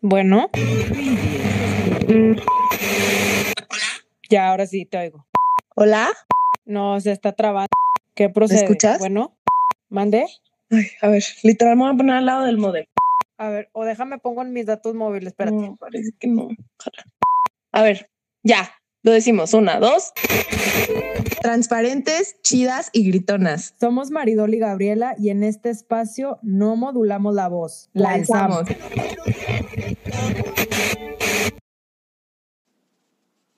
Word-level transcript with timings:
Bueno. 0.00 0.50
Ya, 4.30 4.50
ahora 4.50 4.66
sí 4.66 4.86
te 4.86 4.98
oigo. 4.98 5.26
Hola. 5.74 6.10
No, 6.64 7.00
se 7.00 7.12
está 7.12 7.32
trabando. 7.32 7.68
¿Qué 8.14 8.28
procede? 8.28 8.60
¿Me 8.60 8.64
escuchas? 8.66 8.98
Bueno, 9.00 9.36
mande. 9.88 10.26
Ay, 10.70 10.86
a 11.00 11.08
ver, 11.08 11.24
literal 11.42 11.76
me 11.76 11.84
voy 11.84 11.94
a 11.94 11.96
poner 11.96 12.16
al 12.16 12.26
lado 12.26 12.44
del 12.44 12.58
modem. 12.58 12.84
A 13.38 13.48
ver, 13.48 13.70
o 13.72 13.84
déjame 13.84 14.18
pongo 14.18 14.42
en 14.42 14.52
mis 14.52 14.66
datos 14.66 14.94
móviles, 14.94 15.28
espérate. 15.28 15.56
No, 15.56 15.76
parece 15.76 16.10
que 16.18 16.28
no. 16.28 16.48
A 17.72 17.82
ver, 17.82 18.10
ya. 18.42 18.70
Lo 19.02 19.12
decimos. 19.12 19.54
Una, 19.54 19.78
dos. 19.78 20.12
Transparentes, 21.40 22.36
chidas 22.42 22.90
y 22.92 23.08
gritonas. 23.08 23.74
Somos 23.80 24.10
Maridol 24.10 24.54
y 24.54 24.58
Gabriela 24.58 25.14
y 25.18 25.30
en 25.30 25.44
este 25.44 25.70
espacio 25.70 26.38
no 26.42 26.76
modulamos 26.76 27.34
la 27.34 27.48
voz, 27.48 27.90
la 27.92 28.10
alzamos. 28.10 28.64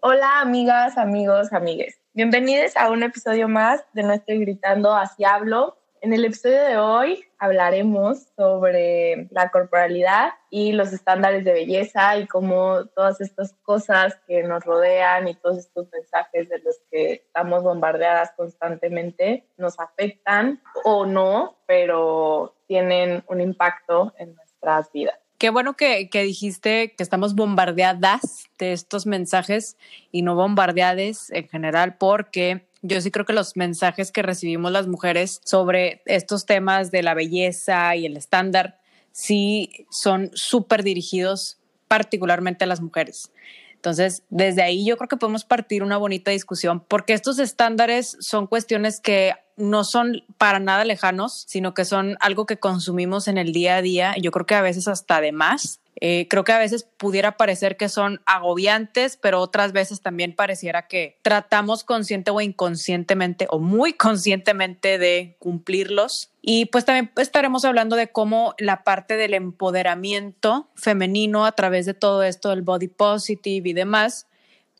Hola 0.00 0.40
amigas, 0.40 0.96
amigos, 0.96 1.52
amigues. 1.52 2.00
Bienvenidos 2.14 2.76
a 2.76 2.90
un 2.90 3.02
episodio 3.02 3.48
más 3.48 3.84
de 3.92 4.02
No 4.02 4.12
estoy 4.12 4.40
gritando, 4.40 4.94
así 4.94 5.24
hablo. 5.24 5.76
En 6.00 6.14
el 6.14 6.24
episodio 6.24 6.62
de 6.64 6.78
hoy 6.78 7.24
hablaremos 7.38 8.28
sobre 8.34 9.28
la 9.30 9.50
corporalidad 9.50 10.30
y 10.48 10.72
los 10.72 10.94
estándares 10.94 11.44
de 11.44 11.52
belleza 11.52 12.16
y 12.16 12.26
cómo 12.26 12.86
todas 12.96 13.20
estas 13.20 13.52
cosas 13.62 14.18
que 14.26 14.42
nos 14.42 14.64
rodean 14.64 15.28
y 15.28 15.34
todos 15.34 15.58
estos 15.58 15.88
mensajes 15.92 16.48
de 16.48 16.58
los 16.60 16.76
que 16.90 17.12
estamos 17.12 17.62
bombardeadas 17.62 18.32
constantemente 18.32 19.44
nos 19.58 19.78
afectan 19.78 20.62
o 20.84 21.04
no, 21.04 21.58
pero 21.66 22.56
tienen 22.66 23.22
un 23.28 23.42
impacto 23.42 24.14
en 24.16 24.34
nuestras 24.34 24.90
vidas. 24.92 25.20
Qué 25.40 25.48
bueno 25.48 25.74
que, 25.74 26.06
dijiste 26.12 26.92
que 26.92 27.02
estamos 27.02 27.34
bombardeadas 27.34 28.44
de 28.58 28.74
estos 28.74 29.06
mensajes 29.06 29.78
y 30.12 30.20
no 30.20 30.34
bombardeadas 30.34 31.30
en 31.30 31.48
general, 31.48 31.96
porque 31.96 32.66
yo 32.82 33.00
sí 33.00 33.10
creo 33.10 33.24
que 33.24 33.32
los 33.32 33.56
mensajes 33.56 34.12
que 34.12 34.20
recibimos 34.20 34.70
las 34.70 34.86
mujeres 34.86 35.40
sobre 35.42 36.02
estos 36.04 36.44
temas 36.44 36.90
de 36.90 37.02
la 37.02 37.14
belleza 37.14 37.96
y 37.96 38.04
el 38.04 38.18
estándar 38.18 38.80
sí 39.12 39.86
son 39.90 40.30
súper 40.34 40.82
dirigidos 40.82 41.58
particularmente 41.88 42.64
a 42.64 42.66
las 42.66 42.82
mujeres. 42.82 43.32
Entonces, 43.76 44.24
desde 44.28 44.60
ahí 44.60 44.84
yo 44.84 44.98
creo 44.98 45.08
que 45.08 45.16
podemos 45.16 45.46
partir 45.46 45.82
una 45.82 45.96
bonita 45.96 46.30
discusión 46.30 46.84
porque 46.86 47.14
estos 47.14 47.38
estándares 47.38 48.18
son 48.20 48.46
cuestiones 48.46 49.00
que 49.00 49.32
no 49.60 49.84
son 49.84 50.24
para 50.38 50.58
nada 50.58 50.84
lejanos, 50.84 51.44
sino 51.46 51.74
que 51.74 51.84
son 51.84 52.16
algo 52.20 52.46
que 52.46 52.58
consumimos 52.58 53.28
en 53.28 53.38
el 53.38 53.52
día 53.52 53.76
a 53.76 53.82
día. 53.82 54.14
Yo 54.20 54.30
creo 54.30 54.46
que 54.46 54.54
a 54.54 54.62
veces 54.62 54.88
hasta 54.88 55.20
de 55.20 55.32
más. 55.32 55.80
Eh, 56.02 56.28
creo 56.30 56.44
que 56.44 56.52
a 56.52 56.58
veces 56.58 56.88
pudiera 56.96 57.36
parecer 57.36 57.76
que 57.76 57.90
son 57.90 58.22
agobiantes, 58.24 59.18
pero 59.20 59.40
otras 59.40 59.72
veces 59.72 60.00
también 60.00 60.34
pareciera 60.34 60.86
que 60.86 61.18
tratamos 61.20 61.84
consciente 61.84 62.30
o 62.30 62.40
inconscientemente 62.40 63.46
o 63.50 63.58
muy 63.58 63.92
conscientemente 63.92 64.98
de 64.98 65.36
cumplirlos. 65.38 66.30
Y 66.40 66.66
pues 66.66 66.86
también 66.86 67.12
estaremos 67.16 67.66
hablando 67.66 67.96
de 67.96 68.08
cómo 68.08 68.54
la 68.58 68.82
parte 68.82 69.16
del 69.16 69.34
empoderamiento 69.34 70.70
femenino 70.74 71.44
a 71.44 71.52
través 71.52 71.84
de 71.84 71.94
todo 71.94 72.22
esto 72.22 72.48
del 72.48 72.62
body 72.62 72.88
positive 72.88 73.68
y 73.68 73.74
demás, 73.74 74.26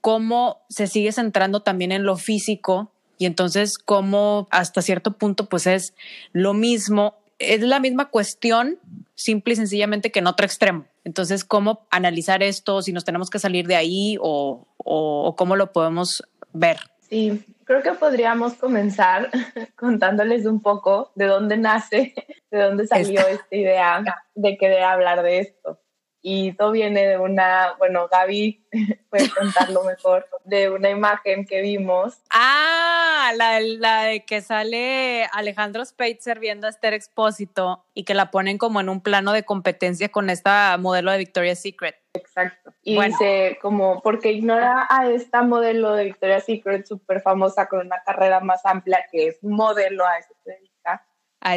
cómo 0.01 0.63
se 0.71 0.87
sigue 0.87 1.13
centrando 1.13 1.61
también 1.61 1.93
en 1.93 2.05
lo 2.05 2.17
físico 2.17 2.93
y 3.21 3.27
entonces 3.27 3.77
cómo 3.77 4.49
hasta 4.51 4.81
cierto 4.81 5.13
punto 5.13 5.45
pues 5.45 5.67
es 5.67 5.95
lo 6.33 6.55
mismo, 6.55 7.19
es 7.39 7.61
la 7.61 7.79
misma 7.79 8.09
cuestión, 8.09 8.79
simple 9.15 9.53
y 9.53 9.57
sencillamente 9.57 10.11
que 10.11 10.21
en 10.21 10.27
otro 10.27 10.47
extremo. 10.47 10.87
Entonces, 11.05 11.45
¿cómo 11.45 11.87
analizar 11.91 12.43
esto? 12.43 12.81
Si 12.81 12.95
nos 12.95 13.05
tenemos 13.05 13.29
que 13.29 13.39
salir 13.39 13.67
de 13.67 13.77
ahí 13.77 14.17
o, 14.23 14.67
o, 14.79 15.25
o 15.27 15.37
cómo 15.37 15.55
lo 15.57 15.71
podemos 15.71 16.25
ver. 16.55 16.79
Sí, 17.11 17.45
creo 17.65 17.83
que 17.83 17.93
podríamos 17.93 18.55
comenzar 18.55 19.29
contándoles 19.77 20.47
un 20.47 20.63
poco 20.63 21.13
de 21.15 21.27
dónde 21.27 21.59
nace, 21.59 22.15
de 22.51 22.59
dónde 22.59 22.87
salió 22.87 23.21
esta, 23.21 23.33
esta 23.33 23.55
idea 23.55 24.03
de 24.35 24.57
querer 24.57 24.85
hablar 24.85 25.23
de 25.23 25.41
esto 25.41 25.79
y 26.23 26.53
todo 26.53 26.73
viene 26.73 27.07
de 27.07 27.19
una, 27.19 27.75
bueno, 27.79 28.09
Gaby 28.09 28.67
puede 29.11 29.31
contarlo 29.31 29.85
mejor, 29.85 30.27
de 30.45 30.71
una 30.71 30.91
imagen 30.91 31.47
que 31.47 31.63
vimos. 31.63 32.19
Ah, 32.31 33.33
la, 33.37 33.61
la, 33.61 34.05
de 34.05 34.25
que 34.25 34.41
sale 34.41 35.25
Alejandro 35.33 35.85
Speitzer 35.85 36.39
viendo 36.39 36.67
a 36.67 36.71
Esther 36.71 36.93
Expósito 36.93 37.85
y 37.95 38.05
que 38.05 38.15
la 38.15 38.31
ponen 38.31 38.59
como 38.59 38.81
en 38.81 38.89
un 38.89 39.01
plano 39.01 39.33
de 39.33 39.45
competencia 39.45 40.11
con 40.11 40.31
esta 40.31 40.77
modelo 40.79 41.11
de 41.11 41.19
Victoria's 41.19 41.61
Secret. 41.61 41.97
Exacto. 42.13 42.75
Y 42.83 42.97
bueno. 42.97 43.17
dice 43.19 43.59
como, 43.63 44.03
porque 44.03 44.33
ignora 44.33 44.87
a 44.91 45.09
esta 45.09 45.43
modelo 45.43 45.93
de 45.95 46.05
Victoria's 46.05 46.45
Secret 46.45 46.87
súper 46.87 47.23
famosa 47.23 47.67
con 47.67 47.87
una 47.87 48.03
carrera 48.05 48.41
más 48.41 48.67
amplia 48.67 49.07
que 49.11 49.29
es 49.29 49.43
modelo 49.43 50.05
a 50.07 50.19
eso 50.19 50.35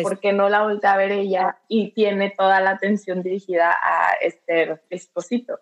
porque 0.01 0.33
no 0.33 0.49
la 0.49 0.63
voltea 0.63 0.93
a 0.93 0.97
ver 0.97 1.11
ella 1.11 1.57
y 1.67 1.91
tiene 1.91 2.29
toda 2.29 2.61
la 2.61 2.71
atención 2.71 3.21
dirigida 3.21 3.71
a 3.71 4.13
Esther 4.21 4.81
Esposito. 4.89 5.59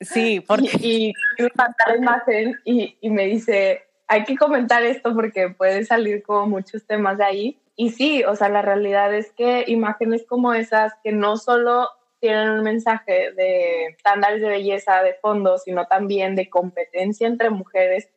Sí, 0.00 0.40
porque... 0.46 0.70
y, 0.80 1.12
y 1.38 1.42
la 1.88 1.96
imagen 1.96 2.60
y, 2.64 2.96
y 3.00 3.10
me 3.10 3.26
dice, 3.26 3.84
hay 4.08 4.24
que 4.24 4.36
comentar 4.36 4.82
esto 4.82 5.14
porque 5.14 5.50
puede 5.50 5.84
salir 5.84 6.22
como 6.22 6.46
muchos 6.46 6.86
temas 6.86 7.18
de 7.18 7.24
ahí. 7.24 7.58
Y 7.76 7.90
sí, 7.90 8.22
o 8.24 8.36
sea, 8.36 8.48
la 8.48 8.62
realidad 8.62 9.14
es 9.14 9.32
que 9.32 9.64
imágenes 9.66 10.24
como 10.28 10.52
esas 10.52 10.92
que 11.02 11.12
no 11.12 11.36
solo 11.36 11.88
tienen 12.20 12.50
un 12.50 12.62
mensaje 12.62 13.32
de 13.32 13.86
estándares 13.86 14.40
de 14.40 14.48
belleza 14.48 15.02
de 15.02 15.14
fondo, 15.14 15.58
sino 15.58 15.86
también 15.86 16.36
de 16.36 16.48
competencia 16.48 17.26
entre 17.26 17.50
mujeres 17.50 18.08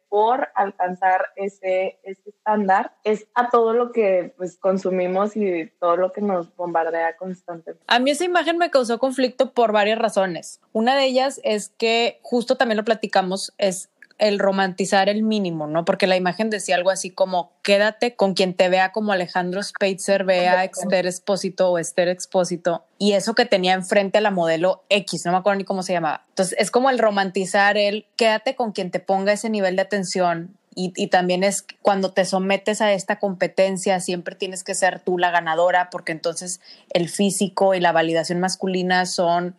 alcanzar 0.55 1.27
ese, 1.35 1.99
ese 2.03 2.29
estándar, 2.29 2.93
es 3.03 3.27
a 3.33 3.49
todo 3.49 3.73
lo 3.73 3.91
que 3.91 4.33
pues, 4.37 4.57
consumimos 4.57 5.35
y 5.35 5.71
todo 5.79 5.97
lo 5.97 6.11
que 6.11 6.21
nos 6.21 6.55
bombardea 6.55 7.17
constantemente. 7.17 7.83
A 7.87 7.99
mí 7.99 8.11
esa 8.11 8.25
imagen 8.25 8.57
me 8.57 8.69
causó 8.69 8.99
conflicto 8.99 9.53
por 9.53 9.71
varias 9.71 9.99
razones. 9.99 10.61
Una 10.71 10.95
de 10.95 11.05
ellas 11.05 11.39
es 11.43 11.69
que 11.69 12.19
justo 12.21 12.55
también 12.55 12.77
lo 12.77 12.85
platicamos, 12.85 13.53
es 13.57 13.89
el 14.17 14.39
romantizar 14.39 15.09
el 15.09 15.23
mínimo, 15.23 15.67
¿no? 15.67 15.83
Porque 15.83 16.07
la 16.07 16.15
imagen 16.15 16.49
decía 16.49 16.75
algo 16.75 16.89
así 16.89 17.09
como 17.09 17.51
quédate 17.61 18.15
con 18.15 18.33
quien 18.33 18.53
te 18.53 18.69
vea 18.69 18.91
como 18.91 19.11
Alejandro 19.11 19.61
Speitzer 19.61 20.23
vea 20.23 20.59
a 20.59 20.63
Esther 20.63 21.05
Expósito 21.05 21.69
o 21.69 21.77
Esther 21.77 22.07
Expósito 22.07 22.85
y 22.97 23.13
eso 23.13 23.35
que 23.35 23.45
tenía 23.45 23.73
enfrente 23.73 24.19
a 24.19 24.21
la 24.21 24.31
modelo 24.31 24.83
X, 24.89 25.25
no 25.25 25.33
me 25.33 25.37
acuerdo 25.37 25.57
ni 25.57 25.65
cómo 25.65 25.83
se 25.83 25.93
llamaba. 25.93 26.23
Entonces 26.29 26.55
es 26.59 26.71
como 26.71 26.89
el 26.89 26.99
romantizar 26.99 27.77
el 27.77 28.05
quédate 28.15 28.55
con 28.55 28.71
quien 28.71 28.89
te 28.89 28.99
ponga 28.99 29.33
ese 29.33 29.49
nivel 29.49 29.75
de 29.75 29.81
atención 29.81 30.57
y, 30.77 30.91
y, 30.97 31.07
también 31.07 31.45
es 31.45 31.65
cuando 31.81 32.11
te 32.11 32.25
sometes 32.25 32.81
a 32.81 32.91
esta 32.91 33.17
competencia, 33.17 34.01
siempre 34.01 34.35
tienes 34.35 34.61
que 34.65 34.75
ser 34.75 34.99
tú 34.99 35.17
la 35.17 35.31
ganadora, 35.31 35.89
porque 35.89 36.11
entonces 36.11 36.59
el 36.89 37.07
físico 37.07 37.75
y 37.75 37.79
la 37.79 37.93
validación 37.93 38.41
masculina 38.41 39.05
son 39.05 39.55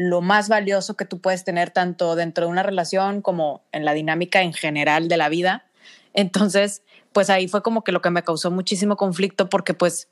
lo 0.00 0.22
más 0.22 0.48
valioso 0.48 0.96
que 0.96 1.04
tú 1.04 1.20
puedes 1.20 1.44
tener 1.44 1.70
tanto 1.70 2.16
dentro 2.16 2.46
de 2.46 2.50
una 2.50 2.62
relación 2.62 3.20
como 3.20 3.62
en 3.70 3.84
la 3.84 3.92
dinámica 3.92 4.40
en 4.40 4.54
general 4.54 5.08
de 5.08 5.18
la 5.18 5.28
vida. 5.28 5.66
Entonces, 6.14 6.82
pues 7.12 7.28
ahí 7.28 7.48
fue 7.48 7.62
como 7.62 7.84
que 7.84 7.92
lo 7.92 8.00
que 8.00 8.08
me 8.08 8.22
causó 8.22 8.50
muchísimo 8.50 8.96
conflicto 8.96 9.50
porque 9.50 9.74
pues 9.74 10.08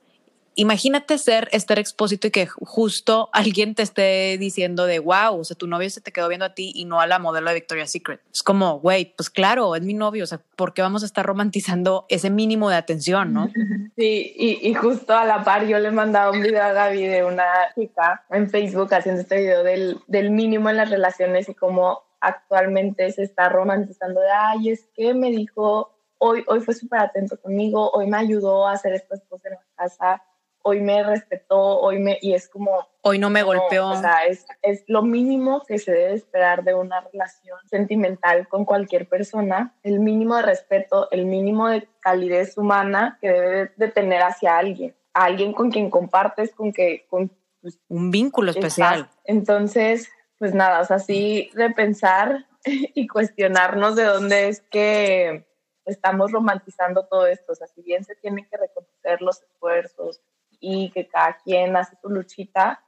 imagínate 0.58 1.18
ser 1.18 1.48
Esther 1.52 1.78
Expósito 1.78 2.26
y 2.26 2.30
que 2.32 2.46
justo 2.46 3.30
alguien 3.32 3.76
te 3.76 3.82
esté 3.82 4.36
diciendo 4.38 4.86
de 4.86 4.98
wow, 4.98 5.38
o 5.38 5.44
sea, 5.44 5.56
tu 5.56 5.68
novio 5.68 5.88
se 5.88 6.00
te 6.00 6.10
quedó 6.10 6.28
viendo 6.28 6.44
a 6.44 6.54
ti 6.54 6.72
y 6.74 6.84
no 6.84 7.00
a 7.00 7.06
la 7.06 7.20
modelo 7.20 7.48
de 7.48 7.54
Victoria's 7.54 7.92
Secret. 7.92 8.20
Es 8.32 8.42
como, 8.42 8.80
güey, 8.80 9.14
pues 9.16 9.30
claro, 9.30 9.76
es 9.76 9.82
mi 9.82 9.94
novio, 9.94 10.24
o 10.24 10.26
sea, 10.26 10.40
¿por 10.56 10.74
qué 10.74 10.82
vamos 10.82 11.04
a 11.04 11.06
estar 11.06 11.24
romantizando 11.24 12.06
ese 12.08 12.28
mínimo 12.28 12.68
de 12.70 12.76
atención, 12.76 13.32
no? 13.32 13.48
Sí, 13.96 14.32
y, 14.36 14.68
y 14.68 14.74
justo 14.74 15.12
a 15.12 15.24
la 15.24 15.42
par 15.42 15.66
yo 15.66 15.78
le 15.80 15.90
mandaba 15.90 16.30
un 16.30 16.40
video 16.40 16.62
a 16.62 16.72
Gaby 16.72 17.04
de 17.04 17.24
una 17.24 17.46
chica 17.74 18.24
en 18.30 18.48
Facebook 18.48 18.94
haciendo 18.94 19.22
este 19.22 19.38
video 19.38 19.64
del, 19.64 20.00
del 20.06 20.30
mínimo 20.30 20.70
en 20.70 20.76
las 20.76 20.90
relaciones 20.90 21.48
y 21.48 21.54
cómo 21.54 22.04
actualmente 22.20 23.10
se 23.10 23.22
está 23.22 23.48
romantizando 23.48 24.20
de, 24.20 24.30
ay, 24.30 24.70
es 24.70 24.88
que 24.94 25.14
me 25.14 25.30
dijo, 25.30 25.96
hoy, 26.18 26.44
hoy 26.46 26.60
fue 26.60 26.74
súper 26.74 27.00
atento 27.00 27.40
conmigo, 27.40 27.90
hoy 27.90 28.06
me 28.08 28.18
ayudó 28.18 28.66
a 28.66 28.72
hacer 28.72 28.94
estas 28.94 29.22
cosas 29.24 29.46
en 29.46 29.52
la 29.52 29.66
casa, 29.76 30.22
hoy 30.68 30.80
me 30.80 31.02
respetó, 31.02 31.58
hoy 31.80 31.98
me, 31.98 32.18
y 32.20 32.34
es 32.34 32.48
como... 32.48 32.86
Hoy 33.02 33.18
no 33.18 33.30
me 33.30 33.42
golpeó. 33.42 33.88
O 33.88 33.96
sea, 33.96 34.24
es, 34.26 34.46
es, 34.62 34.84
lo 34.86 35.02
mínimo 35.02 35.64
que 35.66 35.78
se 35.78 35.92
debe 35.92 36.14
esperar 36.14 36.62
de 36.62 36.74
una 36.74 37.00
relación 37.00 37.58
sentimental 37.68 38.48
con 38.48 38.64
cualquier 38.64 39.08
persona, 39.08 39.74
el 39.82 40.00
mínimo 40.00 40.36
de 40.36 40.42
respeto, 40.42 41.10
el 41.10 41.26
mínimo 41.26 41.68
de 41.68 41.88
calidez 42.00 42.56
humana 42.58 43.18
que 43.20 43.28
debe 43.28 43.72
de 43.76 43.88
tener 43.88 44.22
hacia 44.22 44.58
alguien, 44.58 44.94
a 45.14 45.24
alguien 45.24 45.52
con 45.52 45.70
quien 45.70 45.90
compartes, 45.90 46.54
con 46.54 46.72
que... 46.72 47.06
Con, 47.08 47.30
pues, 47.60 47.80
Un 47.88 48.10
vínculo 48.10 48.50
especial. 48.50 49.00
Estás. 49.00 49.18
Entonces, 49.24 50.08
pues 50.38 50.54
nada, 50.54 50.80
o 50.80 50.84
sea, 50.84 50.98
sí 50.98 51.50
de 51.54 51.70
pensar 51.70 52.46
y 52.64 53.06
cuestionarnos 53.06 53.96
de 53.96 54.04
dónde 54.04 54.48
es 54.48 54.60
que 54.60 55.48
estamos 55.88 56.32
romantizando 56.32 57.06
todo 57.06 57.26
esto. 57.26 57.52
O 57.52 57.54
sea, 57.54 57.66
si 57.66 57.82
bien 57.82 58.04
se 58.04 58.14
tienen 58.14 58.46
que 58.48 58.56
reconocer 58.56 59.20
los 59.20 59.42
esfuerzos, 59.42 60.20
y 60.60 60.90
que 60.90 61.08
cada 61.08 61.36
quien 61.38 61.76
hace 61.76 61.96
su 62.00 62.08
luchita, 62.08 62.82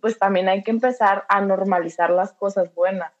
pues 0.00 0.18
también 0.18 0.48
hay 0.48 0.62
que 0.62 0.70
empezar 0.70 1.24
a 1.28 1.40
normalizar 1.40 2.10
las 2.10 2.32
cosas 2.32 2.74
buenas, 2.74 3.12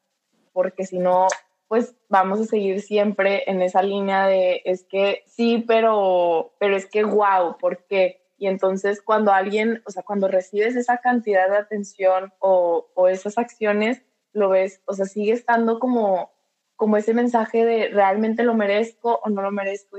porque 0.52 0.84
si 0.84 0.98
no, 0.98 1.28
pues 1.68 1.94
vamos 2.08 2.40
a 2.40 2.44
seguir 2.44 2.82
siempre 2.82 3.44
en 3.46 3.62
esa 3.62 3.82
línea 3.82 4.26
de 4.26 4.62
es 4.64 4.84
que 4.84 5.22
sí, 5.26 5.64
pero, 5.66 6.54
pero 6.58 6.76
es 6.76 6.86
que 6.86 7.04
wow, 7.04 7.56
¿por 7.58 7.86
qué? 7.86 8.20
Y 8.36 8.48
entonces 8.48 9.00
cuando 9.00 9.32
alguien, 9.32 9.82
o 9.86 9.90
sea, 9.90 10.02
cuando 10.02 10.26
recibes 10.28 10.74
esa 10.74 10.98
cantidad 10.98 11.48
de 11.48 11.56
atención 11.56 12.32
o, 12.40 12.88
o 12.94 13.08
esas 13.08 13.38
acciones, 13.38 14.02
lo 14.32 14.48
ves, 14.48 14.82
o 14.86 14.94
sea, 14.94 15.06
sigue 15.06 15.32
estando 15.32 15.78
como, 15.78 16.32
como 16.76 16.96
ese 16.96 17.14
mensaje 17.14 17.64
de 17.64 17.88
realmente 17.88 18.42
lo 18.42 18.54
merezco 18.54 19.20
o 19.22 19.30
no 19.30 19.42
lo 19.42 19.52
merezco. 19.52 19.98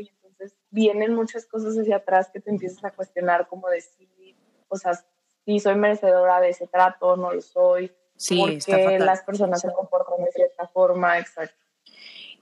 Vienen 0.74 1.14
muchas 1.14 1.46
cosas 1.46 1.76
hacia 1.78 1.98
atrás 1.98 2.30
que 2.34 2.40
te 2.40 2.50
empiezas 2.50 2.84
a 2.84 2.92
cuestionar, 2.92 3.48
como 3.48 3.70
decir, 3.70 4.10
o 4.68 4.76
sea, 4.76 4.94
si 5.46 5.60
soy 5.60 5.76
merecedora 5.76 6.42
de 6.42 6.50
ese 6.50 6.68
trato, 6.68 7.16
no 7.16 7.32
lo 7.32 7.42
soy. 7.42 7.92
Sí, 8.18 8.40
porque 8.40 9.00
las 9.00 9.22
personas 9.22 9.62
se 9.62 9.72
comportan 9.72 10.24
de 10.26 10.32
cierta 10.32 10.68
forma, 10.68 11.20
exacto. 11.20 11.56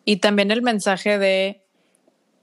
Y 0.05 0.17
también 0.17 0.49
el 0.51 0.61
mensaje 0.61 1.17
de 1.17 1.65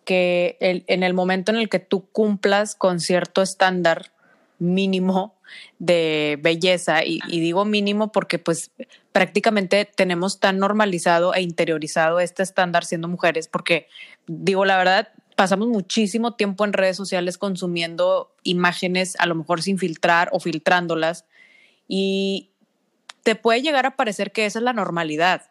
que 0.05 0.57
el, 0.61 0.85
en 0.89 1.03
el 1.03 1.15
momento 1.15 1.53
en 1.53 1.59
el 1.59 1.69
que 1.69 1.79
tú 1.79 2.09
cumplas 2.11 2.75
con 2.75 3.01
cierto 3.01 3.41
estándar 3.41 4.13
mínimo 4.59 5.37
de 5.79 6.39
belleza, 6.43 7.05
y, 7.05 7.21
y, 7.29 7.41
digo 7.41 7.65
mínimo 7.65 8.13
porque 8.13 8.39
pues 8.39 8.73
prácticamente 9.13 9.87
tenemos 9.87 10.41
tan 10.41 10.59
normalizado 10.59 11.33
e 11.35 11.41
interiorizado 11.41 12.21
este 12.21 12.43
estándar 12.43 12.85
siendo 12.85 13.09
mujeres, 13.09 13.49
porque 13.49 13.87
digo 14.27 14.65
la 14.65 14.77
verdad, 14.77 15.09
pasamos 15.39 15.69
muchísimo 15.69 16.35
tiempo 16.35 16.65
en 16.65 16.73
redes 16.73 16.97
sociales 16.97 17.39
consumiendo 17.39 18.35
imágenes, 18.43 19.15
a 19.21 19.27
lo 19.27 19.37
mejor 19.37 19.63
sin 19.63 19.79
filtrar 19.79 20.31
o 20.33 20.41
filtrándolas, 20.41 21.27
y 21.87 22.51
te 23.23 23.37
puede 23.37 23.63
llegar 23.63 23.87
a 23.87 23.95
parecer 23.95 24.33
que 24.33 24.47
esa 24.47 24.59
es 24.59 24.65
la 24.65 24.73
normalidad. 24.73 25.43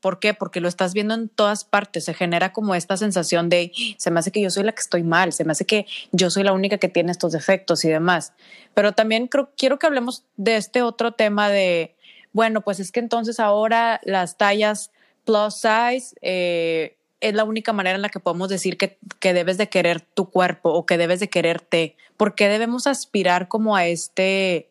¿Por 0.00 0.18
qué? 0.18 0.34
Porque 0.34 0.60
lo 0.60 0.66
estás 0.66 0.94
viendo 0.94 1.14
en 1.14 1.28
todas 1.28 1.62
partes. 1.62 2.06
Se 2.06 2.12
genera 2.12 2.52
como 2.52 2.74
esta 2.74 2.96
sensación 2.96 3.48
de, 3.48 3.70
se 3.98 4.10
me 4.10 4.18
hace 4.18 4.32
que 4.32 4.42
yo 4.42 4.50
soy 4.50 4.64
la 4.64 4.72
que 4.72 4.80
estoy 4.80 5.04
mal, 5.04 5.32
se 5.32 5.44
me 5.44 5.52
hace 5.52 5.64
que 5.64 5.86
yo 6.10 6.28
soy 6.28 6.42
la 6.42 6.52
única 6.52 6.78
que 6.78 6.88
tiene 6.88 7.12
estos 7.12 7.30
defectos 7.30 7.84
y 7.84 7.88
demás. 7.88 8.32
Pero 8.74 8.94
también 8.94 9.28
creo, 9.28 9.52
quiero 9.56 9.78
que 9.78 9.86
hablemos 9.86 10.24
de 10.38 10.56
este 10.56 10.82
otro 10.82 11.12
tema 11.12 11.48
de, 11.50 11.94
bueno, 12.32 12.62
pues 12.62 12.80
es 12.80 12.90
que 12.90 12.98
entonces 12.98 13.38
ahora 13.38 14.00
las 14.02 14.38
tallas 14.38 14.90
plus 15.24 15.54
size 15.54 16.16
eh, 16.20 16.96
es 17.20 17.34
la 17.34 17.44
única 17.44 17.72
manera 17.72 17.96
en 17.96 18.02
la 18.02 18.08
que 18.08 18.20
podemos 18.20 18.48
decir 18.48 18.76
que, 18.76 18.98
que 19.18 19.32
debes 19.32 19.58
de 19.58 19.68
querer 19.68 20.00
tu 20.00 20.30
cuerpo 20.30 20.70
o 20.70 20.86
que 20.86 20.98
debes 20.98 21.20
de 21.20 21.28
quererte. 21.28 21.96
¿Por 22.16 22.34
qué 22.34 22.48
debemos 22.48 22.86
aspirar 22.86 23.48
como 23.48 23.76
a 23.76 23.86
este 23.86 24.70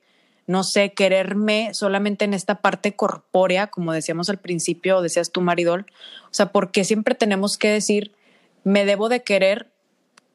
no 0.49 0.63
sé, 0.63 0.93
quererme 0.93 1.75
solamente 1.75 2.25
en 2.25 2.33
esta 2.33 2.55
parte 2.55 2.95
corpórea, 2.95 3.67
como 3.67 3.93
decíamos 3.93 4.31
al 4.31 4.39
principio, 4.39 4.99
decías 5.03 5.31
tú, 5.31 5.41
Maridol. 5.41 5.85
O 6.23 6.33
sea, 6.33 6.51
porque 6.51 6.83
siempre 6.85 7.13
tenemos 7.13 7.55
que 7.55 7.69
decir, 7.69 8.15
me 8.63 8.83
debo 8.83 9.09
de 9.09 9.21
querer 9.21 9.71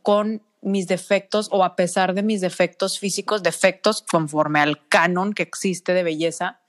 con 0.02 0.40
mis 0.60 0.86
defectos 0.86 1.48
o 1.50 1.64
a 1.64 1.74
pesar 1.74 2.14
de 2.14 2.22
mis 2.22 2.40
defectos 2.40 3.00
físicos, 3.00 3.42
defectos 3.42 4.02
conforme 4.08 4.60
al 4.60 4.86
canon 4.86 5.32
que 5.32 5.42
existe 5.42 5.94
de 5.94 6.04
belleza, 6.04 6.60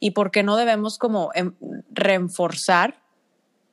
y 0.00 0.12
por 0.12 0.30
qué 0.30 0.42
no 0.42 0.56
debemos 0.56 0.96
como 0.96 1.32
em, 1.34 1.52
reforzar 1.90 3.02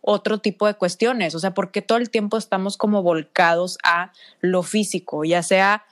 otro 0.06 0.40
tipo 0.40 0.68
de 0.68 0.74
cuestiones, 0.74 1.34
o 1.34 1.40
sea, 1.40 1.54
porque 1.54 1.82
todo 1.82 1.98
el 1.98 2.10
tiempo 2.10 2.38
estamos 2.38 2.78
como 2.78 3.02
volcados 3.02 3.78
a 3.84 4.12
lo 4.42 4.62
físico, 4.62 5.24
ya 5.24 5.42
sea 5.42 5.86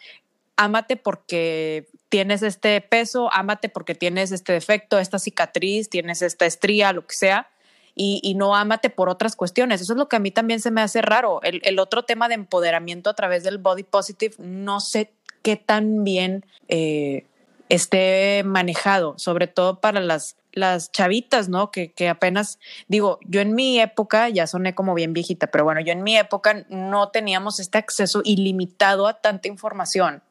ámate 0.57 0.95
porque 0.95 1.87
tienes 2.09 2.43
este 2.43 2.79
peso, 2.81 3.31
ámate 3.33 3.69
porque 3.69 3.95
tienes 3.95 4.31
este 4.31 4.53
defecto, 4.53 4.99
esta 4.99 5.17
cicatriz, 5.17 5.89
tienes 5.89 6.21
esta 6.21 6.45
estría, 6.45 6.93
lo 6.93 7.07
que 7.07 7.15
sea, 7.15 7.49
y, 7.95 8.33
no 8.35 8.55
ámate 8.55 8.89
por 8.89 9.09
otras 9.09 9.35
cuestiones. 9.35 9.81
Eso 9.81 9.93
es 9.93 9.99
lo 9.99 10.07
que 10.07 10.15
a 10.15 10.19
mí 10.19 10.31
también 10.31 10.59
se 10.59 10.71
me 10.71 10.81
hace 10.81 11.01
raro. 11.01 11.41
El, 11.43 11.79
otro 11.79 12.03
tema 12.03 12.27
de 12.27 12.35
empoderamiento 12.35 13.09
a 13.09 13.15
través 13.15 13.43
del 13.43 13.57
body 13.57 13.83
positive, 13.83 14.35
no 14.39 14.79
sé 14.79 15.11
qué 15.41 15.55
tan 15.55 16.03
bien 16.03 16.45
eh, 16.67 17.25
esté 17.69 18.43
manejado, 18.45 19.17
sobre 19.17 19.47
todo 19.47 19.79
para 19.79 19.99
las, 19.99 20.35
las 20.53 20.91
chavitas, 20.91 21.49
¿no? 21.49 21.71
Que, 21.71 21.93
que 21.93 22.09
apenas, 22.09 22.59
digo, 22.87 23.19
yo 23.25 23.41
en 23.41 23.53
mi 23.53 23.79
época, 23.79 24.29
ya 24.29 24.47
soné 24.47 24.75
como 24.75 24.93
bien 24.93 25.13
viejita, 25.13 25.47
pero 25.47 25.63
bueno, 25.63 25.81
yo 25.81 25.91
en 25.91 26.03
mi 26.03 26.17
época 26.17 26.65
no 26.69 27.09
teníamos 27.09 27.59
este 27.59 27.77
acceso 27.77 28.21
ilimitado 28.23 29.07
a 29.07 29.21
tanta 29.21 29.47
información. 29.47 30.23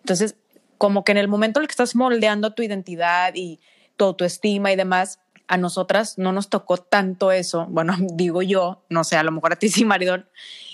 Entonces, 0.00 0.36
como 0.78 1.04
que 1.04 1.12
en 1.12 1.18
el 1.18 1.28
momento 1.28 1.60
en 1.60 1.64
el 1.64 1.68
que 1.68 1.72
estás 1.72 1.94
moldeando 1.94 2.54
tu 2.54 2.62
identidad 2.62 3.34
y 3.34 3.60
tu 3.96 4.06
autoestima 4.06 4.72
y 4.72 4.76
demás, 4.76 5.20
a 5.48 5.56
nosotras 5.56 6.18
no 6.18 6.32
nos 6.32 6.48
tocó 6.48 6.76
tanto 6.76 7.32
eso. 7.32 7.66
Bueno, 7.68 7.94
digo 8.14 8.42
yo, 8.42 8.84
no 8.88 9.04
sé, 9.04 9.16
a 9.16 9.22
lo 9.22 9.32
mejor 9.32 9.52
a 9.52 9.56
ti 9.56 9.68
sí, 9.68 9.84
Maridón. 9.84 10.28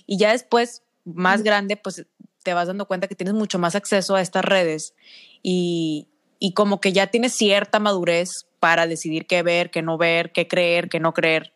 Y 0.07 0.19
ya 0.19 0.33
después, 0.33 0.83
más 1.05 1.43
grande, 1.43 1.77
pues 1.77 2.07
te 2.43 2.55
vas 2.55 2.69
dando 2.69 2.87
cuenta 2.87 3.09
que 3.09 3.15
tienes 3.15 3.35
mucho 3.35 3.59
más 3.59 3.75
acceso 3.75 4.15
a 4.15 4.21
estas 4.21 4.45
redes 4.45 4.95
y, 5.43 6.09
y 6.39 6.53
como 6.53 6.79
que 6.81 6.93
ya 6.93 7.07
tienes 7.07 7.33
cierta 7.33 7.79
madurez 7.79 8.47
para 8.65 8.87
decidir 8.87 9.27
qué 9.27 9.43
ver, 9.43 9.71
qué 9.71 9.83
no 9.83 9.99
ver, 9.99 10.33
qué 10.33 10.49
creer, 10.49 10.89
qué 10.89 10.99
no 10.99 11.13
creer. 11.13 11.53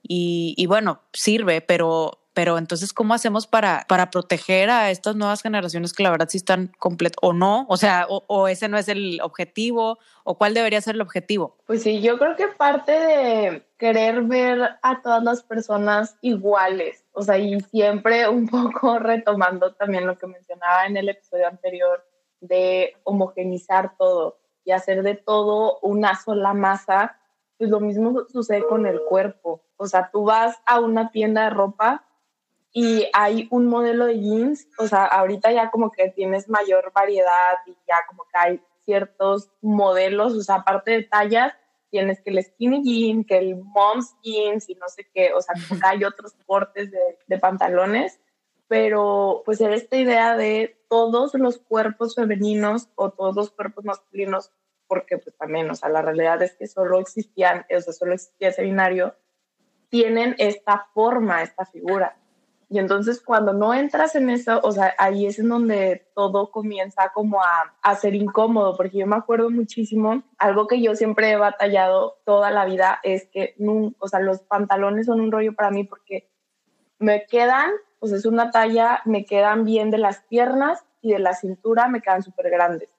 Y, 0.00 0.54
y 0.56 0.66
bueno, 0.66 1.02
sirve, 1.12 1.60
pero 1.60 2.20
pero 2.34 2.56
entonces, 2.56 2.92
¿cómo 2.92 3.14
hacemos 3.14 3.48
para, 3.48 3.84
para 3.88 4.10
proteger 4.10 4.70
a 4.70 4.92
estas 4.92 5.16
nuevas 5.16 5.42
generaciones 5.42 5.92
que 5.92 6.04
la 6.04 6.10
verdad 6.10 6.28
sí 6.28 6.36
están 6.36 6.70
completas 6.78 7.16
o 7.20 7.32
no? 7.32 7.66
O 7.68 7.76
sea, 7.76 8.06
o, 8.08 8.46
ese 8.46 8.68
no 8.68 8.78
es 8.78 8.86
el 8.86 9.18
objetivo, 9.22 9.98
o 10.22 10.38
cuál 10.38 10.54
debería 10.54 10.80
ser 10.80 10.94
el 10.94 11.00
objetivo? 11.00 11.56
Pues 11.66 11.82
sí, 11.82 12.00
yo 12.00 12.16
creo 12.16 12.36
que 12.36 12.46
parte 12.46 12.92
de 12.92 13.66
querer 13.76 14.22
ver 14.22 14.60
a 14.82 15.02
todas 15.02 15.24
las 15.24 15.42
personas 15.42 16.16
iguales, 16.20 17.04
o 17.10 17.22
sea, 17.22 17.38
y 17.38 17.58
siempre 17.60 18.28
un 18.28 18.46
poco 18.48 19.00
retomando 19.00 19.74
también 19.74 20.06
lo 20.06 20.16
que 20.16 20.28
mencionaba 20.28 20.86
en 20.86 20.96
el 20.96 21.08
episodio 21.08 21.48
anterior 21.48 22.06
de 22.40 22.94
homogenizar 23.02 23.96
todo 23.96 24.38
y 24.66 24.72
hacer 24.72 25.02
de 25.02 25.14
todo 25.14 25.78
una 25.80 26.16
sola 26.16 26.52
masa, 26.52 27.18
pues 27.56 27.70
lo 27.70 27.80
mismo 27.80 28.26
sucede 28.28 28.66
con 28.66 28.84
el 28.84 29.00
cuerpo. 29.00 29.62
O 29.76 29.86
sea, 29.86 30.10
tú 30.12 30.24
vas 30.24 30.60
a 30.66 30.80
una 30.80 31.10
tienda 31.10 31.44
de 31.44 31.50
ropa 31.50 32.04
y 32.72 33.08
hay 33.14 33.46
un 33.50 33.66
modelo 33.66 34.06
de 34.06 34.20
jeans, 34.20 34.68
o 34.78 34.86
sea, 34.86 35.04
ahorita 35.04 35.52
ya 35.52 35.70
como 35.70 35.90
que 35.90 36.10
tienes 36.10 36.48
mayor 36.48 36.92
variedad 36.92 37.54
y 37.64 37.70
ya 37.88 38.04
como 38.08 38.24
que 38.24 38.38
hay 38.38 38.60
ciertos 38.84 39.50
modelos, 39.62 40.34
o 40.34 40.42
sea, 40.42 40.56
aparte 40.56 40.90
de 40.90 41.02
tallas, 41.04 41.54
tienes 41.88 42.20
que 42.20 42.30
el 42.30 42.44
skinny 42.44 42.82
jean, 42.82 43.24
que 43.24 43.38
el 43.38 43.56
mom's 43.56 44.16
jeans 44.22 44.68
y 44.68 44.74
no 44.74 44.88
sé 44.88 45.08
qué, 45.14 45.32
o 45.32 45.40
sea, 45.40 45.54
como 45.68 45.80
que 45.80 45.86
hay 45.86 46.04
otros 46.04 46.34
cortes 46.44 46.90
de, 46.90 47.18
de 47.26 47.38
pantalones, 47.38 48.20
pero 48.68 49.42
pues 49.44 49.60
era 49.60 49.74
esta 49.74 49.96
idea 49.96 50.36
de 50.36 50.76
todos 50.88 51.34
los 51.34 51.58
cuerpos 51.58 52.14
femeninos 52.14 52.88
o 52.94 53.10
todos 53.10 53.36
los 53.36 53.50
cuerpos 53.50 53.84
masculinos, 53.84 54.52
porque 54.86 55.18
pues 55.18 55.36
también, 55.36 55.70
o 55.70 55.74
sea, 55.74 55.88
la 55.88 56.02
realidad 56.02 56.40
es 56.42 56.54
que 56.56 56.66
solo 56.66 56.98
existían, 56.98 57.66
o 57.74 57.80
sea, 57.80 57.92
solo 57.92 58.14
existía 58.14 58.48
ese 58.48 58.62
binario, 58.62 59.14
tienen 59.88 60.34
esta 60.38 60.88
forma, 60.94 61.42
esta 61.42 61.64
figura. 61.64 62.16
Y 62.68 62.80
entonces 62.80 63.22
cuando 63.22 63.52
no 63.52 63.72
entras 63.74 64.16
en 64.16 64.28
eso, 64.28 64.60
o 64.64 64.72
sea, 64.72 64.92
ahí 64.98 65.26
es 65.26 65.38
en 65.38 65.48
donde 65.48 66.08
todo 66.16 66.50
comienza 66.50 67.12
como 67.14 67.40
a, 67.40 67.76
a, 67.80 67.94
ser 67.94 68.16
incómodo, 68.16 68.76
porque 68.76 68.98
yo 68.98 69.06
me 69.06 69.14
acuerdo 69.14 69.50
muchísimo, 69.50 70.24
algo 70.38 70.66
que 70.66 70.82
yo 70.82 70.96
siempre 70.96 71.30
he 71.30 71.36
batallado 71.36 72.18
toda 72.24 72.50
la 72.50 72.64
vida 72.64 72.98
es 73.04 73.28
que, 73.28 73.54
o 74.00 74.08
sea, 74.08 74.18
los 74.18 74.40
pantalones 74.40 75.06
son 75.06 75.20
un 75.20 75.30
rollo 75.30 75.54
para 75.54 75.70
mí 75.70 75.84
porque 75.84 76.28
me 76.98 77.26
quedan, 77.26 77.70
pues 77.98 78.12
es 78.12 78.26
una 78.26 78.50
talla, 78.50 79.00
me 79.04 79.24
quedan 79.24 79.64
bien 79.64 79.90
de 79.90 79.98
las 79.98 80.22
piernas 80.22 80.84
y 81.00 81.12
de 81.12 81.18
la 81.18 81.34
cintura 81.34 81.88
me 81.88 82.00
quedan 82.00 82.22
súper 82.22 82.50
grandes. 82.50 82.90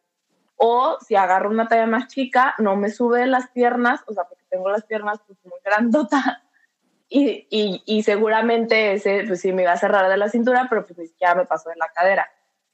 O 0.56 0.98
si 1.02 1.16
agarro 1.16 1.50
una 1.50 1.68
talla 1.68 1.86
más 1.86 2.08
chica, 2.08 2.56
no 2.58 2.76
me 2.76 2.90
sube 2.90 3.26
las 3.28 3.50
piernas, 3.50 4.02
o 4.08 4.14
sea, 4.14 4.24
porque 4.24 4.44
tengo 4.50 4.70
las 4.70 4.86
piernas 4.86 5.20
pues 5.28 5.38
muy 5.44 5.60
grandotas 5.64 6.24
y, 7.10 7.48
y, 7.50 7.84
y, 7.86 8.04
seguramente 8.04 8.94
ese, 8.94 9.24
pues 9.28 9.42
sí, 9.42 9.54
me 9.54 9.64
iba 9.64 9.72
a 9.72 9.78
cerrar 9.78 10.10
de 10.10 10.18
la 10.18 10.30
cintura, 10.30 10.68
pero 10.70 10.86
pues 10.86 10.98
ni 10.98 11.08
siquiera 11.08 11.36
me 11.36 11.46
pasó 11.46 11.70
de 11.70 11.76
la 11.76 11.90
cadera. 11.90 12.28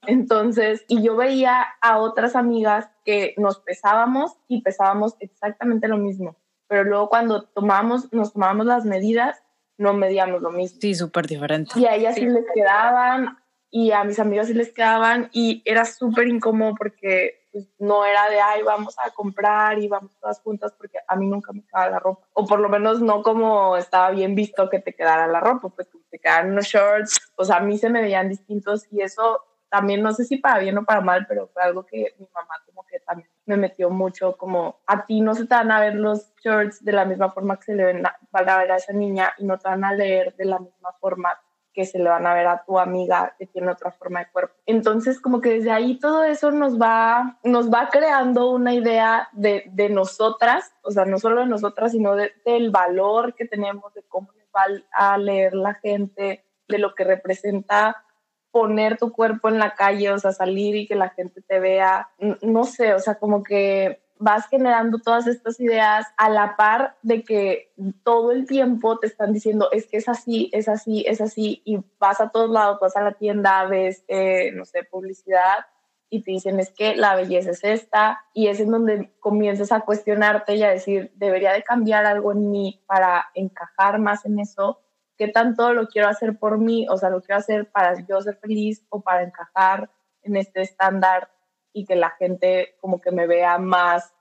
Entonces, 0.06 0.84
y 0.88 1.02
yo 1.02 1.16
veía 1.16 1.66
a 1.82 1.98
otras 2.00 2.36
amigas 2.36 2.90
que 3.06 3.36
nos 3.38 3.60
pesábamos 3.60 4.38
y 4.48 4.62
pesábamos 4.62 5.16
exactamente 5.20 5.88
lo 5.88 5.98
mismo, 5.98 6.36
pero 6.68 6.84
luego 6.84 7.10
cuando 7.10 7.44
tomamos, 7.44 8.12
nos 8.12 8.34
tomábamos 8.34 8.66
las 8.66 8.86
medidas, 8.86 9.44
no 9.84 9.94
medíamos 9.94 10.42
lo 10.42 10.50
mismo. 10.50 10.80
Sí, 10.82 10.96
súper 10.96 11.28
diferente. 11.28 11.80
Y 11.80 11.86
a 11.86 11.96
ellas 11.96 12.16
sí 12.16 12.26
les 12.26 12.46
quedaban 12.54 13.38
y 13.70 13.92
a 13.92 14.04
mis 14.04 14.20
amigas 14.20 14.48
sí 14.48 14.54
les 14.54 14.72
quedaban 14.72 15.30
y 15.34 15.62
era 15.66 15.86
súper 15.86 16.28
incómodo 16.28 16.74
porque 16.78 17.48
pues, 17.52 17.68
no 17.80 18.06
era 18.06 18.30
de, 18.30 18.40
ay, 18.40 18.64
vamos 18.64 18.96
a 18.98 19.12
comprar 19.12 19.78
y 19.80 19.88
vamos 19.88 20.12
todas 20.20 20.40
juntas 20.42 20.74
porque 20.78 20.98
a 21.08 21.16
mí 21.16 21.28
nunca 21.28 21.52
me 21.54 21.64
quedaba 21.64 21.90
la 21.90 22.00
ropa. 22.00 22.28
O 22.34 22.46
por 22.46 22.60
lo 22.60 22.70
menos 22.70 23.02
no 23.02 23.22
como 23.22 23.78
estaba 23.78 24.10
bien 24.12 24.34
visto 24.34 24.70
que 24.70 24.80
te 24.80 24.94
quedara 24.94 25.28
la 25.28 25.40
ropa, 25.40 25.70
pues 25.70 25.88
que 25.88 26.00
te 26.10 26.20
quedaran 26.20 26.52
unos 26.52 26.66
shorts. 26.66 27.20
O 27.36 27.46
sea, 27.46 27.58
a 27.58 27.62
mí 27.62 27.78
se 27.78 27.90
me 27.90 28.02
veían 28.02 28.30
distintos 28.30 28.88
y 28.92 29.02
eso 29.02 29.42
también 29.74 30.04
no 30.04 30.14
sé 30.14 30.24
si 30.24 30.38
para 30.38 30.60
bien 30.60 30.78
o 30.78 30.86
para 30.86 31.02
mal, 31.02 31.26
pero 31.28 31.48
fue 31.48 31.64
algo 31.64 31.84
que 31.84 32.14
mi 32.20 32.28
mamá 32.32 32.62
como 32.64 32.86
que 32.86 33.00
también 33.00 33.28
me 33.48 33.58
metió 33.58 33.90
mucho, 33.90 34.38
como 34.38 34.78
a 34.86 35.08
ti 35.08 35.20
no 35.20 35.34
se 35.34 35.48
te 35.48 35.56
van 35.56 35.72
a 35.72 35.80
ver 35.80 35.96
los 35.96 36.32
shorts 36.44 36.86
de 36.86 36.92
la 36.92 37.06
misma 37.06 37.32
forma 37.32 37.58
que 37.58 37.64
se 37.64 37.74
le 37.74 37.84
van 37.84 38.06
a 38.50 38.58
ver 38.60 38.72
a 38.72 38.76
esa 38.76 38.94
niña 38.94 39.34
y 39.40 39.46
no 39.46 39.58
te 39.58 39.68
van 39.68 39.84
a 39.84 39.92
leer 39.92 40.36
de 40.36 40.46
la 40.46 40.60
misma 40.60 40.92
forma 41.02 41.42
que 41.74 41.86
se 41.86 41.98
le 41.98 42.08
van 42.08 42.28
a 42.28 42.36
ver 42.36 42.46
a 42.46 42.64
tu 42.64 42.78
amiga 42.78 43.34
que 43.40 43.48
tiene 43.48 43.72
otra 43.72 43.90
forma 43.90 44.20
de 44.20 44.30
cuerpo. 44.32 44.54
Entonces, 44.68 45.20
como 45.20 45.42
que 45.42 45.50
desde 45.50 45.72
ahí 45.72 45.98
todo 45.98 46.24
eso 46.24 46.52
nos 46.52 46.80
va, 46.80 47.40
nos 47.44 47.74
va 47.74 47.90
creando 47.90 48.52
una 48.52 48.76
idea 48.76 49.30
de, 49.32 49.64
de 49.72 49.90
nosotras, 49.90 50.72
o 50.84 50.92
sea, 50.92 51.06
no 51.06 51.18
solo 51.18 51.42
de 51.42 51.48
nosotras, 51.48 51.94
sino 51.94 52.16
de, 52.16 52.32
del 52.46 52.70
valor 52.70 53.34
que 53.34 53.46
tenemos, 53.46 53.92
de 53.96 54.04
cómo 54.04 54.28
nos 54.34 54.48
va 54.56 54.84
a 54.92 55.18
leer 55.18 55.56
la 55.56 55.74
gente, 55.74 56.46
de 56.68 56.78
lo 56.78 56.94
que 56.94 57.06
representa 57.06 58.06
poner 58.54 58.98
tu 59.00 59.12
cuerpo 59.12 59.50
en 59.50 59.58
la 59.58 59.74
calle, 59.74 60.12
o 60.12 60.20
sea, 60.20 60.32
salir 60.32 60.76
y 60.76 60.86
que 60.86 60.94
la 60.94 61.10
gente 61.10 61.42
te 61.42 61.60
vea, 61.60 62.10
no 62.44 62.66
sé, 62.66 62.94
o 62.94 63.00
sea, 63.00 63.16
como 63.16 63.42
que 63.42 64.04
vas 64.20 64.48
generando 64.48 65.00
todas 65.00 65.26
estas 65.26 65.60
ideas 65.60 66.06
a 66.18 66.30
la 66.30 66.56
par 66.56 66.96
de 67.02 67.24
que 67.24 67.74
todo 68.04 68.32
el 68.32 68.46
tiempo 68.46 69.00
te 69.00 69.08
están 69.08 69.34
diciendo 69.34 69.70
es 69.72 69.88
que 69.88 69.98
es 69.98 70.08
así, 70.08 70.52
es 70.54 70.70
así, 70.70 71.04
es 71.08 71.20
así, 71.20 71.64
y 71.66 71.80
vas 71.98 72.22
a 72.22 72.30
todos 72.30 72.52
lados, 72.52 72.78
vas 72.80 72.96
a 72.96 73.02
la 73.02 73.14
tienda, 73.14 73.66
ves, 73.66 74.06
eh, 74.08 74.52
no 74.54 74.66
sé, 74.66 74.84
publicidad 74.84 75.66
y 76.12 76.22
te 76.22 76.30
dicen 76.30 76.60
es 76.60 76.70
que 76.70 76.96
la 76.96 77.16
belleza 77.16 77.50
es 77.50 77.64
esta 77.64 78.24
y 78.36 78.50
es 78.50 78.60
en 78.60 78.70
donde 78.70 79.12
comienzas 79.20 79.72
a 79.72 79.80
cuestionarte 79.82 80.56
y 80.56 80.62
a 80.62 80.70
decir, 80.70 81.12
debería 81.16 81.54
de 81.54 81.64
cambiar 81.64 82.06
algo 82.06 82.34
en 82.34 82.52
mí 82.52 82.84
para 82.86 83.32
encajar 83.34 83.98
más 83.98 84.24
en 84.28 84.40
eso 84.40 84.80
qué 85.18 85.28
tanto 85.28 85.74
lo 85.74 85.88
quiero 85.88 86.08
hacer 86.08 86.38
por 86.38 86.58
mí, 86.58 86.88
o 86.90 86.98
sea, 86.98 87.10
lo 87.10 87.22
quiero 87.22 87.40
hacer 87.40 87.72
para 87.72 87.96
yo 88.08 88.22
ser 88.22 88.38
feliz 88.38 88.86
o 88.90 89.02
para 89.02 89.24
encajar 89.24 89.90
en 90.24 90.36
este 90.36 90.62
estándar 90.62 91.30
y 91.72 91.86
que 91.86 91.96
la 91.96 92.12
gente 92.12 92.76
como 92.80 93.02
que 93.02 93.12
me 93.12 93.28
vea 93.28 93.58
más, 93.58 94.14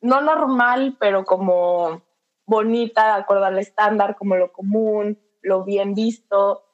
no 0.00 0.20
normal, 0.20 0.96
pero 0.98 1.24
como 1.24 2.02
bonita, 2.46 3.14
de 3.14 3.22
acuerdo 3.22 3.44
al 3.44 3.58
estándar, 3.58 4.16
como 4.16 4.36
lo 4.36 4.52
común, 4.52 5.18
lo 5.42 5.64
bien 5.64 5.94
visto, 5.94 6.64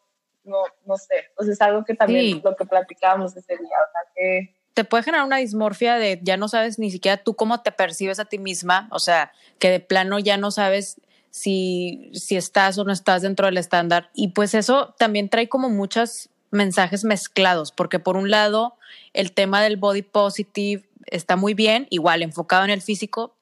no, 0.44 0.58
no 0.84 0.96
sé, 0.96 1.26
o 1.36 1.44
sea, 1.44 1.52
es 1.52 1.60
algo 1.60 1.84
que 1.84 1.94
también 1.94 2.38
es 2.38 2.44
lo 2.44 2.56
que 2.56 2.64
platicábamos 2.64 3.36
ese 3.36 3.56
día, 3.56 3.68
o 3.68 3.92
sea, 3.92 4.12
que 4.14 4.54
te 4.74 4.84
puede 4.84 5.02
generar 5.02 5.26
una 5.26 5.38
dismorfia 5.38 5.96
de 5.96 6.20
ya 6.22 6.36
no 6.36 6.48
sabes 6.48 6.78
ni 6.78 6.90
siquiera 6.90 7.22
tú 7.22 7.34
cómo 7.34 7.60
te 7.60 7.72
percibes 7.72 8.20
a 8.20 8.24
ti 8.24 8.38
misma, 8.38 8.88
o 8.92 8.98
sea, 8.98 9.32
que 9.58 9.70
de 9.70 9.80
plano 9.80 10.18
ya 10.18 10.36
no 10.36 10.50
sabes 10.50 11.00
si, 11.30 12.10
si 12.12 12.36
estás 12.36 12.78
o 12.78 12.84
no 12.84 12.92
estás 12.92 13.22
dentro 13.22 13.46
del 13.46 13.58
estándar. 13.58 14.10
Y 14.14 14.28
pues 14.28 14.54
eso 14.54 14.94
también 14.98 15.28
trae 15.28 15.48
como 15.48 15.70
muchos 15.70 16.28
mensajes 16.50 17.04
mezclados, 17.04 17.72
porque 17.72 17.98
por 17.98 18.16
un 18.16 18.30
lado 18.30 18.76
el 19.12 19.32
tema 19.32 19.62
del 19.62 19.76
body 19.76 20.02
positive 20.02 20.88
está 21.06 21.36
muy 21.36 21.54
bien, 21.54 21.86
igual 21.90 22.22
enfocado 22.22 22.64
en 22.64 22.70
el 22.70 22.82
físico, 22.82 23.36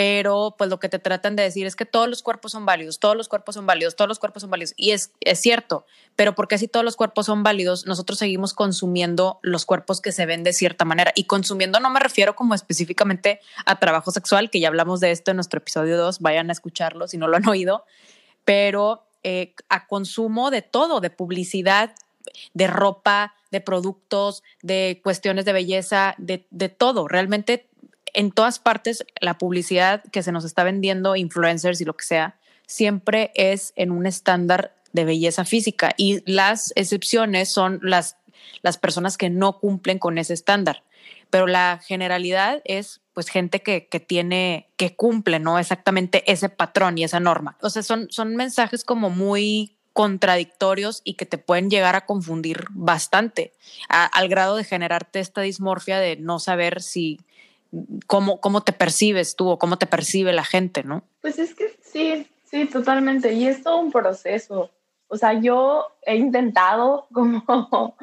pero 0.00 0.54
pues 0.56 0.70
lo 0.70 0.80
que 0.80 0.88
te 0.88 0.98
tratan 0.98 1.36
de 1.36 1.42
decir 1.42 1.66
es 1.66 1.76
que 1.76 1.84
todos 1.84 2.08
los 2.08 2.22
cuerpos 2.22 2.52
son 2.52 2.64
válidos, 2.64 2.98
todos 3.00 3.14
los 3.14 3.28
cuerpos 3.28 3.54
son 3.54 3.66
válidos, 3.66 3.96
todos 3.96 4.08
los 4.08 4.18
cuerpos 4.18 4.40
son 4.40 4.48
válidos. 4.48 4.72
Y 4.78 4.92
es, 4.92 5.12
es 5.20 5.42
cierto, 5.42 5.84
pero 6.16 6.34
porque 6.34 6.56
si 6.56 6.68
todos 6.68 6.82
los 6.82 6.96
cuerpos 6.96 7.26
son 7.26 7.42
válidos, 7.42 7.84
nosotros 7.84 8.18
seguimos 8.18 8.54
consumiendo 8.54 9.40
los 9.42 9.66
cuerpos 9.66 10.00
que 10.00 10.10
se 10.10 10.24
ven 10.24 10.42
de 10.42 10.54
cierta 10.54 10.86
manera. 10.86 11.12
Y 11.14 11.24
consumiendo 11.24 11.80
no 11.80 11.90
me 11.90 12.00
refiero 12.00 12.34
como 12.34 12.54
específicamente 12.54 13.40
a 13.66 13.78
trabajo 13.78 14.10
sexual, 14.10 14.48
que 14.48 14.58
ya 14.58 14.68
hablamos 14.68 15.00
de 15.00 15.10
esto 15.10 15.32
en 15.32 15.36
nuestro 15.36 15.58
episodio 15.58 15.98
2, 15.98 16.20
vayan 16.20 16.48
a 16.48 16.54
escucharlo 16.54 17.06
si 17.06 17.18
no 17.18 17.28
lo 17.28 17.36
han 17.36 17.46
oído, 17.50 17.84
pero 18.46 19.04
eh, 19.22 19.52
a 19.68 19.86
consumo 19.86 20.50
de 20.50 20.62
todo, 20.62 21.02
de 21.02 21.10
publicidad, 21.10 21.94
de 22.54 22.66
ropa, 22.68 23.34
de 23.50 23.60
productos, 23.60 24.42
de 24.62 25.00
cuestiones 25.04 25.44
de 25.44 25.52
belleza, 25.52 26.14
de, 26.16 26.46
de 26.50 26.70
todo. 26.70 27.06
Realmente 27.06 27.68
en 28.14 28.32
todas 28.32 28.58
partes 28.58 29.04
la 29.20 29.38
publicidad 29.38 30.02
que 30.12 30.22
se 30.22 30.32
nos 30.32 30.44
está 30.44 30.64
vendiendo, 30.64 31.16
influencers 31.16 31.80
y 31.80 31.84
lo 31.84 31.96
que 31.96 32.04
sea, 32.04 32.38
siempre 32.66 33.32
es 33.34 33.72
en 33.76 33.90
un 33.90 34.06
estándar 34.06 34.74
de 34.92 35.04
belleza 35.04 35.44
física 35.44 35.92
y 35.96 36.22
las 36.30 36.72
excepciones 36.76 37.52
son 37.52 37.80
las, 37.82 38.16
las 38.62 38.78
personas 38.78 39.18
que 39.18 39.30
no 39.30 39.58
cumplen 39.58 39.98
con 39.98 40.18
ese 40.18 40.34
estándar. 40.34 40.82
Pero 41.30 41.46
la 41.46 41.80
generalidad 41.86 42.60
es 42.64 43.00
pues 43.14 43.28
gente 43.28 43.62
que, 43.62 43.86
que, 43.86 44.00
tiene, 44.00 44.68
que 44.76 44.96
cumple, 44.96 45.38
¿no? 45.38 45.58
Exactamente 45.58 46.24
ese 46.30 46.48
patrón 46.48 46.98
y 46.98 47.04
esa 47.04 47.20
norma. 47.20 47.56
O 47.60 47.70
sea, 47.70 47.82
son, 47.82 48.08
son 48.10 48.34
mensajes 48.34 48.84
como 48.84 49.10
muy 49.10 49.76
contradictorios 49.92 51.02
y 51.04 51.14
que 51.14 51.26
te 51.26 51.38
pueden 51.38 51.70
llegar 51.70 51.96
a 51.96 52.06
confundir 52.06 52.64
bastante, 52.70 53.52
al 53.88 54.28
grado 54.28 54.56
de 54.56 54.64
generarte 54.64 55.20
esta 55.20 55.40
dismorfia 55.40 55.98
de 55.98 56.16
no 56.16 56.38
saber 56.38 56.80
si, 56.80 57.20
cómo, 58.06 58.40
cómo 58.40 58.62
te 58.62 58.72
percibes 58.72 59.36
tú 59.36 59.48
o 59.48 59.58
cómo 59.58 59.78
te 59.78 59.86
percibe 59.86 60.32
la 60.32 60.44
gente, 60.44 60.82
¿no? 60.82 61.04
Pues 61.20 61.38
es 61.38 61.54
que 61.54 61.76
sí, 61.82 62.26
sí, 62.44 62.66
totalmente. 62.66 63.32
Y 63.32 63.46
es 63.46 63.62
todo 63.62 63.78
un 63.78 63.92
proceso. 63.92 64.70
O 65.12 65.16
sea, 65.16 65.32
yo 65.40 65.86
he 66.02 66.16
intentado 66.16 67.08
como 67.12 67.96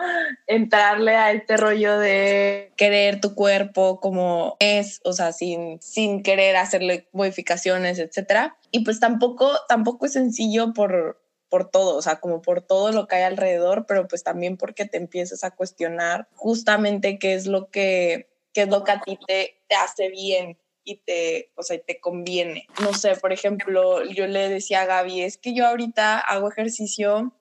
entrarle 0.45 1.15
a 1.15 1.31
este 1.31 1.57
rollo 1.57 1.97
de 1.97 2.73
querer 2.75 3.21
tu 3.21 3.33
cuerpo 3.33 3.99
como 3.99 4.57
es, 4.59 4.99
o 5.05 5.13
sea, 5.13 5.31
sin, 5.31 5.81
sin 5.81 6.21
querer 6.21 6.57
hacerle 6.57 7.07
modificaciones, 7.13 7.99
etcétera. 7.99 8.57
Y 8.71 8.83
pues 8.83 8.99
tampoco, 8.99 9.51
tampoco 9.69 10.05
es 10.05 10.13
sencillo 10.13 10.73
por, 10.73 11.21
por 11.49 11.69
todo, 11.69 11.95
o 11.95 12.01
sea, 12.01 12.19
como 12.19 12.41
por 12.41 12.61
todo 12.61 12.91
lo 12.91 13.07
que 13.07 13.15
hay 13.15 13.23
alrededor, 13.23 13.85
pero 13.87 14.07
pues 14.07 14.23
también 14.23 14.57
porque 14.57 14.85
te 14.85 14.97
empiezas 14.97 15.45
a 15.45 15.51
cuestionar 15.51 16.27
justamente 16.35 17.19
qué 17.19 17.33
es 17.33 17.47
lo 17.47 17.69
que 17.69 18.27
qué 18.57 18.63
es 18.63 18.69
lo 18.69 18.83
que 18.83 18.91
a 18.91 19.01
ti 19.01 19.19
te, 19.27 19.61
te 19.67 19.75
hace 19.75 20.09
bien 20.09 20.57
y 20.83 20.95
te, 20.95 21.51
o 21.53 21.61
sea, 21.61 21.77
te 21.77 21.99
conviene. 21.99 22.65
No 22.81 22.91
sé, 22.91 23.15
por 23.15 23.31
ejemplo, 23.31 24.03
yo 24.03 24.25
le 24.25 24.49
decía 24.49 24.81
a 24.81 24.85
Gaby, 24.85 25.21
es 25.21 25.37
que 25.37 25.53
yo 25.53 25.67
ahorita 25.67 26.17
hago 26.17 26.49
ejercicio 26.49 27.35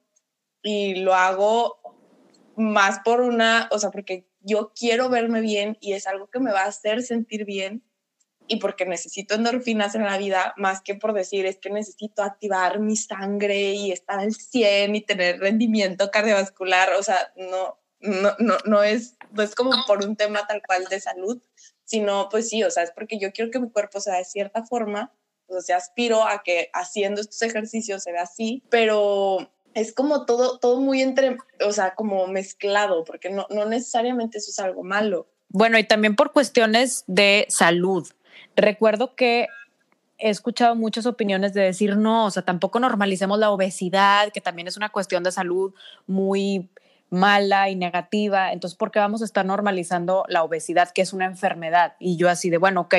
y 0.63 0.97
lo 0.97 1.15
hago 1.15 1.79
más 2.55 3.01
por 3.03 3.23
una, 3.23 3.67
o 3.73 3.79
sea, 3.79 3.91
porque 3.91 4.29
yo 4.41 4.75
quiero 4.79 5.09
verme 5.09 5.41
bien 5.41 5.79
y 5.81 5.95
es 5.95 6.07
algo 6.07 6.27
que 6.27 6.39
me 6.39 6.53
va 6.53 6.65
a 6.65 6.69
hacer 6.69 7.03
sentir 7.03 7.47
bien 7.47 7.83
y 8.47 8.57
porque 8.57 8.85
necesito 8.85 9.37
endorfinas 9.37 9.95
en 9.95 10.05
la 10.05 10.19
vida, 10.19 10.53
más 10.59 10.83
que 10.83 10.97
por 10.97 11.15
decir 11.15 11.47
es 11.47 11.57
que 11.57 11.71
necesito 11.71 12.23
activar 12.23 12.79
mi 12.79 12.95
sangre 12.95 13.73
y 13.73 13.91
estar 13.91 14.19
al 14.19 14.35
100 14.35 14.95
y 14.95 15.01
tener 15.01 15.41
rendimiento 15.41 16.11
cardiovascular, 16.11 16.93
o 16.93 17.03
sea, 17.03 17.33
no, 17.37 17.79
no, 18.07 18.33
no, 18.39 18.57
no, 18.65 18.83
es, 18.83 19.17
no 19.33 19.43
es 19.43 19.55
como 19.55 19.73
por 19.87 20.05
un 20.05 20.17
tema 20.17 20.47
tal 20.47 20.63
cual 20.67 20.85
de 20.87 21.01
salud, 21.01 21.41
sino 21.85 22.29
pues 22.31 22.49
sí, 22.49 22.63
o 22.65 22.71
sea, 22.71 22.83
es 22.83 22.91
porque 22.91 23.19
yo 23.19 23.33
quiero 23.33 23.51
que 23.51 23.61
mi 23.61 23.71
cuerpo 23.71 24.01
sea 24.01 24.17
de 24.17 24.25
cierta 24.25 24.65
forma, 24.65 25.13
o 25.49 25.61
sea, 25.61 25.77
aspiro 25.77 26.27
a 26.27 26.43
que 26.43 26.71
haciendo 26.73 27.21
estos 27.21 27.41
ejercicios 27.43 28.03
se 28.03 28.13
vea 28.13 28.23
así, 28.23 28.63
pero 28.71 29.51
es 29.75 29.93
como 29.93 30.25
todo, 30.25 30.59
todo 30.59 30.81
muy 30.81 31.03
entre, 31.03 31.37
o 31.65 31.73
sea, 31.73 31.95
como 31.95 32.27
mezclado, 32.27 33.05
porque 33.05 33.31
no, 33.31 33.47
no 33.51 33.67
necesariamente 33.67 34.39
eso 34.39 34.51
es 34.51 34.59
algo 34.59 34.83
malo. 34.83 35.29
Bueno, 35.49 35.79
y 35.79 35.85
también 35.85 36.17
por 36.17 36.33
cuestiones 36.33 37.05
de 37.07 37.47
salud. 37.49 38.09
Recuerdo 38.57 39.15
que 39.15 39.49
he 40.19 40.31
escuchado 40.31 40.75
muchas 40.75 41.07
opiniones 41.07 41.53
de 41.55 41.63
decir, 41.63 41.97
no, 41.97 42.27
o 42.27 42.31
sea, 42.31 42.43
tampoco 42.43 42.81
normalicemos 42.81 43.39
la 43.39 43.51
obesidad, 43.51 44.33
que 44.33 44.41
también 44.41 44.67
es 44.67 44.77
una 44.77 44.89
cuestión 44.89 45.23
de 45.23 45.33
salud 45.33 45.75
muy 46.07 46.71
mala 47.11 47.71
y 47.71 47.77
negativa, 47.77 48.53
entonces, 48.53 48.77
¿por 48.77 48.91
qué 48.91 48.99
vamos 48.99 49.23
a 49.23 49.25
estar 49.25 49.45
normalizando 49.45 50.25
la 50.29 50.43
obesidad, 50.43 50.91
que 50.91 51.03
es 51.03 51.13
una 51.13 51.27
enfermedad? 51.27 51.95
Y 51.99 52.17
yo 52.17 52.29
así 52.29 52.51
de, 52.51 52.59
bueno, 52.59 52.83
ok, 52.83 52.95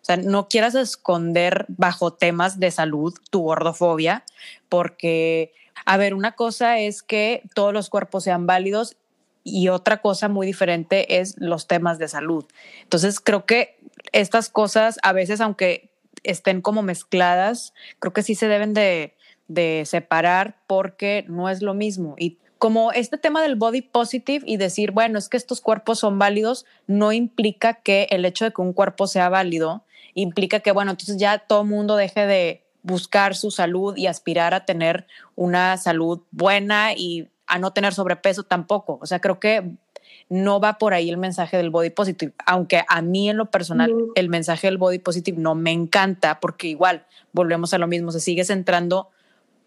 o 0.00 0.04
sea, 0.04 0.16
no 0.16 0.48
quieras 0.48 0.74
esconder 0.74 1.66
bajo 1.68 2.12
temas 2.12 2.58
de 2.58 2.70
salud 2.70 3.14
tu 3.30 3.42
gordofobia, 3.42 4.24
porque, 4.68 5.52
a 5.84 5.96
ver, 5.98 6.14
una 6.14 6.32
cosa 6.32 6.78
es 6.78 7.02
que 7.02 7.42
todos 7.54 7.74
los 7.74 7.90
cuerpos 7.90 8.24
sean 8.24 8.46
válidos 8.46 8.96
y 9.44 9.68
otra 9.68 10.00
cosa 10.00 10.28
muy 10.28 10.46
diferente 10.46 11.20
es 11.20 11.34
los 11.38 11.66
temas 11.66 11.98
de 11.98 12.08
salud. 12.08 12.44
Entonces, 12.82 13.20
creo 13.20 13.44
que 13.44 13.78
estas 14.12 14.48
cosas, 14.48 14.98
a 15.02 15.12
veces, 15.12 15.40
aunque 15.40 15.90
estén 16.22 16.62
como 16.62 16.82
mezcladas, 16.82 17.74
creo 17.98 18.12
que 18.12 18.22
sí 18.22 18.34
se 18.34 18.48
deben 18.48 18.72
de, 18.72 19.14
de 19.50 19.82
separar 19.84 20.56
porque 20.68 21.24
no 21.28 21.48
es 21.48 21.60
lo 21.60 21.74
mismo. 21.74 22.14
Y 22.16 22.38
como 22.58 22.92
este 22.92 23.18
tema 23.18 23.42
del 23.42 23.56
body 23.56 23.82
positive 23.82 24.44
y 24.46 24.58
decir, 24.58 24.92
bueno, 24.92 25.18
es 25.18 25.28
que 25.28 25.36
estos 25.36 25.60
cuerpos 25.60 25.98
son 25.98 26.20
válidos, 26.20 26.66
no 26.86 27.10
implica 27.10 27.74
que 27.74 28.06
el 28.10 28.24
hecho 28.24 28.44
de 28.44 28.52
que 28.52 28.62
un 28.62 28.72
cuerpo 28.72 29.08
sea 29.08 29.28
válido 29.28 29.82
implica 30.14 30.60
que, 30.60 30.70
bueno, 30.70 30.92
entonces 30.92 31.16
ya 31.16 31.38
todo 31.38 31.62
el 31.62 31.68
mundo 31.68 31.96
deje 31.96 32.26
de 32.26 32.64
buscar 32.82 33.34
su 33.34 33.50
salud 33.50 33.96
y 33.96 34.06
aspirar 34.06 34.54
a 34.54 34.64
tener 34.64 35.08
una 35.34 35.76
salud 35.78 36.20
buena 36.30 36.92
y 36.94 37.28
a 37.48 37.58
no 37.58 37.72
tener 37.72 37.92
sobrepeso 37.92 38.44
tampoco. 38.44 39.00
O 39.02 39.06
sea, 39.06 39.20
creo 39.20 39.40
que 39.40 39.64
no 40.28 40.60
va 40.60 40.78
por 40.78 40.94
ahí 40.94 41.10
el 41.10 41.16
mensaje 41.16 41.56
del 41.56 41.70
body 41.70 41.90
positive, 41.90 42.32
aunque 42.46 42.84
a 42.86 43.02
mí 43.02 43.28
en 43.28 43.36
lo 43.36 43.46
personal 43.46 43.92
el 44.14 44.28
mensaje 44.28 44.68
del 44.68 44.78
body 44.78 45.00
positive 45.00 45.36
no 45.40 45.56
me 45.56 45.72
encanta 45.72 46.38
porque 46.38 46.68
igual 46.68 47.04
volvemos 47.32 47.74
a 47.74 47.78
lo 47.78 47.88
mismo, 47.88 48.12
se 48.12 48.20
sigue 48.20 48.44
centrando 48.44 49.10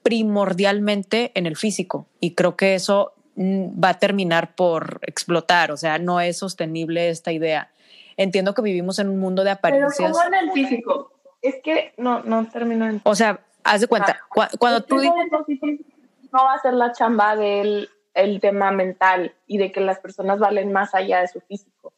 primordialmente 0.03 1.31
en 1.35 1.45
el 1.45 1.55
físico 1.55 2.07
y 2.19 2.35
creo 2.35 2.55
que 2.55 2.75
eso 2.75 3.13
mm, 3.35 3.81
va 3.83 3.89
a 3.89 3.99
terminar 3.99 4.55
por 4.55 4.99
explotar, 5.03 5.71
o 5.71 5.77
sea, 5.77 5.97
no 5.97 6.21
es 6.21 6.37
sostenible 6.37 7.09
esta 7.09 7.31
idea. 7.31 7.71
Entiendo 8.15 8.53
que 8.53 8.61
vivimos 8.61 8.99
en 8.99 9.09
un 9.09 9.19
mundo 9.19 9.43
de 9.43 9.51
apariencias. 9.51 9.97
Pero 9.97 10.13
¿cómo 10.13 10.23
en 10.25 10.33
el 10.35 10.51
físico? 10.51 11.11
Es 11.41 11.55
que 11.63 11.93
no, 11.97 12.21
no 12.23 12.47
termino 12.47 12.87
en... 12.87 13.01
O 13.03 13.15
sea, 13.15 13.39
haz 13.63 13.81
de 13.81 13.87
cuenta, 13.87 14.19
cuando 14.59 14.83
tú... 14.83 14.97
No 14.97 16.45
va 16.45 16.53
a 16.53 16.59
ser 16.61 16.73
la 16.73 16.91
chamba 16.93 17.35
del 17.35 17.89
el 18.13 18.39
tema 18.39 18.71
mental 18.71 19.33
y 19.47 19.57
de 19.57 19.71
que 19.71 19.81
las 19.81 19.99
personas 19.99 20.39
valen 20.39 20.71
más 20.71 20.93
allá 20.93 21.21
de 21.21 21.27
su 21.27 21.41
físico. 21.41 21.93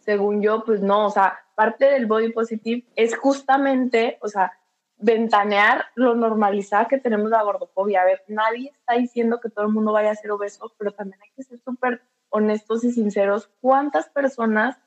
Según 0.00 0.42
yo, 0.42 0.64
pues 0.64 0.80
no, 0.80 1.06
o 1.06 1.10
sea, 1.10 1.40
parte 1.54 1.86
del 1.86 2.06
body 2.06 2.32
positive 2.32 2.84
es 2.96 3.16
justamente, 3.16 4.18
o 4.22 4.28
sea, 4.28 4.52
ventanear 5.00 5.86
lo 5.94 6.14
normalizada 6.14 6.86
que 6.86 6.98
tenemos 6.98 7.30
la 7.30 7.42
gordofobia. 7.42 8.02
A 8.02 8.04
ver, 8.04 8.22
nadie 8.28 8.70
está 8.70 8.94
diciendo 8.94 9.40
que 9.40 9.50
todo 9.50 9.66
el 9.66 9.72
mundo 9.72 9.92
vaya 9.92 10.10
a 10.10 10.14
ser 10.14 10.30
obeso, 10.30 10.72
pero 10.78 10.92
también 10.92 11.20
hay 11.22 11.30
que 11.34 11.42
ser 11.42 11.58
súper 11.58 12.02
honestos 12.28 12.84
y 12.84 12.92
sinceros. 12.92 13.50
¿Cuántas 13.60 14.08
personas 14.08 14.78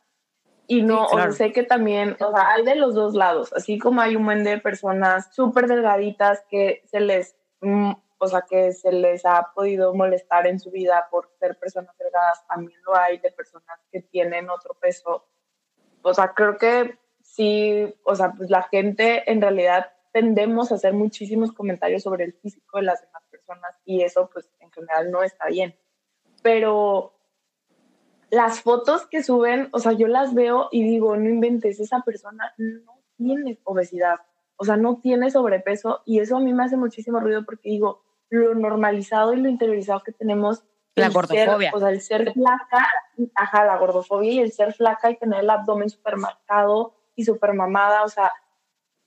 y 0.67 0.81
no, 0.81 1.05
o 1.05 1.31
sé 1.31 1.51
que 1.51 1.63
también, 1.63 2.15
o 2.21 2.31
sea, 2.31 2.51
hay 2.51 2.63
de 2.63 2.75
los 2.75 2.95
dos 2.95 3.13
lados, 3.15 3.51
así 3.53 3.77
como 3.77 3.99
hay 3.99 4.15
un 4.15 4.23
buen 4.23 4.45
de 4.45 4.59
personas 4.59 5.33
súper 5.35 5.67
delgaditas 5.67 6.45
que 6.49 6.83
se 6.85 7.01
les, 7.01 7.35
mm, 7.59 7.91
o 8.17 8.27
sea, 8.27 8.45
que 8.49 8.71
se 8.71 8.93
les 8.93 9.25
ha 9.25 9.51
podido 9.53 9.93
molestar 9.93 10.47
en 10.47 10.59
su 10.59 10.71
vida 10.71 11.07
por 11.11 11.29
ser 11.37 11.59
personas 11.59 11.97
delgadas, 11.97 12.47
también 12.47 12.79
lo 12.83 12.95
hay 12.95 13.17
de 13.17 13.31
personas 13.31 13.77
que 13.91 14.01
tienen 14.01 14.49
otro 14.49 14.73
peso. 14.75 15.27
O 16.01 16.13
sea, 16.13 16.33
creo 16.33 16.57
que 16.57 16.97
sí, 17.21 17.93
o 18.03 18.15
sea, 18.15 18.31
pues 18.31 18.49
la 18.49 18.63
gente 18.63 19.29
en 19.29 19.41
realidad 19.41 19.91
tendemos 20.13 20.71
a 20.71 20.75
hacer 20.75 20.93
muchísimos 20.93 21.51
comentarios 21.51 22.03
sobre 22.03 22.23
el 22.23 22.33
físico 22.33 22.77
de 22.77 22.83
las 22.83 23.01
demás 23.01 23.23
personas 23.29 23.75
y 23.83 24.03
eso 24.03 24.29
pues 24.31 24.49
en 24.59 24.71
general 24.71 25.11
no 25.11 25.23
está 25.23 25.47
bien. 25.47 25.75
Pero 26.43 27.13
las 28.29 28.61
fotos 28.61 29.07
que 29.07 29.23
suben, 29.23 29.69
o 29.73 29.79
sea, 29.79 29.91
yo 29.93 30.07
las 30.07 30.33
veo 30.33 30.69
y 30.71 30.83
digo, 30.83 31.17
no 31.17 31.27
inventes, 31.27 31.79
esa 31.79 32.01
persona 32.01 32.53
no 32.57 32.99
tiene 33.17 33.59
obesidad, 33.63 34.17
o 34.55 34.65
sea, 34.65 34.77
no 34.77 34.99
tiene 35.01 35.31
sobrepeso 35.31 36.03
y 36.05 36.19
eso 36.19 36.37
a 36.37 36.39
mí 36.39 36.53
me 36.53 36.63
hace 36.63 36.77
muchísimo 36.77 37.19
ruido 37.19 37.43
porque 37.43 37.69
digo, 37.69 38.03
lo 38.29 38.53
normalizado 38.53 39.33
y 39.33 39.37
lo 39.37 39.49
interiorizado 39.49 40.03
que 40.03 40.11
tenemos. 40.11 40.63
La 40.95 41.09
gordofobia. 41.09 41.71
o 41.73 41.79
sea, 41.79 41.89
el 41.89 42.01
ser 42.01 42.33
flaca, 42.33 42.87
ajá, 43.33 43.65
la 43.65 43.77
gordofobia 43.77 44.31
y 44.31 44.39
el 44.39 44.51
ser 44.51 44.73
flaca 44.73 45.09
y 45.09 45.17
tener 45.17 45.39
el 45.39 45.49
abdomen 45.49 45.89
súper 45.89 46.17
marcado 46.17 46.93
y 47.15 47.25
súper 47.25 47.53
mamada, 47.53 48.03
o 48.03 48.09
sea, 48.09 48.31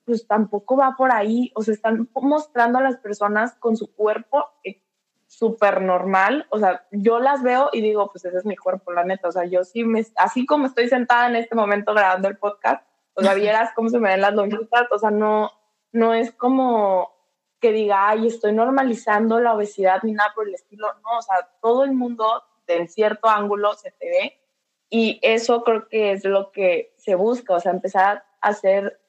pues 0.06 0.26
tampoco 0.26 0.76
va 0.76 0.94
por 0.96 1.12
ahí, 1.12 1.52
o 1.54 1.62
sea, 1.62 1.74
están 1.74 2.08
mostrando 2.14 2.78
a 2.78 2.82
las 2.82 2.96
personas 2.96 3.54
con 3.56 3.76
su 3.76 3.92
cuerpo 3.94 4.46
súper 5.26 5.82
normal, 5.82 6.46
o 6.50 6.58
sea, 6.58 6.86
yo 6.92 7.18
las 7.18 7.42
veo 7.42 7.68
y 7.72 7.80
digo, 7.80 8.10
pues 8.12 8.24
ese 8.24 8.38
es 8.38 8.46
mi 8.46 8.56
cuerpo, 8.56 8.92
la 8.92 9.04
neta, 9.04 9.28
o 9.28 9.32
sea, 9.32 9.44
yo 9.44 9.64
sí 9.64 9.84
me, 9.84 10.06
así 10.16 10.46
como 10.46 10.66
estoy 10.66 10.88
sentada 10.88 11.28
en 11.28 11.36
este 11.36 11.56
momento 11.56 11.92
grabando 11.92 12.28
el 12.28 12.38
podcast, 12.38 12.86
o 13.14 13.22
sea, 13.22 13.34
vieras 13.34 13.70
cómo 13.74 13.88
se 13.88 13.98
me 13.98 14.10
ven 14.10 14.20
las 14.20 14.34
lonjitas, 14.34 14.86
o 14.90 14.98
sea, 14.98 15.10
no, 15.10 15.50
no 15.90 16.14
es 16.14 16.32
como 16.32 17.10
que 17.60 17.72
diga, 17.72 18.08
ay, 18.08 18.28
estoy 18.28 18.52
normalizando 18.52 19.40
la 19.40 19.54
obesidad 19.54 20.02
ni 20.04 20.12
nada 20.12 20.32
por 20.34 20.46
el 20.46 20.54
estilo, 20.54 20.86
no, 21.02 21.18
o 21.18 21.22
sea, 21.22 21.48
todo 21.60 21.84
el 21.84 21.92
mundo 21.92 22.44
en 22.66 22.88
cierto 22.88 23.28
ángulo 23.28 23.74
se 23.74 23.90
te 23.92 24.08
ve. 24.08 24.40
Y 24.88 25.18
eso 25.22 25.64
creo 25.64 25.88
que 25.88 26.12
es 26.12 26.24
lo 26.24 26.52
que 26.52 26.94
se 26.96 27.14
busca, 27.14 27.54
o 27.54 27.60
sea, 27.60 27.72
empezar 27.72 28.24
a 28.40 28.48
hacer 28.48 29.00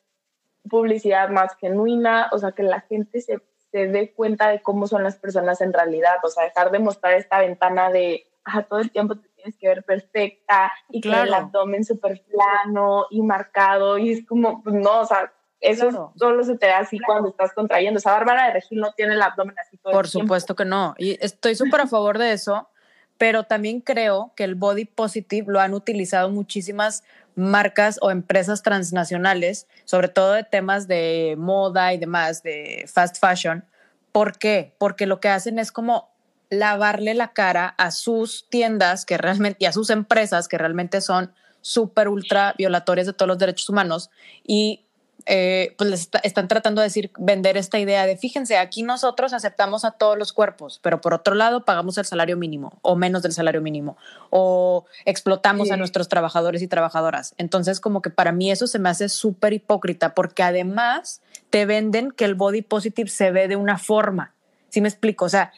publicidad 0.68 1.30
más 1.30 1.56
genuina, 1.58 2.30
o 2.32 2.40
sea, 2.40 2.52
que 2.52 2.64
la 2.64 2.82
gente 2.82 3.22
se 3.22 3.42
se 3.72 3.88
dé 3.88 4.14
cuenta 4.14 4.50
de 4.50 4.62
cómo 4.62 4.88
son 4.88 5.04
las 5.04 5.18
personas 5.18 5.62
en 5.62 5.74
realidad, 5.74 6.16
o 6.24 6.30
sea, 6.30 6.46
dejar 6.46 6.72
de 6.72 6.80
mostrar 6.80 7.14
esta 7.14 7.40
ventana 7.40 7.90
de, 7.90 8.26
ah, 8.46 8.64
todo 8.64 8.80
el 8.80 8.92
tiempo 8.92 9.16
te 9.16 9.28
tienes 9.30 9.58
que 9.58 9.68
ver 9.68 9.84
perfecta 9.84 10.72
y 10.90 11.02
claro. 11.02 11.24
que 11.24 11.28
el 11.28 11.34
abdomen 11.34 11.84
súper 11.84 12.24
plano 12.24 13.06
y 13.10 13.22
marcado 13.22 13.98
y 13.98 14.12
es 14.12 14.26
como, 14.26 14.64
pues 14.64 14.76
no, 14.76 15.02
o 15.02 15.06
sea, 15.06 15.32
eso 15.60 16.14
solo 16.16 16.44
se 16.44 16.58
te 16.58 16.68
da 16.68 16.80
así 16.80 17.00
cuando 17.00 17.30
estás 17.30 17.52
contrayendo. 17.52 17.98
O 17.98 18.02
sea, 18.02 18.12
Bárbara 18.14 18.46
de 18.46 18.54
Regil 18.54 18.80
no 18.80 18.92
tiene 18.94 19.16
el 19.16 19.22
abdomen 19.22 19.56
así 19.60 19.76
todo 19.78 19.92
Por 19.92 20.06
el 20.06 20.12
supuesto 20.12 20.56
que 20.56 20.66
no. 20.66 20.94
Y 21.00 21.18
estoy 21.20 21.56
súper 21.56 21.82
a 21.82 21.88
favor 21.88 22.20
de 22.20 22.32
eso, 22.32 22.70
pero 23.18 23.44
también 23.44 23.82
creo 23.82 24.34
que 24.36 24.44
el 24.44 24.54
body 24.54 24.86
positive 24.86 25.52
lo 25.52 25.60
han 25.60 25.74
utilizado 25.74 26.30
muchísimas 26.30 27.04
marcas 27.38 28.00
o 28.02 28.12
empresas 28.12 28.64
transnacionales, 28.64 29.68
sobre 29.86 30.10
todo 30.10 30.34
de 30.34 30.44
temas 30.44 30.88
de 30.88 31.36
moda 31.38 31.94
y 31.94 31.98
demás, 31.98 32.44
de 32.44 32.90
fast 32.92 33.18
fashion. 33.20 33.64
¿Por 34.12 34.38
qué? 34.38 34.76
Porque 34.80 35.06
lo 35.06 35.20
que 35.20 35.30
hacen 35.30 35.60
es 35.60 35.72
como 35.72 36.10
lavarle 36.50 37.14
la 37.14 37.34
cara 37.34 37.68
a 37.78 37.92
sus 37.92 38.50
tiendas 38.50 39.06
que 39.06 39.18
realmente 39.18 39.58
y 39.60 39.66
a 39.66 39.72
sus 39.72 39.92
empresas 39.92 40.48
que 40.48 40.58
realmente 40.58 41.00
son 41.00 41.32
súper 41.62 42.08
ultra 42.08 42.56
violatorias 42.58 43.06
de 43.06 43.14
todos 43.14 43.28
los 43.28 43.38
derechos 43.38 43.70
humanos 43.70 44.10
y 44.44 44.87
eh, 45.30 45.76
pues 45.78 45.90
les 45.90 46.10
están 46.24 46.48
tratando 46.48 46.80
de 46.80 46.88
decir, 46.88 47.12
vender 47.18 47.58
esta 47.58 47.78
idea 47.80 48.06
de, 48.06 48.16
fíjense, 48.16 48.58
aquí 48.58 48.82
nosotros 48.82 49.34
aceptamos 49.34 49.84
a 49.84 49.92
todos 49.92 50.18
los 50.18 50.32
cuerpos, 50.32 50.80
pero 50.82 51.02
por 51.02 51.14
otro 51.14 51.36
lado 51.36 51.66
pagamos 51.66 51.98
el 51.98 52.06
salario 52.06 52.38
mínimo 52.38 52.80
o 52.82 52.96
menos 52.96 53.24
del 53.24 53.34
salario 53.34 53.62
mínimo 53.62 53.98
o 54.30 54.86
explotamos 55.04 55.70
a 55.70 55.76
nuestros 55.76 56.08
trabajadores 56.08 56.62
y 56.62 56.70
trabajadoras. 56.70 57.36
Entonces, 57.38 57.82
como 57.82 58.02
que 58.02 58.10
para 58.10 58.32
mí 58.32 58.52
eso 58.52 58.68
se 58.68 58.80
me 58.80 58.88
hace 58.88 59.10
súper 59.10 59.52
hipócrita 59.52 60.14
porque 60.14 60.44
además 60.44 61.22
te 61.50 61.66
venden 61.66 62.12
que 62.12 62.24
el 62.24 62.36
body 62.36 62.62
positive 62.62 63.10
se 63.10 63.32
ve 63.32 63.50
de 63.50 63.58
una 63.58 63.78
forma. 63.78 64.34
¿Sí 64.70 64.80
me 64.80 64.88
explico? 64.88 65.26
O 65.26 65.30
sea, 65.30 65.52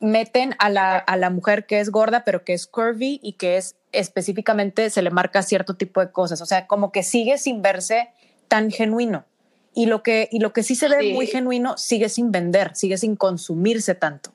meten 0.00 0.56
a 0.58 0.70
la, 0.70 0.98
a 0.98 1.16
la 1.16 1.30
mujer 1.30 1.66
que 1.66 1.78
es 1.78 1.90
gorda, 1.90 2.24
pero 2.24 2.42
que 2.42 2.52
es 2.52 2.66
curvy 2.66 3.20
y 3.22 3.34
que 3.34 3.58
es 3.58 3.76
específicamente 3.92 4.90
se 4.90 5.02
le 5.02 5.10
marca 5.10 5.42
cierto 5.42 5.74
tipo 5.74 6.00
de 6.00 6.10
cosas. 6.10 6.40
O 6.40 6.46
sea, 6.46 6.66
como 6.66 6.90
que 6.90 7.04
sigue 7.04 7.38
sin 7.38 7.62
verse 7.62 8.08
tan 8.48 8.70
genuino. 8.70 9.24
Y 9.74 9.86
lo 9.86 10.02
que, 10.02 10.28
y 10.30 10.38
lo 10.38 10.52
que 10.52 10.62
sí 10.62 10.76
se 10.76 10.88
ve 10.88 11.12
muy 11.12 11.26
genuino 11.26 11.76
sigue 11.76 12.08
sin 12.08 12.30
vender, 12.30 12.76
sigue 12.76 12.96
sin 12.96 13.16
consumirse 13.16 13.94
tanto. 13.94 14.32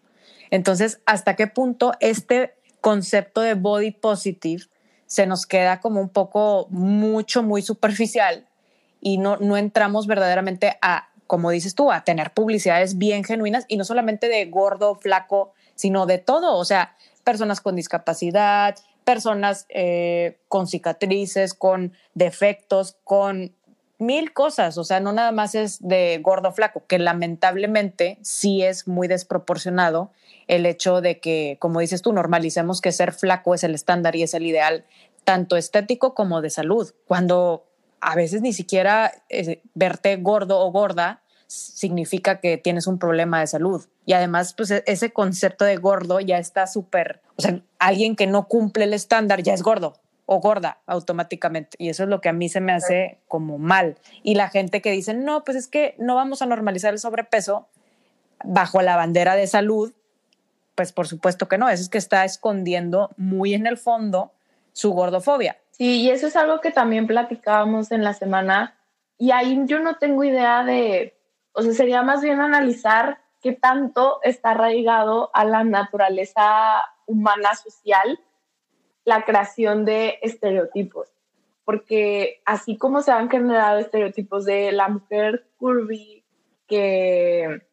Entonces, 0.52 1.00
¿hasta 1.06 1.36
qué 1.36 1.48
punto 1.48 1.94
este 2.00 2.56
concepto 2.82 3.42
de 3.42 3.54
body 3.54 3.92
positive 3.92 4.66
se 5.06 5.26
nos 5.26 5.46
queda 5.46 5.80
como 5.80 6.02
un 6.02 6.10
poco 6.10 6.68
mucho, 6.70 7.42
muy 7.42 7.62
superficial 7.62 8.48
y 9.02 9.18
no, 9.18 9.38
no 9.38 9.58
entramos 9.58 10.08
verdaderamente 10.08 10.78
a, 10.82 11.10
como 11.26 11.52
dices 11.52 11.74
tú, 11.74 11.92
a 11.92 12.04
tener 12.04 12.34
publicidades 12.34 12.98
bien 12.98 13.24
genuinas 13.24 13.66
y 13.68 13.78
no 13.78 13.86
solamente 13.86 14.28
de 14.28 14.46
gordo, 14.46 14.96
flaco, 14.96 15.54
sino 15.76 16.06
de 16.06 16.18
todo, 16.18 16.58
o 16.58 16.66
sea, 16.66 16.96
personas 17.24 17.62
con 17.62 17.76
discapacidad, 17.76 18.76
personas 19.04 19.66
eh, 19.70 20.40
con 20.48 20.68
cicatrices, 20.68 21.54
con 21.54 21.94
defectos, 22.14 22.98
con 23.04 23.56
mil 24.00 24.34
cosas, 24.34 24.78
o 24.78 24.84
sea, 24.84 25.02
no 25.02 25.12
nada 25.12 25.32
más 25.32 25.54
es 25.56 25.86
de 25.86 26.20
gordo 26.24 26.52
flaco, 26.54 26.84
que 26.88 26.98
lamentablemente 26.98 28.18
sí 28.22 28.64
es 28.64 28.88
muy 28.88 29.08
desproporcionado 29.08 30.12
el 30.48 30.66
hecho 30.66 31.02
de 31.02 31.20
que, 31.20 31.58
como 31.60 31.82
dices 31.82 32.02
tú, 32.02 32.14
normalicemos 32.14 32.82
que 32.82 32.94
ser 32.94 33.14
flaco 33.14 33.54
es 33.54 33.64
el 33.64 33.76
estándar 33.76 34.16
y 34.16 34.24
es 34.24 34.34
el 34.34 34.46
ideal, 34.46 34.86
tanto 35.26 35.58
estético 35.58 36.16
como 36.16 36.42
de 36.42 36.50
salud, 36.50 36.92
cuando 37.06 37.66
a 38.00 38.16
veces 38.16 38.42
ni 38.42 38.54
siquiera 38.54 39.12
eh, 39.28 39.62
verte 39.76 40.16
gordo 40.16 40.60
o 40.60 40.72
gorda 40.72 41.22
significa 41.48 42.40
que 42.40 42.58
tienes 42.58 42.88
un 42.88 43.00
problema 43.00 43.42
de 43.42 43.48
salud. 43.48 43.86
Y 44.06 44.14
además, 44.14 44.54
pues 44.54 44.72
e-, 44.72 44.84
ese 44.88 45.12
concepto 45.12 45.66
de 45.66 45.76
gordo 45.76 46.22
ya 46.22 46.38
está 46.38 46.68
súper, 46.68 47.22
o 47.36 47.42
sea, 47.42 47.62
alguien 47.80 48.16
que 48.16 48.28
no 48.28 48.48
cumple 48.48 48.86
el 48.86 48.94
estándar 48.94 49.44
ya 49.44 49.54
es 49.54 49.62
gordo 49.62 50.00
o 50.32 50.40
gorda 50.42 50.78
automáticamente. 50.86 51.76
Y 51.80 51.90
eso 51.90 52.04
es 52.04 52.10
lo 52.10 52.22
que 52.22 52.30
a 52.30 52.34
mí 52.34 52.50
se 52.50 52.62
me 52.62 52.72
hace 52.72 53.18
como 53.28 53.58
mal. 53.58 53.98
Y 54.22 54.36
la 54.36 54.48
gente 54.48 54.80
que 54.80 54.92
dice, 54.92 55.16
no, 55.16 55.44
pues 55.44 55.58
es 55.58 55.68
que 55.68 55.96
no 55.98 56.14
vamos 56.14 56.44
a 56.44 56.46
normalizar 56.46 56.94
el 56.94 57.00
sobrepeso 57.00 57.68
bajo 58.44 58.84
la 58.84 58.96
bandera 58.96 59.36
de 59.36 59.48
salud, 59.48 59.92
pues 60.76 60.94
por 60.94 61.08
supuesto 61.08 61.48
que 61.48 61.58
no, 61.58 61.68
eso 61.68 61.82
es 61.82 61.90
que 61.90 61.98
está 61.98 62.26
escondiendo 62.26 63.10
muy 63.18 63.56
en 63.56 63.66
el 63.66 63.80
fondo 63.80 64.32
su 64.72 64.92
gordofobia. 64.92 65.58
Sí, 65.72 66.02
y 66.02 66.12
eso 66.12 66.28
es 66.28 66.36
algo 66.36 66.62
que 66.62 66.70
también 66.70 67.08
platicábamos 67.08 67.92
en 67.92 68.04
la 68.04 68.14
semana. 68.14 68.78
Y 69.18 69.32
ahí 69.32 69.60
yo 69.66 69.80
no 69.80 69.96
tengo 69.96 70.24
idea 70.24 70.64
de, 70.64 71.18
o 71.54 71.64
sea, 71.64 71.74
sería 71.74 72.04
más 72.04 72.22
bien 72.22 72.40
analizar 72.40 73.18
qué 73.42 73.54
tanto 73.54 74.20
está 74.22 74.52
arraigado 74.52 75.32
a 75.34 75.44
la 75.44 75.64
naturaleza 75.64 76.86
humana 77.08 77.56
social 77.56 78.20
la 79.10 79.26
creación 79.26 79.86
de 79.86 80.20
estereotipos, 80.22 81.10
porque 81.66 82.42
así 82.46 82.78
como 82.78 83.02
se 83.02 83.12
han 83.12 83.30
generado 83.30 83.80
estereotipos 83.80 84.46
de 84.46 84.72
la 84.72 84.88
mujer 84.88 85.48
curvy 85.58 86.24
que 86.68 87.64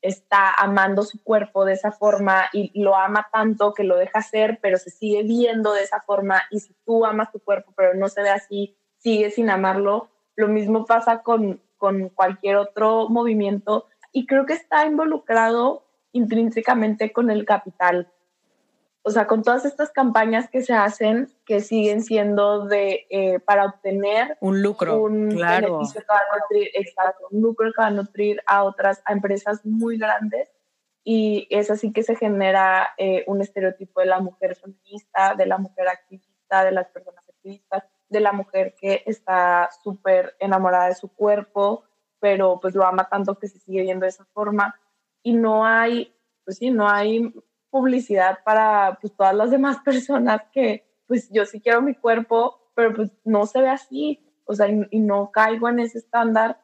está 0.00 0.52
amando 0.54 1.02
su 1.02 1.20
cuerpo 1.22 1.64
de 1.64 1.72
esa 1.72 1.90
forma 1.90 2.44
y 2.52 2.70
lo 2.80 2.94
ama 2.94 3.26
tanto 3.32 3.74
que 3.74 3.82
lo 3.82 3.96
deja 3.96 4.22
ser, 4.22 4.60
pero 4.62 4.78
se 4.78 4.90
sigue 4.90 5.24
viendo 5.24 5.72
de 5.72 5.82
esa 5.82 6.00
forma 6.00 6.42
y 6.50 6.60
si 6.60 6.76
tú 6.86 7.04
amas 7.04 7.32
tu 7.32 7.40
cuerpo 7.40 7.72
pero 7.76 7.94
no 7.94 8.08
se 8.08 8.22
ve 8.22 8.30
así, 8.30 8.76
sigue 8.98 9.30
sin 9.30 9.50
amarlo, 9.50 10.10
lo 10.36 10.46
mismo 10.46 10.84
pasa 10.84 11.22
con, 11.22 11.60
con 11.76 12.08
cualquier 12.10 12.56
otro 12.56 13.08
movimiento 13.08 13.88
y 14.12 14.26
creo 14.26 14.46
que 14.46 14.52
está 14.52 14.86
involucrado 14.86 15.84
intrínsecamente 16.12 17.12
con 17.12 17.30
el 17.32 17.44
capital 17.44 18.12
o 19.06 19.10
sea, 19.10 19.26
con 19.26 19.42
todas 19.42 19.66
estas 19.66 19.90
campañas 19.90 20.48
que 20.48 20.62
se 20.62 20.72
hacen, 20.72 21.30
que 21.44 21.60
siguen 21.60 22.02
siendo 22.02 22.64
de, 22.64 23.06
eh, 23.10 23.38
para 23.38 23.66
obtener 23.66 24.38
un 24.40 24.62
lucro, 24.62 25.02
un 25.02 25.30
claro. 25.30 25.74
beneficio 25.74 26.00
que 26.00 26.06
va 26.10 26.20
a 26.20 26.38
nutrir, 26.38 26.68
exacto, 26.72 27.28
un 27.30 27.42
lucro 27.42 27.70
que 27.70 27.82
va 27.82 27.88
a 27.88 27.90
nutrir 27.90 28.40
a 28.46 28.64
otras, 28.64 29.02
a 29.04 29.12
empresas 29.12 29.64
muy 29.66 29.98
grandes. 29.98 30.50
Y 31.04 31.46
es 31.50 31.70
así 31.70 31.92
que 31.92 32.02
se 32.02 32.16
genera 32.16 32.88
eh, 32.96 33.24
un 33.26 33.42
estereotipo 33.42 34.00
de 34.00 34.06
la 34.06 34.20
mujer 34.20 34.56
feminista, 34.56 35.34
de 35.34 35.44
la 35.44 35.58
mujer 35.58 35.88
activista, 35.88 36.64
de 36.64 36.72
las 36.72 36.88
personas 36.88 37.28
activistas, 37.28 37.84
de 38.08 38.20
la 38.20 38.32
mujer 38.32 38.74
que 38.80 39.02
está 39.04 39.68
súper 39.82 40.34
enamorada 40.38 40.86
de 40.86 40.94
su 40.94 41.12
cuerpo, 41.14 41.84
pero 42.20 42.58
pues 42.58 42.74
lo 42.74 42.86
ama 42.86 43.06
tanto 43.10 43.38
que 43.38 43.48
se 43.48 43.58
sigue 43.58 43.82
viendo 43.82 44.04
de 44.04 44.10
esa 44.10 44.24
forma. 44.32 44.80
Y 45.22 45.34
no 45.34 45.66
hay, 45.66 46.16
pues 46.42 46.56
sí, 46.56 46.70
no 46.70 46.88
hay 46.88 47.34
publicidad 47.74 48.38
para 48.44 48.98
pues, 49.00 49.12
todas 49.16 49.34
las 49.34 49.50
demás 49.50 49.78
personas 49.84 50.42
que, 50.52 50.86
pues 51.08 51.28
yo 51.32 51.44
sí 51.44 51.60
quiero 51.60 51.82
mi 51.82 51.96
cuerpo, 51.96 52.70
pero 52.76 52.94
pues 52.94 53.10
no 53.24 53.46
se 53.46 53.60
ve 53.60 53.68
así, 53.68 54.24
o 54.44 54.54
sea, 54.54 54.68
y, 54.68 55.00
no 55.00 55.32
caigo 55.32 55.68
en 55.68 55.80
ese 55.80 55.98
estándar. 55.98 56.60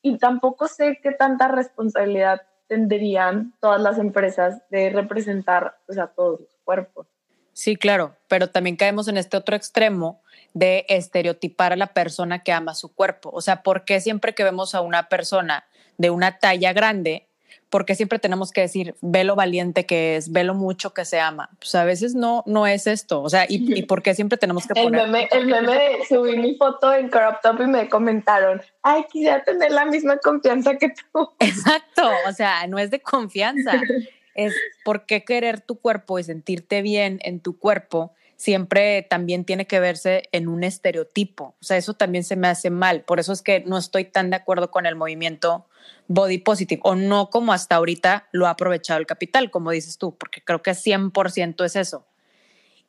Y 0.00 0.16
tampoco 0.16 0.66
sé 0.66 0.98
qué 1.02 1.12
tanta 1.12 1.48
responsabilidad 1.48 2.40
tendrían 2.68 3.52
todas 3.60 3.82
las 3.82 3.98
empresas 3.98 4.62
de 4.70 4.88
representar 4.88 5.76
pues, 5.84 5.98
a 5.98 6.06
todos 6.06 6.40
los 6.40 6.56
cuerpos. 6.64 7.06
Sí, 7.52 7.76
claro, 7.76 8.16
pero 8.26 8.48
también 8.48 8.76
caemos 8.76 9.08
en 9.08 9.18
este 9.18 9.36
otro 9.36 9.56
extremo 9.56 10.22
de 10.54 10.86
estereotipar 10.88 11.74
a 11.74 11.76
la 11.76 11.88
persona 11.88 12.42
que 12.42 12.52
ama 12.52 12.72
su 12.74 12.94
cuerpo. 12.94 13.28
O 13.30 13.42
sea, 13.42 13.62
¿por 13.62 13.84
qué 13.84 14.00
siempre 14.00 14.34
que 14.34 14.44
vemos 14.44 14.74
a 14.74 14.80
una 14.80 15.10
persona 15.10 15.64
de 15.98 16.08
una 16.08 16.38
talla 16.38 16.72
grande, 16.72 17.28
porque 17.76 17.94
siempre 17.94 18.18
tenemos 18.18 18.52
que 18.52 18.62
decir, 18.62 18.94
ve 19.02 19.22
lo 19.22 19.36
valiente 19.36 19.84
que 19.84 20.16
es, 20.16 20.32
ve 20.32 20.44
lo 20.44 20.54
mucho 20.54 20.94
que 20.94 21.04
se 21.04 21.20
ama. 21.20 21.50
Pues 21.58 21.74
a 21.74 21.84
veces 21.84 22.14
no, 22.14 22.42
no 22.46 22.66
es 22.66 22.86
esto. 22.86 23.20
O 23.20 23.28
sea, 23.28 23.44
¿y, 23.46 23.78
y 23.78 23.82
por 23.86 24.02
qué 24.02 24.14
siempre 24.14 24.38
tenemos 24.38 24.66
que 24.66 24.72
poner? 24.72 24.98
El 24.98 25.10
meme, 25.10 25.28
el 25.30 25.44
meme 25.44 25.74
de 25.74 25.98
subí 26.08 26.38
mi 26.38 26.56
foto 26.56 26.94
en 26.94 27.10
crop 27.10 27.42
top 27.42 27.60
y 27.60 27.66
me 27.66 27.90
comentaron, 27.90 28.62
ay, 28.82 29.04
quisiera 29.12 29.44
tener 29.44 29.72
la 29.72 29.84
misma 29.84 30.16
confianza 30.16 30.78
que 30.78 30.88
tú. 30.88 31.28
Exacto. 31.38 32.08
O 32.26 32.32
sea, 32.32 32.66
no 32.66 32.78
es 32.78 32.90
de 32.90 33.02
confianza. 33.02 33.72
es 34.34 34.54
por 34.82 35.04
qué 35.04 35.22
querer 35.22 35.60
tu 35.60 35.78
cuerpo 35.78 36.18
y 36.18 36.24
sentirte 36.24 36.80
bien 36.80 37.18
en 37.24 37.40
tu 37.40 37.58
cuerpo 37.58 38.14
siempre 38.36 39.02
también 39.02 39.44
tiene 39.44 39.66
que 39.66 39.80
verse 39.80 40.28
en 40.32 40.48
un 40.48 40.62
estereotipo. 40.62 41.54
O 41.60 41.64
sea, 41.64 41.76
eso 41.76 41.94
también 41.94 42.24
se 42.24 42.36
me 42.36 42.48
hace 42.48 42.70
mal. 42.70 43.02
Por 43.02 43.18
eso 43.18 43.32
es 43.32 43.42
que 43.42 43.60
no 43.60 43.78
estoy 43.78 44.04
tan 44.04 44.30
de 44.30 44.36
acuerdo 44.36 44.70
con 44.70 44.86
el 44.86 44.94
movimiento 44.94 45.66
body 46.08 46.38
positive 46.38 46.80
o 46.84 46.94
no 46.94 47.30
como 47.30 47.52
hasta 47.52 47.76
ahorita 47.76 48.28
lo 48.32 48.46
ha 48.46 48.50
aprovechado 48.50 49.00
el 49.00 49.06
capital, 49.06 49.50
como 49.50 49.70
dices 49.70 49.98
tú, 49.98 50.14
porque 50.16 50.42
creo 50.42 50.62
que 50.62 50.72
100% 50.72 51.64
es 51.64 51.76
eso. 51.76 52.04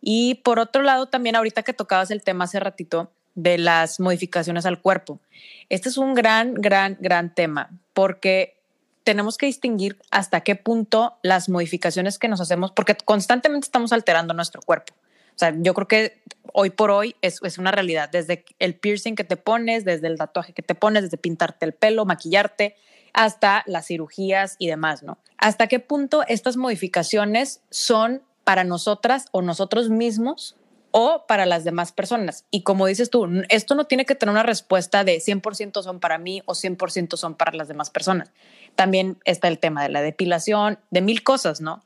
Y 0.01 0.35
por 0.35 0.59
otro 0.59 0.83
lado, 0.83 1.07
también 1.07 1.35
ahorita 1.35 1.63
que 1.63 1.73
tocabas 1.73 2.11
el 2.11 2.23
tema 2.23 2.45
hace 2.45 2.59
ratito 2.59 3.11
de 3.35 3.57
las 3.57 3.99
modificaciones 3.99 4.65
al 4.65 4.81
cuerpo, 4.81 5.19
este 5.69 5.89
es 5.89 5.97
un 5.97 6.13
gran, 6.13 6.53
gran, 6.55 6.97
gran 6.99 7.33
tema, 7.33 7.69
porque 7.93 8.57
tenemos 9.03 9.37
que 9.37 9.45
distinguir 9.45 9.97
hasta 10.11 10.41
qué 10.41 10.55
punto 10.55 11.17
las 11.23 11.49
modificaciones 11.49 12.19
que 12.19 12.27
nos 12.27 12.41
hacemos, 12.41 12.71
porque 12.71 12.95
constantemente 12.95 13.65
estamos 13.65 13.93
alterando 13.93 14.33
nuestro 14.33 14.61
cuerpo. 14.61 14.93
O 15.37 15.39
sea, 15.39 15.53
yo 15.55 15.75
creo 15.75 15.87
que 15.87 16.19
hoy 16.51 16.71
por 16.71 16.89
hoy 16.89 17.15
es, 17.21 17.39
es, 17.43 17.59
una 17.59 17.69
realidad, 17.69 18.09
desde 18.09 18.43
el 18.57 18.73
piercing 18.73 19.13
que 19.13 19.23
te 19.23 19.37
pones, 19.37 19.85
desde 19.85 20.07
el 20.07 20.17
tatuaje 20.17 20.51
que 20.51 20.63
te 20.63 20.73
pones, 20.73 21.03
desde 21.03 21.17
pintarte 21.17 21.63
el 21.63 21.73
pelo, 21.73 22.05
maquillarte, 22.05 22.75
hasta 23.13 23.63
las 23.67 23.85
cirugías 23.85 24.55
y 24.57 24.65
demás, 24.65 25.03
¿no? 25.03 25.19
¿Hasta 25.37 25.67
qué 25.67 25.79
punto 25.79 26.23
estas 26.27 26.57
modificaciones 26.57 27.61
son 27.69 28.23
para 28.45 28.63
nosotras 28.63 29.27
o 29.31 29.43
nosotros 29.43 29.91
mismos 29.91 30.55
o 30.89 31.25
para 31.27 31.45
las 31.45 31.63
demás 31.63 31.91
personas? 31.91 32.45
Y 32.49 32.63
como 32.63 32.87
dices 32.87 33.11
tú, 33.11 33.27
esto 33.49 33.75
no 33.75 33.85
tiene 33.85 34.07
que 34.07 34.15
tener 34.15 34.31
una 34.31 34.41
respuesta 34.41 35.03
de 35.03 35.17
100% 35.19 35.83
son 35.83 35.99
para 35.99 36.17
mí 36.17 36.41
o 36.47 36.53
100% 36.53 37.15
son 37.15 37.35
para 37.35 37.51
las 37.53 37.67
demás 37.67 37.91
personas. 37.91 38.31
También 38.75 39.19
está 39.23 39.49
el 39.49 39.59
tema 39.59 39.83
de 39.83 39.89
la 39.89 40.01
depilación, 40.01 40.79
de 40.89 41.01
mil 41.01 41.21
cosas, 41.21 41.61
¿no? 41.61 41.83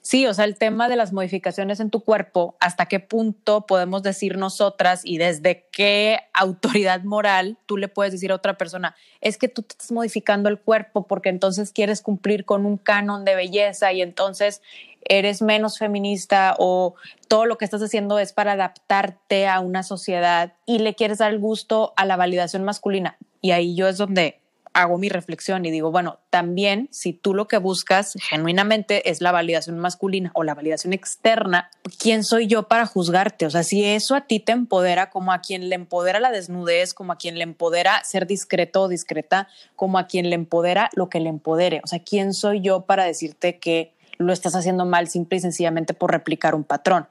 Sí, 0.00 0.26
o 0.26 0.32
sea, 0.32 0.44
el 0.44 0.56
tema 0.56 0.88
de 0.88 0.96
las 0.96 1.12
modificaciones 1.12 1.80
en 1.80 1.90
tu 1.90 2.00
cuerpo, 2.00 2.56
hasta 2.60 2.86
qué 2.86 2.98
punto 3.00 3.66
podemos 3.66 4.02
decir 4.02 4.38
nosotras 4.38 5.02
y 5.04 5.18
desde 5.18 5.66
qué 5.70 6.20
autoridad 6.32 7.02
moral 7.02 7.58
tú 7.66 7.76
le 7.76 7.88
puedes 7.88 8.12
decir 8.12 8.32
a 8.32 8.36
otra 8.36 8.56
persona, 8.56 8.94
es 9.20 9.36
que 9.36 9.48
tú 9.48 9.62
te 9.62 9.72
estás 9.72 9.92
modificando 9.92 10.48
el 10.48 10.58
cuerpo 10.58 11.06
porque 11.06 11.28
entonces 11.28 11.72
quieres 11.72 12.00
cumplir 12.00 12.44
con 12.44 12.64
un 12.64 12.78
canon 12.78 13.24
de 13.24 13.34
belleza 13.34 13.92
y 13.92 14.00
entonces 14.00 14.62
eres 15.02 15.42
menos 15.42 15.78
feminista 15.78 16.54
o 16.58 16.94
todo 17.28 17.46
lo 17.46 17.58
que 17.58 17.64
estás 17.64 17.82
haciendo 17.82 18.18
es 18.18 18.32
para 18.32 18.52
adaptarte 18.52 19.46
a 19.46 19.60
una 19.60 19.82
sociedad 19.82 20.54
y 20.66 20.78
le 20.78 20.94
quieres 20.94 21.18
dar 21.18 21.32
el 21.32 21.38
gusto 21.38 21.92
a 21.96 22.04
la 22.04 22.16
validación 22.16 22.64
masculina. 22.64 23.16
Y 23.40 23.50
ahí 23.50 23.74
yo 23.74 23.88
es 23.88 23.98
donde 23.98 24.40
hago 24.78 24.96
mi 24.96 25.08
reflexión 25.08 25.66
y 25.66 25.72
digo, 25.72 25.90
bueno, 25.90 26.20
también 26.30 26.88
si 26.92 27.12
tú 27.12 27.34
lo 27.34 27.48
que 27.48 27.58
buscas 27.58 28.14
genuinamente 28.20 29.10
es 29.10 29.20
la 29.20 29.32
validación 29.32 29.76
masculina 29.76 30.30
o 30.34 30.44
la 30.44 30.54
validación 30.54 30.92
externa, 30.92 31.68
¿quién 31.98 32.22
soy 32.22 32.46
yo 32.46 32.68
para 32.68 32.86
juzgarte? 32.86 33.44
O 33.44 33.50
sea, 33.50 33.64
si 33.64 33.84
eso 33.84 34.14
a 34.14 34.22
ti 34.22 34.38
te 34.38 34.52
empodera 34.52 35.10
como 35.10 35.32
a 35.32 35.40
quien 35.40 35.68
le 35.68 35.74
empodera 35.74 36.20
la 36.20 36.30
desnudez, 36.30 36.94
como 36.94 37.12
a 37.12 37.18
quien 37.18 37.38
le 37.38 37.42
empodera 37.42 38.04
ser 38.04 38.28
discreto 38.28 38.82
o 38.82 38.88
discreta, 38.88 39.48
como 39.74 39.98
a 39.98 40.06
quien 40.06 40.30
le 40.30 40.36
empodera 40.36 40.90
lo 40.94 41.08
que 41.08 41.18
le 41.18 41.28
empodere. 41.28 41.80
O 41.82 41.88
sea, 41.88 41.98
¿quién 41.98 42.32
soy 42.32 42.60
yo 42.60 42.82
para 42.82 43.04
decirte 43.04 43.58
que 43.58 43.94
lo 44.16 44.32
estás 44.32 44.54
haciendo 44.54 44.86
mal 44.86 45.08
simple 45.08 45.38
y 45.38 45.40
sencillamente 45.40 45.92
por 45.92 46.12
replicar 46.12 46.54
un 46.54 46.62
patrón? 46.62 47.08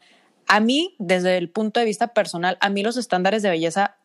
A 0.47 0.61
mí, 0.61 0.95
desde 0.99 1.35
el 1.35 1.49
punto 1.49 1.81
de 1.81 1.85
vista 1.85 2.13
personal, 2.13 2.57
a 2.61 2.69
mí 2.69 2.81
los 2.81 2.95
estándares 2.95 3.43
de 3.43 3.49
belleza 3.49 3.97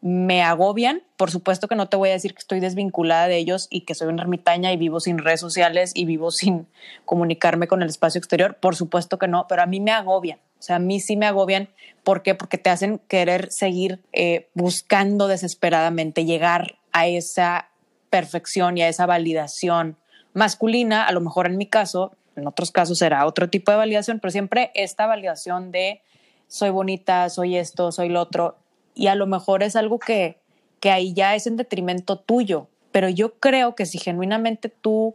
me 0.00 0.42
agobian. 0.42 1.02
Por 1.16 1.30
supuesto 1.30 1.68
que 1.68 1.74
no 1.74 1.88
te 1.88 1.96
voy 1.96 2.08
a 2.08 2.12
decir 2.12 2.32
que 2.32 2.38
estoy 2.38 2.60
desvinculada 2.60 3.28
de 3.28 3.36
ellos 3.36 3.66
y 3.70 3.82
que 3.82 3.94
soy 3.94 4.08
una 4.08 4.22
ermitaña 4.22 4.72
y 4.72 4.76
vivo 4.76 5.00
sin 5.00 5.18
redes 5.18 5.40
sociales 5.40 5.92
y 5.94 6.04
vivo 6.04 6.30
sin 6.30 6.66
comunicarme 7.04 7.68
con 7.68 7.82
el 7.82 7.88
espacio 7.88 8.18
exterior. 8.18 8.56
Por 8.56 8.76
supuesto 8.76 9.18
que 9.18 9.28
no, 9.28 9.46
pero 9.48 9.62
a 9.62 9.66
mí 9.66 9.80
me 9.80 9.92
agobian. 9.92 10.38
O 10.58 10.62
sea, 10.62 10.76
a 10.76 10.78
mí 10.78 11.00
sí 11.00 11.16
me 11.16 11.26
agobian. 11.26 11.68
¿Por 12.02 12.22
qué? 12.22 12.34
Porque 12.34 12.58
te 12.58 12.70
hacen 12.70 12.98
querer 13.08 13.50
seguir 13.52 14.02
eh, 14.12 14.48
buscando 14.54 15.28
desesperadamente 15.28 16.24
llegar 16.24 16.78
a 16.92 17.06
esa 17.06 17.68
perfección 18.08 18.78
y 18.78 18.82
a 18.82 18.88
esa 18.88 19.06
validación 19.06 19.96
masculina. 20.32 21.04
A 21.06 21.12
lo 21.12 21.20
mejor 21.20 21.46
en 21.46 21.56
mi 21.56 21.66
caso, 21.66 22.12
en 22.36 22.46
otros 22.46 22.70
casos 22.70 22.98
será 22.98 23.26
otro 23.26 23.50
tipo 23.50 23.70
de 23.70 23.78
validación, 23.78 24.18
pero 24.20 24.30
siempre 24.30 24.70
esta 24.74 25.06
validación 25.06 25.72
de 25.72 26.02
soy 26.46 26.70
bonita, 26.70 27.28
soy 27.28 27.56
esto, 27.56 27.92
soy 27.92 28.08
lo 28.08 28.20
otro 28.20 28.59
y 28.94 29.06
a 29.06 29.14
lo 29.14 29.26
mejor 29.26 29.62
es 29.62 29.76
algo 29.76 29.98
que, 29.98 30.38
que 30.80 30.90
ahí 30.90 31.14
ya 31.14 31.34
es 31.34 31.46
en 31.46 31.56
detrimento 31.56 32.18
tuyo, 32.18 32.68
pero 32.92 33.08
yo 33.08 33.34
creo 33.38 33.74
que 33.74 33.86
si 33.86 33.98
genuinamente 33.98 34.68
tú 34.68 35.14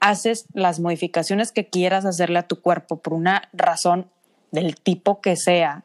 haces 0.00 0.46
las 0.52 0.80
modificaciones 0.80 1.52
que 1.52 1.66
quieras 1.68 2.04
hacerle 2.04 2.38
a 2.38 2.46
tu 2.46 2.60
cuerpo 2.60 2.98
por 2.98 3.14
una 3.14 3.48
razón 3.52 4.06
del 4.52 4.76
tipo 4.76 5.20
que 5.20 5.36
sea, 5.36 5.84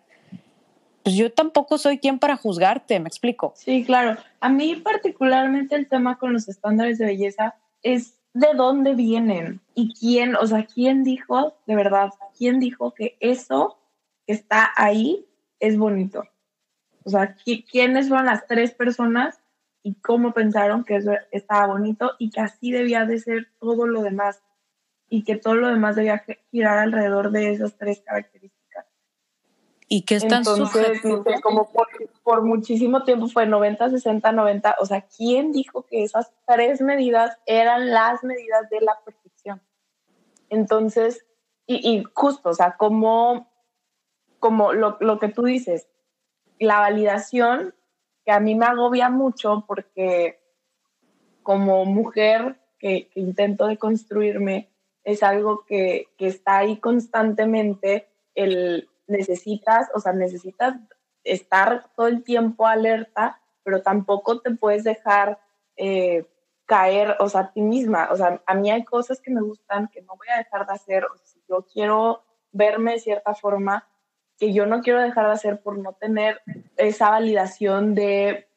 pues 1.03 1.15
yo 1.15 1.31
tampoco 1.31 1.77
soy 1.77 1.97
quien 1.97 2.19
para 2.19 2.37
juzgarte, 2.37 2.99
me 2.99 3.07
explico. 3.07 3.53
Sí, 3.55 3.83
claro. 3.83 4.17
A 4.39 4.49
mí 4.49 4.75
particularmente 4.75 5.75
el 5.75 5.87
tema 5.87 6.17
con 6.17 6.33
los 6.33 6.47
estándares 6.47 6.97
de 6.97 7.05
belleza 7.05 7.55
es 7.81 8.19
de 8.33 8.49
dónde 8.55 8.93
vienen 8.93 9.61
y 9.73 9.93
quién, 9.93 10.35
o 10.35 10.45
sea, 10.45 10.65
quién 10.65 11.03
dijo, 11.03 11.55
de 11.65 11.75
verdad, 11.75 12.11
quién 12.37 12.59
dijo 12.59 12.93
que 12.93 13.17
eso 13.19 13.77
que 14.25 14.33
está 14.33 14.71
ahí 14.75 15.25
es 15.59 15.77
bonito. 15.77 16.23
O 17.03 17.09
sea, 17.09 17.35
quiénes 17.71 18.09
fueron 18.09 18.27
las 18.27 18.45
tres 18.45 18.71
personas 18.71 19.41
y 19.83 19.95
cómo 19.95 20.33
pensaron 20.33 20.83
que 20.83 20.97
eso 20.97 21.11
estaba 21.31 21.67
bonito 21.67 22.11
y 22.19 22.29
que 22.29 22.41
así 22.41 22.71
debía 22.71 23.05
de 23.05 23.19
ser 23.19 23.47
todo 23.59 23.87
lo 23.87 24.01
demás 24.03 24.41
y 25.09 25.23
que 25.23 25.35
todo 25.35 25.55
lo 25.55 25.67
demás 25.67 25.95
debía 25.95 26.23
girar 26.51 26.79
alrededor 26.79 27.31
de 27.31 27.51
esas 27.51 27.75
tres 27.77 28.01
características. 28.01 28.85
Y 29.87 30.03
que 30.03 30.15
están 30.15 30.39
Entonces, 30.39 31.01
como 31.43 31.69
por, 31.69 31.87
por, 32.23 32.43
muchísimo 32.43 33.03
tiempo 33.03 33.27
fue 33.27 33.45
90, 33.45 33.89
60, 33.89 34.31
90, 34.31 34.77
o 34.79 34.85
sea, 34.85 35.01
¿quién 35.01 35.51
dijo 35.51 35.85
que 35.85 36.03
esas 36.03 36.31
tres 36.47 36.79
medidas 36.79 37.37
eran 37.45 37.89
las 37.89 38.23
medidas 38.23 38.69
de 38.69 38.79
la 38.79 38.97
perfección? 39.03 39.61
Entonces, 40.47 41.25
y, 41.65 41.75
y 41.89 42.03
justo, 42.13 42.49
o 42.49 42.53
sea, 42.53 42.77
como, 42.77 43.51
como 44.39 44.71
lo, 44.71 44.95
lo 45.01 45.19
que 45.19 45.27
tú 45.27 45.43
dices, 45.43 45.89
la 46.61 46.79
validación, 46.79 47.75
que 48.25 48.31
a 48.31 48.39
mí 48.39 48.55
me 48.55 48.65
agobia 48.65 49.09
mucho 49.09 49.65
porque 49.67 50.39
como 51.43 51.85
mujer 51.85 52.59
que, 52.79 53.09
intento 53.15 53.67
deconstruirme, 53.67 54.69
es 55.03 55.23
algo 55.23 55.65
que, 55.65 56.07
que, 56.17 56.27
está 56.27 56.59
ahí 56.59 56.77
constantemente, 56.77 58.07
el 58.35 58.87
necesitas, 59.07 59.89
o 59.93 59.99
sea, 59.99 60.13
necesitas 60.13 60.75
estar 61.23 61.91
todo 61.95 62.07
el 62.07 62.23
tiempo 62.23 62.65
alerta, 62.65 63.41
pero 63.63 63.81
tampoco 63.81 64.39
te 64.39 64.51
puedes 64.51 64.83
dejar 64.83 65.39
eh, 65.75 66.25
caer, 66.65 67.17
o 67.19 67.29
sea, 67.29 67.41
a 67.41 67.51
ti 67.51 67.61
misma. 67.61 68.09
O 68.11 68.15
sea, 68.15 68.41
a 68.45 68.53
mí 68.55 68.71
hay 68.71 68.83
cosas 68.83 69.19
que 69.21 69.31
me 69.31 69.41
gustan 69.41 69.89
que 69.89 70.01
no 70.01 70.15
voy 70.15 70.27
a 70.33 70.37
dejar 70.37 70.65
de 70.65 70.73
hacer. 70.73 71.05
O 71.05 71.17
sea, 71.17 71.25
si 71.25 71.43
yo 71.47 71.65
quiero 71.71 72.23
verme 72.51 72.93
de 72.93 72.99
cierta 72.99 73.35
forma 73.35 73.87
que 74.41 74.53
yo 74.53 74.65
no 74.65 74.81
quiero 74.81 74.99
dejar 74.99 75.27
de 75.27 75.33
hacer 75.33 75.61
por 75.61 75.77
no 75.77 75.93
tener 75.93 76.41
esa 76.75 77.11
validación 77.11 77.93
de 77.93 78.47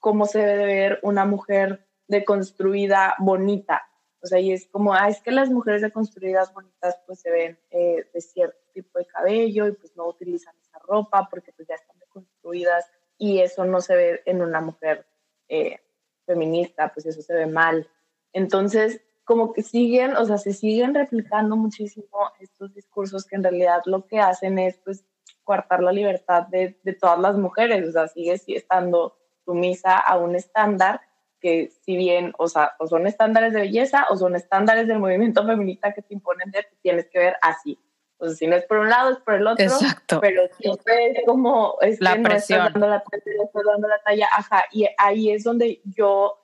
cómo 0.00 0.24
se 0.24 0.38
debe 0.38 0.64
ver 0.64 1.00
una 1.02 1.26
mujer 1.26 1.86
deconstruida 2.08 3.14
bonita. 3.18 3.82
O 4.22 4.26
sea, 4.26 4.40
y 4.40 4.52
es 4.52 4.66
como, 4.68 4.94
ah, 4.94 5.06
es 5.10 5.20
que 5.20 5.32
las 5.32 5.50
mujeres 5.50 5.82
deconstruidas 5.82 6.54
bonitas 6.54 6.98
pues 7.06 7.20
se 7.20 7.30
ven 7.30 7.58
eh, 7.70 8.08
de 8.14 8.20
cierto 8.22 8.56
tipo 8.72 8.98
de 8.98 9.04
cabello 9.04 9.66
y 9.66 9.72
pues 9.72 9.94
no 9.96 10.08
utilizan 10.08 10.54
esa 10.62 10.78
ropa 10.78 11.28
porque 11.30 11.52
pues 11.52 11.68
ya 11.68 11.74
están 11.74 11.98
deconstruidas 11.98 12.90
y 13.18 13.40
eso 13.40 13.66
no 13.66 13.82
se 13.82 13.96
ve 13.96 14.22
en 14.24 14.40
una 14.40 14.62
mujer 14.62 15.06
eh, 15.50 15.78
feminista, 16.24 16.90
pues 16.90 17.04
eso 17.04 17.20
se 17.20 17.34
ve 17.34 17.44
mal. 17.44 17.86
Entonces, 18.32 19.02
como 19.24 19.52
que 19.52 19.62
siguen, 19.62 20.16
o 20.16 20.24
sea, 20.24 20.38
se 20.38 20.54
siguen 20.54 20.94
replicando 20.94 21.54
muchísimo 21.54 22.32
estos 22.40 22.72
discursos 22.72 23.26
que 23.26 23.36
en 23.36 23.42
realidad 23.42 23.82
lo 23.84 24.06
que 24.06 24.20
hacen 24.20 24.58
es 24.58 24.78
pues 24.78 25.04
coartar 25.44 25.82
la 25.82 25.92
libertad 25.92 26.46
de, 26.48 26.78
de 26.82 26.92
todas 26.94 27.18
las 27.18 27.36
mujeres, 27.36 27.88
o 27.88 27.92
sea, 27.92 28.08
sigue 28.08 28.34
estando 28.48 29.16
sumisa 29.44 29.98
a 29.98 30.16
un 30.18 30.34
estándar 30.34 31.00
que 31.44 31.70
si 31.82 31.94
bien, 31.94 32.32
o 32.38 32.48
sea, 32.48 32.72
o 32.78 32.86
son 32.86 33.06
estándares 33.06 33.52
de 33.52 33.60
belleza 33.60 34.06
o 34.08 34.16
son 34.16 34.34
estándares 34.34 34.88
del 34.88 34.98
movimiento 34.98 35.46
feminista 35.46 35.92
que 35.92 36.00
te 36.00 36.14
imponen 36.14 36.50
de 36.50 36.60
que 36.62 36.76
tienes 36.80 37.06
que 37.10 37.18
ver 37.18 37.36
así. 37.42 37.78
O 38.16 38.26
sea, 38.26 38.34
si 38.34 38.46
no 38.46 38.56
es 38.56 38.64
por 38.64 38.78
un 38.78 38.88
lado, 38.88 39.10
es 39.10 39.18
por 39.18 39.34
el 39.34 39.46
otro. 39.46 39.62
Exacto. 39.62 40.20
Pero 40.22 40.42
siempre 40.58 41.10
es 41.10 41.26
como, 41.26 41.76
es 41.82 42.00
la 42.00 42.14
que 42.14 42.22
presión. 42.22 42.60
No 42.60 42.66
estoy 42.68 42.80
dando 42.80 42.96
la, 42.96 43.04
estoy 43.44 43.62
dando 43.66 43.88
la 43.88 43.98
talla, 44.02 44.26
ajá, 44.32 44.64
y 44.72 44.86
ahí 44.96 45.30
es 45.30 45.44
donde 45.44 45.82
yo, 45.84 46.38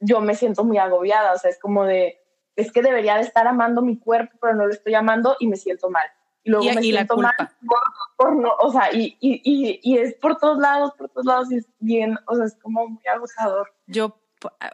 yo 0.00 0.20
me 0.20 0.34
siento 0.34 0.64
muy 0.64 0.76
agobiada, 0.76 1.32
o 1.32 1.38
sea, 1.38 1.50
es 1.50 1.58
como 1.58 1.84
de, 1.84 2.20
es 2.54 2.72
que 2.72 2.82
debería 2.82 3.14
de 3.14 3.22
estar 3.22 3.46
amando 3.46 3.80
mi 3.80 3.98
cuerpo, 3.98 4.36
pero 4.38 4.54
no 4.54 4.66
lo 4.66 4.72
estoy 4.72 4.94
amando 4.94 5.36
y 5.40 5.46
me 5.46 5.56
siento 5.56 5.88
mal. 5.88 6.04
Y 6.44 6.50
luego 6.50 6.64
Y- 6.64 6.74
me 6.74 6.86
y 6.86 6.92
la 6.92 6.98
siento 7.00 7.16
mal 7.16 7.34
culpa. 7.36 7.52
por, 7.66 7.80
por 8.16 8.36
no, 8.36 8.50
o 8.60 8.72
sea, 8.72 8.92
y, 8.92 9.16
y, 9.20 9.80
y, 9.82 9.98
es 9.98 10.14
por 10.14 10.38
todos 10.38 10.58
lados, 10.58 10.92
por 10.98 11.08
todos 11.08 11.24
lados, 11.26 11.52
y 11.52 11.56
es 11.56 11.66
bien, 11.78 12.18
o 12.26 12.34
sea, 12.34 12.46
es 12.46 12.54
como 12.60 12.88
muy 12.88 13.02
agotador. 13.06 13.72
Yo, 13.86 14.16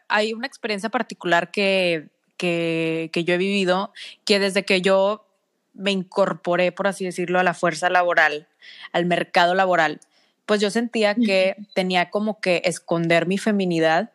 hay 0.08 0.32
una 0.32 0.46
experiencia 0.46 0.88
particular 0.88 1.50
que, 1.50 2.08
que, 2.38 3.10
que 3.12 3.24
yo 3.24 3.34
he 3.34 3.38
vivido, 3.38 3.92
que 4.24 4.38
desde 4.38 4.64
que 4.64 4.80
yo 4.80 5.26
me 5.74 5.90
incorporé, 5.92 6.72
por 6.72 6.86
así 6.86 7.04
decirlo, 7.04 7.38
a 7.38 7.44
la 7.44 7.54
fuerza 7.54 7.90
laboral, 7.90 8.48
al 8.92 9.04
mercado 9.06 9.54
laboral, 9.54 10.00
pues 10.46 10.60
yo 10.62 10.70
sentía 10.70 11.14
que 11.14 11.54
tenía 11.74 12.10
como 12.10 12.40
que 12.40 12.62
esconder 12.64 13.26
mi 13.26 13.36
feminidad, 13.36 14.10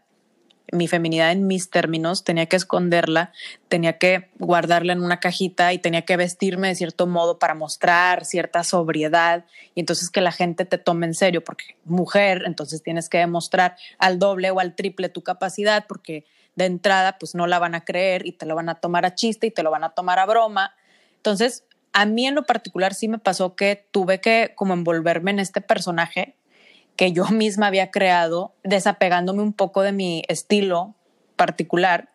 mi 0.71 0.87
feminidad 0.87 1.31
en 1.31 1.45
mis 1.45 1.69
términos, 1.69 2.23
tenía 2.23 2.45
que 2.47 2.55
esconderla, 2.55 3.31
tenía 3.67 3.97
que 3.97 4.29
guardarla 4.39 4.93
en 4.93 5.03
una 5.03 5.19
cajita 5.19 5.73
y 5.73 5.79
tenía 5.79 6.03
que 6.03 6.17
vestirme 6.17 6.69
de 6.69 6.75
cierto 6.75 7.05
modo 7.05 7.37
para 7.37 7.53
mostrar 7.53 8.25
cierta 8.25 8.63
sobriedad 8.63 9.45
y 9.75 9.81
entonces 9.81 10.09
que 10.09 10.21
la 10.21 10.31
gente 10.31 10.65
te 10.65 10.77
tome 10.77 11.05
en 11.05 11.13
serio, 11.13 11.43
porque 11.43 11.77
mujer, 11.85 12.43
entonces 12.45 12.81
tienes 12.81 13.09
que 13.09 13.19
demostrar 13.19 13.75
al 13.99 14.19
doble 14.19 14.51
o 14.51 14.59
al 14.59 14.75
triple 14.75 15.09
tu 15.09 15.21
capacidad, 15.21 15.85
porque 15.87 16.25
de 16.55 16.65
entrada 16.65 17.17
pues 17.19 17.35
no 17.35 17.47
la 17.47 17.59
van 17.59 17.75
a 17.75 17.83
creer 17.83 18.25
y 18.25 18.31
te 18.31 18.45
lo 18.45 18.55
van 18.55 18.69
a 18.69 18.75
tomar 18.75 19.05
a 19.05 19.15
chiste 19.15 19.47
y 19.47 19.51
te 19.51 19.63
lo 19.63 19.71
van 19.71 19.83
a 19.83 19.89
tomar 19.89 20.19
a 20.19 20.25
broma. 20.25 20.75
Entonces, 21.17 21.65
a 21.93 22.05
mí 22.05 22.25
en 22.25 22.35
lo 22.35 22.43
particular 22.43 22.93
sí 22.93 23.07
me 23.07 23.19
pasó 23.19 23.55
que 23.55 23.87
tuve 23.91 24.19
que 24.19 24.53
como 24.55 24.73
envolverme 24.73 25.31
en 25.31 25.39
este 25.39 25.61
personaje 25.61 26.35
que 26.95 27.11
yo 27.11 27.25
misma 27.31 27.67
había 27.67 27.91
creado, 27.91 28.53
desapegándome 28.63 29.41
un 29.41 29.53
poco 29.53 29.81
de 29.81 29.91
mi 29.91 30.23
estilo 30.27 30.95
particular. 31.35 32.09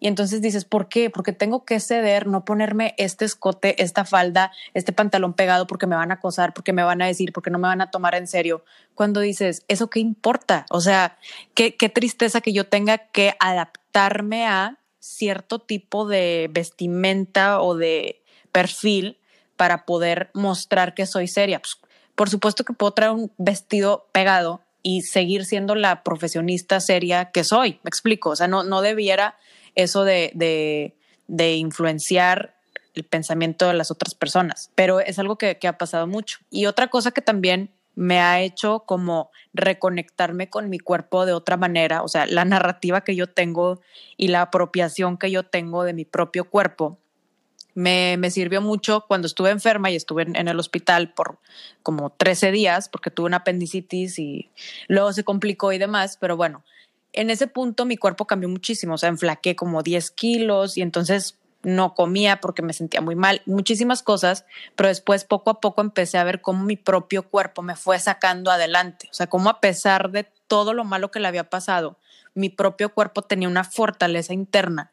Y 0.00 0.08
entonces 0.08 0.42
dices, 0.42 0.64
¿por 0.64 0.88
qué? 0.88 1.10
Porque 1.10 1.32
tengo 1.32 1.64
que 1.64 1.78
ceder, 1.78 2.26
no 2.26 2.44
ponerme 2.44 2.92
este 2.98 3.24
escote, 3.24 3.80
esta 3.80 4.04
falda, 4.04 4.50
este 4.74 4.92
pantalón 4.92 5.32
pegado 5.32 5.68
porque 5.68 5.86
me 5.86 5.94
van 5.94 6.10
a 6.10 6.14
acosar, 6.14 6.54
porque 6.54 6.72
me 6.72 6.82
van 6.82 7.00
a 7.02 7.06
decir, 7.06 7.32
porque 7.32 7.50
no 7.50 7.58
me 7.60 7.68
van 7.68 7.80
a 7.80 7.92
tomar 7.92 8.16
en 8.16 8.26
serio. 8.26 8.64
Cuando 8.96 9.20
dices, 9.20 9.64
¿eso 9.68 9.90
qué 9.90 10.00
importa? 10.00 10.66
O 10.70 10.80
sea, 10.80 11.18
qué, 11.54 11.76
qué 11.76 11.88
tristeza 11.88 12.40
que 12.40 12.52
yo 12.52 12.66
tenga 12.66 12.98
que 12.98 13.34
adaptarme 13.38 14.44
a 14.44 14.80
cierto 14.98 15.60
tipo 15.60 16.08
de 16.08 16.48
vestimenta 16.50 17.60
o 17.60 17.76
de 17.76 18.22
perfil 18.50 19.18
para 19.56 19.84
poder 19.84 20.30
mostrar 20.34 20.94
que 20.94 21.06
soy 21.06 21.28
seria. 21.28 21.60
Pues, 21.60 21.78
por 22.14 22.30
supuesto 22.30 22.64
que 22.64 22.72
puedo 22.72 22.92
traer 22.92 23.12
un 23.12 23.32
vestido 23.38 24.08
pegado 24.12 24.62
y 24.82 25.02
seguir 25.02 25.44
siendo 25.44 25.74
la 25.74 26.02
profesionista 26.02 26.80
seria 26.80 27.30
que 27.30 27.44
soy. 27.44 27.80
Me 27.82 27.88
explico. 27.88 28.30
O 28.30 28.36
sea, 28.36 28.48
no, 28.48 28.64
no 28.64 28.82
debiera 28.82 29.36
eso 29.74 30.04
de, 30.04 30.32
de, 30.34 30.96
de 31.28 31.54
influenciar 31.54 32.56
el 32.94 33.04
pensamiento 33.04 33.68
de 33.68 33.74
las 33.74 33.90
otras 33.90 34.14
personas, 34.14 34.70
pero 34.74 35.00
es 35.00 35.18
algo 35.18 35.38
que, 35.38 35.58
que 35.58 35.68
ha 35.68 35.78
pasado 35.78 36.06
mucho. 36.06 36.38
Y 36.50 36.66
otra 36.66 36.88
cosa 36.88 37.10
que 37.12 37.22
también 37.22 37.70
me 37.94 38.20
ha 38.20 38.40
hecho 38.40 38.80
como 38.86 39.30
reconectarme 39.52 40.48
con 40.48 40.70
mi 40.70 40.78
cuerpo 40.78 41.26
de 41.26 41.32
otra 41.32 41.56
manera, 41.56 42.02
o 42.02 42.08
sea, 42.08 42.26
la 42.26 42.44
narrativa 42.44 43.02
que 43.02 43.14
yo 43.16 43.28
tengo 43.28 43.80
y 44.16 44.28
la 44.28 44.42
apropiación 44.42 45.18
que 45.18 45.30
yo 45.30 45.42
tengo 45.42 45.84
de 45.84 45.92
mi 45.92 46.04
propio 46.04 46.48
cuerpo, 46.48 46.98
me, 47.74 48.16
me 48.18 48.30
sirvió 48.30 48.60
mucho 48.60 49.04
cuando 49.06 49.26
estuve 49.26 49.50
enferma 49.50 49.90
y 49.90 49.96
estuve 49.96 50.22
en, 50.22 50.36
en, 50.36 50.48
el 50.48 50.58
hospital 50.58 51.12
por 51.12 51.38
como 51.82 52.10
13 52.10 52.52
días 52.52 52.88
porque 52.88 53.10
tuve 53.10 53.26
una 53.26 53.38
apendicitis 53.38 54.18
y 54.18 54.50
luego 54.88 55.12
se 55.12 55.24
complicó 55.24 55.72
y 55.72 55.78
demás, 55.78 56.16
pero 56.20 56.36
bueno, 56.36 56.62
en 57.12 57.30
ese 57.30 57.46
punto 57.46 57.84
mi 57.84 57.96
cuerpo 57.96 58.26
cambió 58.26 58.48
muchísimo, 58.48 58.94
o 58.94 58.98
sea, 58.98 59.08
enflaqué 59.08 59.56
como 59.56 59.82
10 59.82 60.10
kilos 60.10 60.76
y 60.76 60.82
entonces 60.82 61.38
no 61.62 61.94
comía 61.94 62.40
porque 62.40 62.62
me 62.62 62.72
sentía 62.72 63.00
muy 63.00 63.14
mal, 63.14 63.42
muchísimas 63.46 64.02
cosas, 64.02 64.44
pero 64.74 64.88
después 64.88 65.24
poco 65.24 65.50
a 65.50 65.60
poco 65.60 65.80
empecé 65.80 66.18
a 66.18 66.24
ver 66.24 66.40
cómo 66.40 66.64
mi 66.64 66.76
propio 66.76 67.22
cuerpo 67.28 67.62
me 67.62 67.76
fue 67.76 67.98
sacando 67.98 68.50
adelante, 68.50 69.08
o 69.10 69.14
sea, 69.14 69.28
cómo 69.28 69.48
a 69.48 69.60
pesar 69.60 70.10
de 70.10 70.26
todo 70.46 70.74
lo 70.74 70.84
malo 70.84 71.10
que 71.10 71.20
le 71.20 71.28
había 71.28 71.48
pasado, 71.48 71.98
mi 72.34 72.48
propio 72.48 72.92
cuerpo 72.92 73.22
tenía 73.22 73.48
una 73.48 73.64
fortaleza 73.64 74.32
interna 74.32 74.90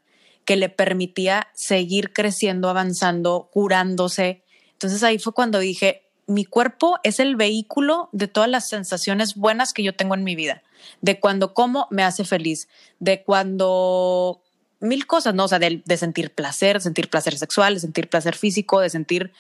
que 0.50 0.56
le 0.56 0.70
permitía 0.70 1.48
seguir 1.54 2.12
creciendo, 2.12 2.70
avanzando, 2.70 3.52
curándose. 3.54 4.42
Entonces 4.72 5.04
ahí 5.04 5.20
fue 5.20 5.32
cuando 5.32 5.60
dije, 5.60 6.08
mi 6.26 6.44
cuerpo 6.44 6.98
es 7.04 7.20
el 7.20 7.36
vehículo 7.36 8.10
de 8.14 8.28
todas 8.28 8.50
las 8.50 8.68
sensaciones 8.68 9.36
buenas 9.36 9.74
que 9.74 9.84
yo 9.84 9.94
tengo 9.94 10.16
en 10.16 10.24
mi 10.24 10.34
vida, 10.34 10.64
de 11.02 11.20
cuando 11.20 11.54
como 11.54 11.86
me 11.92 12.02
hace 12.02 12.26
feliz, 12.26 12.68
de 12.98 13.22
cuando 13.22 14.42
mil 14.80 15.06
cosas, 15.06 15.36
¿no? 15.36 15.44
O 15.44 15.48
sea, 15.48 15.60
de, 15.60 15.84
sentir 15.98 16.34
placer, 16.34 16.82
sentir 16.82 17.12
placer 17.12 17.38
sexual, 17.38 17.76
de 17.76 17.82
sentir 17.82 18.10
placer 18.10 18.36
físico, 18.36 18.80
de 18.80 18.90
sentir 18.90 19.32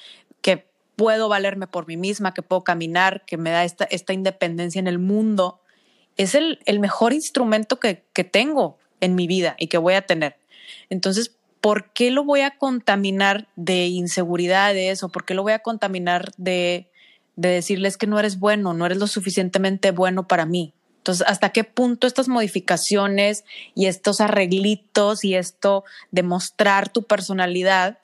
que 0.43 0.67
puedo 0.95 1.27
valerme 1.27 1.65
por 1.65 1.87
mí 1.87 1.97
misma, 1.97 2.35
que 2.35 2.43
puedo 2.43 2.63
caminar, 2.63 3.25
que 3.25 3.37
me 3.37 3.49
da 3.49 3.63
esta, 3.63 4.13
independencia 4.13 4.77
en 4.77 4.85
el 4.85 4.99
mundo. 4.99 5.59
Es 6.17 6.35
el, 6.35 6.59
mejor 6.79 7.13
instrumento 7.13 7.79
que 7.79 7.95
tengo 8.31 8.77
en 9.01 9.15
mi 9.15 9.25
vida 9.25 9.55
y 9.57 9.69
que 9.69 9.79
voy 9.79 9.95
a 9.95 10.03
tener. 10.03 10.37
Entonces, 10.89 11.35
¿por 11.61 11.91
qué 11.91 12.11
lo 12.11 12.23
voy 12.23 12.41
a 12.41 12.57
contaminar 12.57 13.47
de 13.55 13.87
inseguridades 13.87 15.03
o 15.03 15.09
por 15.09 15.25
qué 15.25 15.33
lo 15.33 15.43
voy 15.43 15.53
a 15.53 15.59
contaminar 15.59 16.31
de, 16.37 16.89
de 17.35 17.49
decirles 17.49 17.97
que 17.97 18.07
no 18.07 18.19
eres 18.19 18.39
bueno, 18.39 18.73
no 18.73 18.85
eres 18.85 18.97
lo 18.97 19.07
suficientemente 19.07 19.91
bueno 19.91 20.27
para 20.27 20.45
mí? 20.45 20.73
Entonces, 20.99 21.25
¿hasta 21.27 21.49
qué 21.49 21.63
punto 21.63 22.07
estas 22.07 22.27
modificaciones 22.27 23.45
y 23.73 23.85
estos 23.85 24.21
arreglitos 24.21 25.23
y 25.23 25.35
esto 25.35 25.83
de 26.11 26.23
mostrar 26.23 26.89
tu 26.89 27.03
personalidad, 27.03 27.99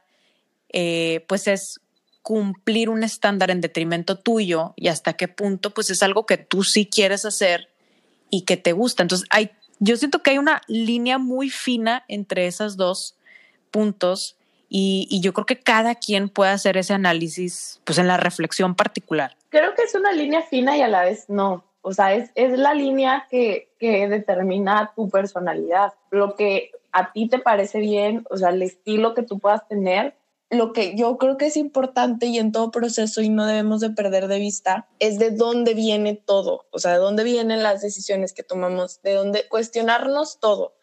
eh, 0.69 1.25
pues 1.27 1.47
es 1.47 1.81
cumplir 2.21 2.89
un 2.89 3.03
estándar 3.03 3.51
en 3.51 3.61
detrimento 3.61 4.17
tuyo 4.17 4.73
y 4.75 4.87
hasta 4.87 5.13
qué 5.13 5.27
punto 5.27 5.71
pues 5.73 5.91
es 5.91 6.01
algo 6.01 6.25
que 6.25 6.37
tú 6.37 6.63
sí 6.63 6.87
quieres 6.87 7.25
hacer 7.25 7.69
y 8.31 8.41
que 8.41 8.57
te 8.57 8.71
gusta? 8.71 9.03
Entonces, 9.03 9.27
hay 9.29 9.51
yo 9.79 9.97
siento 9.97 10.21
que 10.21 10.31
hay 10.31 10.37
una 10.37 10.61
línea 10.67 11.17
muy 11.17 11.49
fina 11.49 12.03
entre 12.07 12.47
esos 12.47 12.77
dos 12.77 13.17
puntos 13.71 14.37
y, 14.69 15.21
yo 15.21 15.33
creo 15.33 15.45
que 15.45 15.59
cada 15.59 15.95
quien 15.95 16.27
puede 16.27 16.51
hacer 16.51 16.75
ese 16.77 16.93
análisis 16.93 17.79
pues 17.83 17.97
en 17.97 18.07
la 18.07 18.17
reflexión 18.17 18.75
particular. 18.75 19.37
Creo 19.49 19.73
que 19.75 19.83
es 19.83 19.95
una 19.95 20.11
línea 20.11 20.41
fina 20.41 20.77
y 20.77 20.81
a 20.81 20.87
la 20.87 21.03
vez 21.03 21.29
no. 21.29 21.63
O 21.81 21.93
sea, 21.93 22.13
es, 22.13 22.31
es 22.35 22.57
la 22.57 22.73
línea 22.73 23.27
que, 23.29 23.69
que 23.79 24.07
determina 24.07 24.91
tu 24.95 25.09
personalidad. 25.09 25.93
Lo 26.09 26.35
que 26.35 26.71
a 26.91 27.11
ti 27.11 27.29
te 27.29 27.39
parece 27.39 27.79
bien, 27.79 28.25
o 28.29 28.37
sea, 28.37 28.49
el 28.49 28.61
estilo 28.63 29.13
que 29.13 29.21
tú 29.21 29.39
puedas 29.39 29.67
tener, 29.67 30.15
lo 30.49 30.73
que 30.73 30.95
yo 30.95 31.17
creo 31.17 31.37
que 31.37 31.47
es 31.47 31.57
importante 31.57 32.27
y 32.27 32.37
en 32.37 32.51
todo 32.51 32.71
proceso 32.71 33.21
y 33.21 33.29
no 33.29 33.45
debemos 33.45 33.81
de 33.81 33.89
perder 33.89 34.27
de 34.27 34.39
vista 34.39 34.87
es 34.99 35.17
de 35.17 35.31
dónde 35.31 35.73
viene 35.73 36.15
todo, 36.15 36.67
o 36.71 36.79
sea, 36.79 36.93
de 36.93 36.99
dónde 36.99 37.23
vienen 37.23 37.63
las 37.63 37.81
decisiones 37.81 38.33
que 38.33 38.43
tomamos, 38.43 39.01
de 39.01 39.13
dónde 39.13 39.47
cuestionarnos 39.47 40.39
todo, 40.39 40.75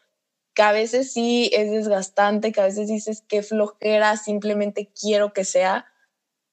que 0.54 0.62
a 0.62 0.72
veces 0.72 1.12
sí 1.12 1.50
es 1.52 1.70
desgastante, 1.70 2.52
que 2.52 2.60
a 2.60 2.64
veces 2.64 2.88
dices 2.88 3.22
que 3.26 3.42
flojera, 3.42 4.16
simplemente 4.16 4.90
quiero 5.00 5.32
que 5.32 5.44
sea, 5.44 5.86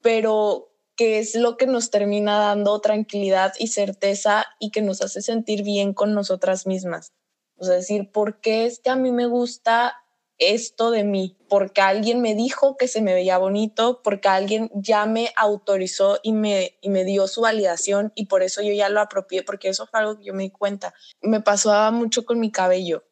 pero 0.02 0.70
que 0.96 1.20
es 1.20 1.34
lo 1.36 1.58
que 1.58 1.66
nos 1.66 1.92
termina 1.92 2.38
dando 2.38 2.80
tranquilidad 2.82 3.54
y 3.58 3.68
certeza 3.68 4.46
y 4.60 4.70
que 4.72 4.82
nos 4.82 5.02
hace 5.02 5.22
sentir 5.22 5.64
bien 5.64 5.94
con 5.94 6.14
nosotras 6.14 6.68
mismas. 6.68 7.14
O 7.56 7.66
sea, 7.66 7.76
decir, 7.76 8.12
¿por 8.12 8.40
qué 8.40 8.66
es 8.66 8.80
que 8.80 8.90
a 8.90 8.96
mí 8.96 9.12
me 9.12 9.26
gusta 9.26 9.96
esto 10.40 10.92
de 10.92 11.04
mí, 11.04 11.38
porque 11.48 11.82
alguien 11.82 12.22
me 12.22 12.36
dijo 12.36 12.78
que 12.78 12.88
se 12.88 13.02
me 13.02 13.14
veía 13.14 13.38
bonito, 13.38 14.02
porque 14.04 14.30
alguien 14.30 14.72
ya 14.74 15.06
me 15.06 15.32
autorizó 15.36 16.20
y 16.24 16.34
me, 16.34 16.78
y 16.82 16.90
me 16.90 17.04
dio 17.06 17.28
su 17.28 17.42
validación 17.42 18.12
y 18.16 18.26
por 18.28 18.42
eso 18.44 18.62
yo 18.62 18.74
ya 18.74 18.90
lo 18.90 19.02
apropié, 19.02 19.44
porque 19.44 19.70
eso 19.70 19.86
fue 19.88 20.00
algo 20.00 20.18
que 20.18 20.26
yo 20.26 20.34
me 20.34 20.44
di 20.44 20.52
cuenta. 20.52 20.94
Me 21.22 21.42
pasaba 21.42 21.92
mucho 21.92 22.26
con 22.26 22.40
mi 22.40 22.52
cabello. 22.52 23.04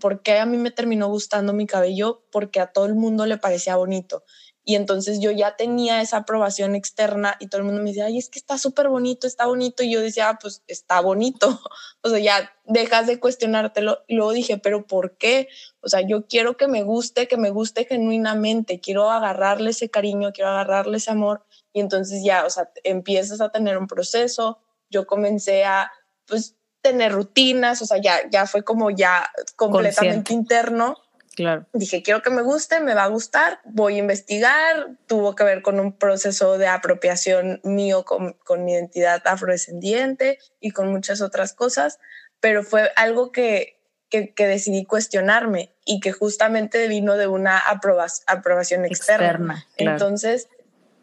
porque 0.00 0.38
a 0.38 0.46
mí 0.46 0.56
me 0.58 0.70
terminó 0.70 1.08
gustando 1.08 1.52
mi 1.52 1.66
cabello? 1.66 2.24
Porque 2.32 2.60
a 2.60 2.68
todo 2.72 2.86
el 2.86 2.94
mundo 2.94 3.26
le 3.26 3.38
parecía 3.38 3.76
bonito. 3.76 4.24
Y 4.64 4.76
entonces 4.76 5.18
yo 5.18 5.32
ya 5.32 5.56
tenía 5.56 6.00
esa 6.02 6.18
aprobación 6.18 6.76
externa 6.76 7.36
y 7.40 7.48
todo 7.48 7.60
el 7.60 7.66
mundo 7.66 7.82
me 7.82 7.90
decía, 7.90 8.06
ay, 8.06 8.18
es 8.18 8.28
que 8.28 8.38
está 8.38 8.58
súper 8.58 8.88
bonito, 8.88 9.26
está 9.26 9.46
bonito. 9.46 9.82
Y 9.82 9.90
yo 9.90 10.00
decía, 10.00 10.28
ah, 10.28 10.38
pues 10.40 10.62
está 10.66 11.00
bonito. 11.00 11.60
O 12.04 12.08
sea, 12.08 12.18
ya 12.18 12.52
dejas 12.64 13.06
de 13.06 13.20
cuestionártelo. 13.20 14.02
Y 14.08 14.16
luego 14.16 14.32
dije, 14.32 14.58
pero 14.58 14.88
¿por 14.88 15.16
qué? 15.18 15.48
O 15.80 15.88
sea, 15.88 16.00
yo 16.00 16.26
quiero 16.26 16.56
que 16.56 16.66
me 16.66 16.82
guste, 16.82 17.28
que 17.28 17.36
me 17.36 17.50
guste 17.50 17.84
genuinamente. 17.84 18.80
Quiero 18.80 19.08
agarrarle 19.08 19.70
ese 19.70 19.88
cariño, 19.88 20.32
quiero 20.32 20.50
agarrarle 20.50 20.96
ese 20.96 21.12
amor. 21.12 21.44
Y 21.72 21.78
entonces 21.78 22.24
ya, 22.24 22.44
o 22.44 22.50
sea, 22.50 22.72
empiezas 22.82 23.40
a 23.40 23.50
tener 23.50 23.78
un 23.78 23.86
proceso. 23.86 24.58
Yo 24.90 25.06
comencé 25.06 25.64
a, 25.64 25.92
pues, 26.26 26.56
tener 26.80 27.12
rutinas. 27.12 27.80
O 27.82 27.86
sea, 27.86 27.98
ya, 27.98 28.28
ya 28.30 28.46
fue 28.46 28.64
como 28.64 28.90
ya 28.90 29.30
completamente 29.54 30.34
interno 30.34 30.96
Claro. 31.34 31.66
Dije, 31.72 32.02
quiero 32.02 32.22
que 32.22 32.30
me 32.30 32.42
guste, 32.42 32.80
me 32.80 32.94
va 32.94 33.04
a 33.04 33.08
gustar, 33.08 33.60
voy 33.64 33.94
a 33.94 33.98
investigar. 33.98 34.90
Tuvo 35.06 35.34
que 35.34 35.44
ver 35.44 35.62
con 35.62 35.80
un 35.80 35.92
proceso 35.92 36.58
de 36.58 36.66
apropiación 36.66 37.60
mío 37.64 38.04
con, 38.04 38.34
con 38.44 38.64
mi 38.64 38.72
identidad 38.72 39.22
afrodescendiente 39.24 40.38
y 40.60 40.70
con 40.70 40.90
muchas 40.92 41.20
otras 41.20 41.54
cosas, 41.54 41.98
pero 42.40 42.62
fue 42.62 42.90
algo 42.96 43.32
que, 43.32 43.80
que, 44.10 44.34
que 44.34 44.46
decidí 44.46 44.84
cuestionarme 44.84 45.72
y 45.84 46.00
que 46.00 46.12
justamente 46.12 46.86
vino 46.88 47.16
de 47.16 47.26
una 47.26 47.58
aprobación 47.58 48.84
externa. 48.84 49.26
externa 49.26 49.66
claro. 49.76 49.92
Entonces, 49.92 50.48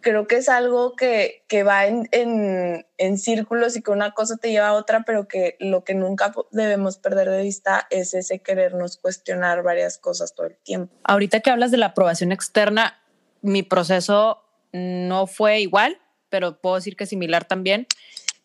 creo 0.02 0.28
que 0.28 0.38
es 0.38 0.50
algo 0.50 0.96
que, 0.96 1.44
que 1.48 1.64
va 1.64 1.86
en, 1.86 2.08
en, 2.12 2.86
en, 2.98 3.18
círculos 3.18 3.76
y 3.76 3.82
que 3.82 3.92
una 3.92 4.12
cosa 4.12 4.38
te 4.38 4.52
lleva 4.52 4.70
a 4.70 4.74
otra, 4.74 5.04
pero 5.06 5.28
que 5.28 5.56
lo 5.60 5.84
que 5.84 5.94
nunca 5.94 6.34
debemos 6.52 6.98
perder 6.98 7.30
de 7.30 7.42
vista 7.42 7.88
es 7.90 8.14
ese 8.14 8.40
querernos 8.40 8.98
cuestionar 8.98 9.64
varias 9.64 9.98
cosas 9.98 10.34
todo 10.36 10.48
el 10.48 10.58
tiempo. 10.58 10.94
Ahorita 11.04 11.40
que 11.40 11.50
hablas 11.50 11.72
de 11.72 11.78
la 11.78 11.88
aprobación 11.88 12.32
externa, 12.32 13.02
mi 13.42 13.64
proceso 13.64 14.44
no 14.72 15.28
fue 15.28 15.62
igual, 15.62 16.00
pero 16.30 16.60
puedo 16.60 16.76
decir 16.76 16.96
que 16.96 17.06
similar 17.06 17.46
también, 17.46 17.88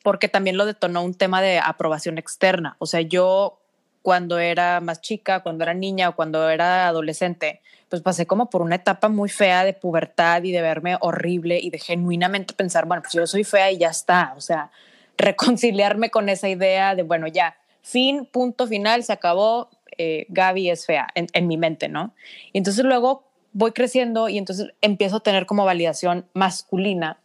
porque 0.03 0.29
también 0.29 0.57
lo 0.57 0.67
detonó 0.67 1.03
un 1.03 1.15
tema 1.15 1.43
de 1.43 1.59
aprobación 1.59 2.19
externa. 2.19 2.77
O 2.79 2.87
sea, 2.87 3.01
yo 3.01 3.64
cuando 4.05 4.39
era 4.39 4.83
más 4.83 5.01
chica, 5.01 5.41
cuando 5.41 5.65
era 5.65 5.73
niña 5.73 6.11
o 6.11 6.15
cuando 6.15 6.51
era 6.51 6.89
adolescente, 6.89 7.63
pues 7.89 8.03
pasé 8.03 8.27
como 8.27 8.51
por 8.51 8.61
una 8.61 8.75
etapa 8.75 9.09
muy 9.09 9.31
fea 9.31 9.65
de 9.65 9.73
pubertad 9.73 10.43
y 10.43 10.53
de 10.53 10.61
verme 10.61 10.99
horrible 11.01 11.59
y 11.59 11.71
de 11.71 11.79
genuinamente 11.79 12.53
pensar, 12.53 12.85
bueno, 12.85 13.01
pues 13.01 13.15
yo 13.15 13.27
soy 13.27 13.45
fea 13.45 13.73
y 13.73 13.79
ya 13.79 13.89
está, 13.89 14.35
o 14.37 14.43
sea, 14.43 14.71
reconciliarme 15.17 16.11
con 16.11 16.29
esa 16.29 16.51
idea 16.51 16.95
de, 16.95 17.03
bueno, 17.03 17.29
ya, 17.29 17.57
fin, 17.81 18.27
punto 18.27 18.67
final, 18.67 19.05
se 19.05 19.15
acabó, 19.15 19.71
eh, 19.97 20.27
Gaby 20.29 20.69
es 20.69 20.85
fea 20.85 21.09
en, 21.15 21.29
en 21.33 21.47
mi 21.47 21.57
mente, 21.57 21.89
¿no? 21.89 22.13
Y 22.53 22.59
entonces 22.59 22.85
luego 22.85 23.25
voy 23.55 23.73
creciendo 23.73 24.29
y 24.29 24.37
entonces 24.37 24.75
empiezo 24.83 25.17
a 25.17 25.21
tener 25.21 25.47
como 25.47 25.65
validación 25.65 26.27
masculina, 26.35 27.21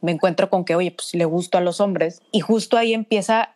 me 0.00 0.10
encuentro 0.10 0.50
con 0.50 0.64
que, 0.64 0.74
oye, 0.74 0.90
pues 0.90 1.14
le 1.14 1.24
gusto 1.24 1.56
a 1.56 1.60
los 1.60 1.80
hombres 1.80 2.20
y 2.32 2.40
justo 2.40 2.76
ahí 2.76 2.94
empieza 2.94 3.54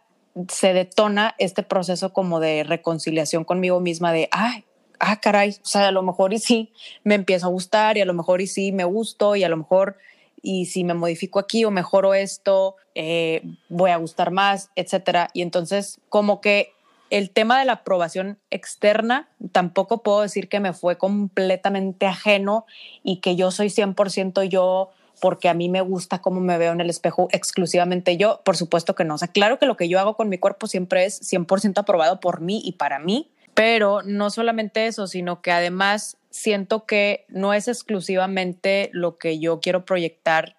se 0.49 0.73
detona 0.73 1.35
este 1.39 1.63
proceso 1.63 2.13
como 2.13 2.41
de 2.41 2.65
reconciliación 2.65 3.45
conmigo 3.45 3.81
misma 3.81 4.13
de, 4.13 4.29
ay, 4.33 4.65
ah, 4.99 5.21
caray, 5.21 5.51
o 5.51 5.67
sea, 5.67 5.89
a 5.89 5.93
lo 5.93 6.03
mejor 6.03 6.33
y 6.33 6.39
sí 6.39 6.73
me 7.05 7.15
empiezo 7.15 7.47
a 7.47 7.51
gustar 7.51 7.97
y 7.97 8.01
a 8.01 8.05
lo 8.05 8.15
mejor 8.15 8.41
y 8.41 8.47
sí 8.47 8.73
me 8.73 8.85
gusto 8.85 9.37
y 9.37 9.45
a 9.45 9.49
lo 9.49 9.57
mejor 9.57 9.97
y 10.43 10.67
si 10.67 10.85
me 10.85 10.95
modifico 10.95 11.39
aquí 11.39 11.65
o 11.65 11.71
mejoro 11.71 12.15
esto, 12.15 12.77
eh, 12.95 13.43
voy 13.71 13.91
a 13.91 13.97
gustar 13.97 14.31
más, 14.31 14.71
etcétera. 14.77 15.31
Y 15.33 15.41
entonces, 15.41 16.01
como 16.11 16.43
que 16.43 16.75
el 17.09 17.31
tema 17.31 17.59
de 17.59 17.65
la 17.65 17.75
aprobación 17.75 18.39
externa, 18.51 19.29
tampoco 19.53 20.03
puedo 20.03 20.21
decir 20.21 20.49
que 20.49 20.61
me 20.61 20.75
fue 20.75 20.99
completamente 20.99 22.07
ajeno 22.07 22.67
y 23.03 23.21
que 23.21 23.37
yo 23.37 23.51
soy 23.51 23.69
100% 23.69 24.45
yo 24.45 24.91
porque 25.21 25.49
a 25.49 25.55
mí 25.55 25.69
me 25.69 25.81
gusta 25.81 26.21
cómo 26.21 26.41
me 26.41 26.59
veo 26.59 26.73
en 26.73 26.81
el 26.81 26.91
espejo 26.91 27.29
exclusivamente 27.31 28.17
yo, 28.17 28.41
por 28.45 28.57
supuesto 28.57 28.95
que 28.95 29.05
no. 29.05 29.15
O 29.15 29.19
sea, 29.19 29.29
claro 29.29 29.59
que 29.59 29.67
lo 29.67 29.77
que 29.77 29.89
yo 29.89 29.99
hago 29.99 30.17
con 30.17 30.29
mi 30.29 30.39
cuerpo 30.39 30.67
siempre 30.67 31.05
es 31.05 31.21
100% 31.23 31.79
aprobado 31.79 32.21
por 32.21 32.41
mí 32.41 32.61
y 32.65 32.73
para 32.73 32.99
mí, 32.99 33.31
pero 33.55 34.03
no 34.03 34.31
solamente 34.31 34.87
eso, 34.87 35.07
sino 35.07 35.41
que 35.41 35.53
además 35.53 36.17
siento 36.31 36.85
que 36.85 37.25
no 37.29 37.55
es 37.55 37.69
exclusivamente 37.69 38.91
lo 38.93 39.19
que 39.19 39.39
yo 39.39 39.61
quiero 39.61 39.85
proyectar 39.85 40.57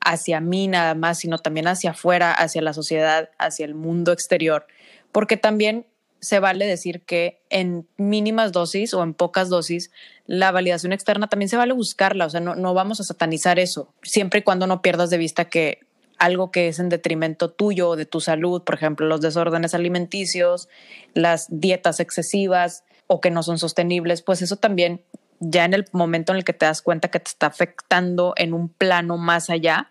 hacia 0.00 0.40
mí 0.40 0.68
nada 0.68 0.94
más, 0.94 1.18
sino 1.18 1.38
también 1.38 1.66
hacia 1.68 1.90
afuera, 1.90 2.32
hacia 2.32 2.62
la 2.62 2.72
sociedad, 2.72 3.30
hacia 3.38 3.64
el 3.64 3.74
mundo 3.74 4.12
exterior, 4.12 4.66
porque 5.12 5.36
también 5.36 5.86
se 6.24 6.40
vale 6.40 6.66
decir 6.66 7.02
que 7.02 7.40
en 7.50 7.86
mínimas 7.96 8.52
dosis 8.52 8.94
o 8.94 9.02
en 9.02 9.14
pocas 9.14 9.48
dosis, 9.48 9.90
la 10.26 10.50
validación 10.50 10.92
externa 10.92 11.28
también 11.28 11.48
se 11.48 11.56
vale 11.56 11.72
buscarla, 11.72 12.26
o 12.26 12.30
sea, 12.30 12.40
no, 12.40 12.54
no 12.54 12.74
vamos 12.74 13.00
a 13.00 13.04
satanizar 13.04 13.58
eso, 13.58 13.92
siempre 14.02 14.40
y 14.40 14.42
cuando 14.42 14.66
no 14.66 14.82
pierdas 14.82 15.10
de 15.10 15.18
vista 15.18 15.44
que 15.46 15.80
algo 16.18 16.50
que 16.50 16.68
es 16.68 16.78
en 16.78 16.88
detrimento 16.88 17.50
tuyo 17.50 17.90
o 17.90 17.96
de 17.96 18.06
tu 18.06 18.20
salud, 18.20 18.62
por 18.62 18.74
ejemplo, 18.76 19.06
los 19.06 19.20
desórdenes 19.20 19.74
alimenticios, 19.74 20.68
las 21.12 21.46
dietas 21.50 22.00
excesivas 22.00 22.84
o 23.06 23.20
que 23.20 23.30
no 23.30 23.42
son 23.42 23.58
sostenibles, 23.58 24.22
pues 24.22 24.40
eso 24.40 24.56
también 24.56 25.02
ya 25.40 25.64
en 25.64 25.74
el 25.74 25.84
momento 25.92 26.32
en 26.32 26.38
el 26.38 26.44
que 26.44 26.52
te 26.52 26.66
das 26.66 26.82
cuenta 26.82 27.08
que 27.08 27.20
te 27.20 27.28
está 27.28 27.46
afectando 27.46 28.34
en 28.36 28.54
un 28.54 28.68
plano 28.68 29.18
más 29.18 29.50
allá, 29.50 29.90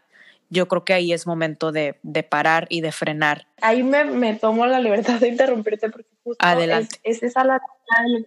yo 0.53 0.67
creo 0.67 0.85
que 0.85 0.93
ahí 0.93 1.11
es 1.11 1.27
momento 1.27 1.71
de, 1.71 1.99
de 2.03 2.23
parar 2.23 2.67
y 2.69 2.81
de 2.81 2.91
frenar. 2.91 3.47
Ahí 3.61 3.83
me, 3.83 4.05
me, 4.05 4.35
tomo 4.35 4.65
la 4.65 4.79
libertad 4.79 5.19
de 5.19 5.29
interrumpirte 5.29 5.89
porque 5.89 6.09
justo 6.23 6.45
Adelante. 6.45 6.97
Es, 7.03 7.17
es 7.17 7.23
esa 7.23 7.43
la, 7.43 7.61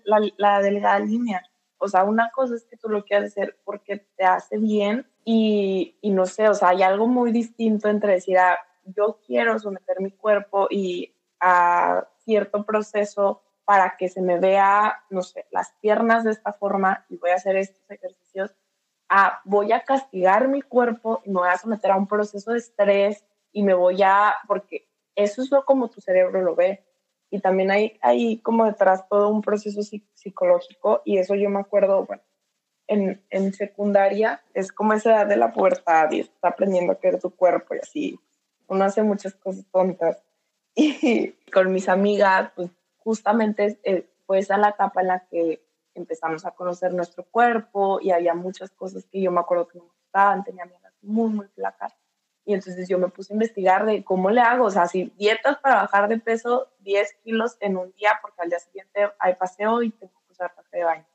la, 0.04 0.20
la, 0.36 0.60
delgada 0.60 0.98
línea. 0.98 1.42
O 1.78 1.88
sea, 1.88 2.04
una 2.04 2.30
cosa 2.30 2.56
es 2.56 2.64
que 2.64 2.76
tú 2.76 2.88
lo 2.88 3.04
quieras 3.04 3.30
hacer 3.30 3.58
porque 3.64 4.04
te 4.16 4.24
hace 4.24 4.58
bien 4.58 5.06
y, 5.24 5.98
y 6.00 6.10
no 6.10 6.26
sé, 6.26 6.48
o 6.48 6.54
sea, 6.54 6.70
hay 6.70 6.82
algo 6.82 7.06
muy 7.06 7.32
distinto 7.32 7.88
entre 7.88 8.14
decir, 8.14 8.38
ah, 8.38 8.58
yo 8.84 9.20
quiero 9.26 9.58
someter 9.58 10.00
mi 10.00 10.10
cuerpo 10.10 10.66
y 10.70 11.14
a 11.40 12.08
cierto 12.24 12.64
proceso 12.64 13.42
para 13.64 13.96
que 13.96 14.08
se 14.08 14.22
me 14.22 14.38
vea, 14.38 15.04
no 15.10 15.22
sé, 15.22 15.46
las 15.50 15.72
piernas 15.80 16.24
de 16.24 16.32
esta 16.32 16.52
forma 16.52 17.04
y 17.08 17.18
voy 17.18 17.30
a 17.30 17.34
hacer 17.34 17.56
estos 17.56 17.88
ejercicios 17.90 18.54
a 19.08 19.40
voy 19.44 19.72
a 19.72 19.80
castigar 19.80 20.48
mi 20.48 20.62
cuerpo 20.62 21.22
y 21.24 21.30
me 21.30 21.40
voy 21.40 21.48
a 21.48 21.58
someter 21.58 21.90
a 21.90 21.96
un 21.96 22.06
proceso 22.06 22.52
de 22.52 22.58
estrés 22.58 23.24
y 23.52 23.62
me 23.62 23.74
voy 23.74 24.02
a, 24.02 24.34
porque 24.46 24.88
eso 25.14 25.42
es 25.42 25.50
lo 25.50 25.64
como 25.64 25.88
tu 25.88 26.00
cerebro 26.00 26.42
lo 26.42 26.54
ve. 26.54 26.84
Y 27.30 27.40
también 27.40 27.70
hay, 27.70 27.98
hay 28.02 28.38
como 28.38 28.66
detrás 28.66 29.08
todo 29.08 29.28
un 29.28 29.42
proceso 29.42 29.80
psicológico 29.82 31.02
y 31.04 31.18
eso 31.18 31.34
yo 31.34 31.50
me 31.50 31.60
acuerdo, 31.60 32.06
bueno, 32.06 32.22
en, 32.86 33.24
en 33.30 33.52
secundaria 33.52 34.42
es 34.54 34.70
como 34.70 34.92
esa 34.92 35.10
edad 35.10 35.26
de 35.26 35.36
la 35.36 35.52
pubertad 35.52 36.10
y 36.12 36.20
está 36.20 36.48
aprendiendo 36.48 36.92
a 36.92 37.00
querer 37.00 37.20
tu 37.20 37.34
cuerpo 37.34 37.74
y 37.74 37.78
así. 37.78 38.20
Uno 38.68 38.84
hace 38.84 39.02
muchas 39.02 39.34
cosas 39.34 39.66
tontas. 39.70 40.22
Y 40.78 41.32
con 41.50 41.72
mis 41.72 41.88
amigas, 41.88 42.50
pues 42.54 42.70
justamente 42.98 43.78
eh, 43.82 44.06
fue 44.26 44.40
esa 44.40 44.58
la 44.58 44.70
etapa 44.70 45.00
en 45.00 45.06
la 45.06 45.26
que 45.30 45.65
empezamos 45.98 46.44
a 46.44 46.52
conocer 46.52 46.92
nuestro 46.92 47.24
cuerpo 47.24 48.00
y 48.00 48.10
había 48.10 48.34
muchas 48.34 48.70
cosas 48.70 49.06
que 49.06 49.20
yo 49.20 49.30
me 49.30 49.40
acuerdo 49.40 49.68
que 49.68 49.78
me 49.78 49.84
gustaban, 49.84 50.44
tenía 50.44 50.64
amigas 50.64 50.94
muy, 51.02 51.30
muy 51.30 51.46
flacas. 51.48 51.94
Y 52.44 52.54
entonces 52.54 52.88
yo 52.88 52.98
me 52.98 53.08
puse 53.08 53.32
a 53.32 53.34
investigar 53.34 53.86
de 53.86 54.04
cómo 54.04 54.30
le 54.30 54.40
hago, 54.40 54.66
o 54.66 54.70
sea, 54.70 54.86
si 54.86 55.12
dietas 55.16 55.58
para 55.58 55.76
bajar 55.76 56.08
de 56.08 56.18
peso 56.18 56.68
10 56.80 57.14
kilos 57.24 57.56
en 57.60 57.76
un 57.76 57.92
día, 57.92 58.18
porque 58.22 58.40
al 58.40 58.48
día 58.48 58.60
siguiente 58.60 59.10
hay 59.18 59.34
paseo 59.34 59.82
y 59.82 59.90
tengo 59.90 60.12
que 60.26 60.32
usar 60.32 60.54
traje 60.54 60.76
de 60.76 60.84
baño. 60.84 61.06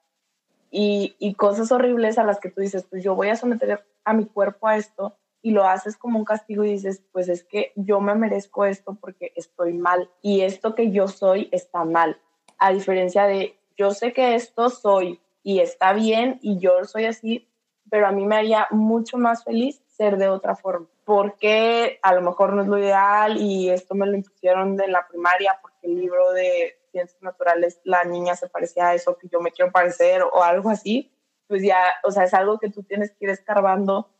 Y, 0.70 1.16
y 1.20 1.36
cosas 1.36 1.72
horribles 1.72 2.18
a 2.18 2.24
las 2.24 2.40
que 2.40 2.50
tú 2.50 2.60
dices, 2.60 2.86
pues 2.90 3.04
yo 3.04 3.16
voy 3.16 3.30
a 3.30 3.36
someter 3.38 3.86
a 4.04 4.14
mi 4.14 4.26
cuerpo 4.26 4.68
a 4.68 4.76
esto 4.76 5.18
y 5.42 5.52
lo 5.52 5.66
haces 5.66 5.98
como 5.98 6.20
un 6.20 6.26
castigo 6.26 6.64
y 6.64 6.72
dices, 6.72 7.02
pues 7.12 7.30
es 7.30 7.44
que 7.44 7.72
yo 7.76 8.00
me 8.00 8.14
merezco 8.16 8.66
esto 8.66 8.98
porque 9.00 9.34
estoy 9.36 9.74
mal 9.74 10.10
y 10.22 10.42
esto 10.42 10.76
que 10.76 10.92
yo 10.92 11.08
soy 11.08 11.50
está 11.52 11.84
mal. 11.84 12.20
A 12.58 12.72
diferencia 12.72 13.26
de 13.26 13.58
yo 13.82 13.92
sé 13.92 14.14
que 14.14 14.36
esto 14.36 14.70
soy 14.70 15.20
y 15.42 15.60
está 15.60 15.94
bien 15.94 16.38
y 16.44 16.60
yo 16.60 16.86
soy 16.86 17.06
así, 17.06 17.50
pero 17.90 18.06
a 18.06 18.12
mí 18.12 18.28
me 18.28 18.36
haría 18.36 18.68
mucho 18.70 19.18
más 19.18 19.44
feliz 19.44 19.82
ser 19.88 20.18
de 20.18 20.30
otra 20.30 20.56
forma, 20.56 20.88
porque 21.04 21.98
a 22.04 22.14
lo 22.14 22.22
mejor 22.22 22.54
no 22.54 22.62
es 22.62 22.68
lo 22.68 22.78
ideal 22.78 23.38
y 23.38 23.72
esto 23.72 23.96
me 23.96 24.06
lo 24.06 24.16
impusieron 24.16 24.78
de 24.78 24.88
la 24.88 25.08
primaria 25.08 25.58
porque 25.64 25.88
el 25.88 25.96
libro 25.96 26.32
de 26.32 26.78
ciencias 26.92 27.24
naturales 27.24 27.82
la 27.84 28.04
niña 28.04 28.36
se 28.36 28.50
parecía 28.50 28.90
a 28.90 28.94
eso 28.94 29.18
que 29.18 29.28
yo 29.30 29.40
me 29.42 29.52
quiero 29.52 29.72
parecer 29.72 30.22
o 30.22 30.44
algo 30.44 30.70
así, 30.70 31.12
pues 31.48 31.64
ya, 31.64 31.82
o 32.04 32.12
sea, 32.12 32.26
es 32.26 32.36
algo 32.36 32.60
que 32.60 32.70
tú 32.70 32.84
tienes 32.84 33.10
que 33.12 33.26
ir 33.26 33.32
escarbando 33.32 34.12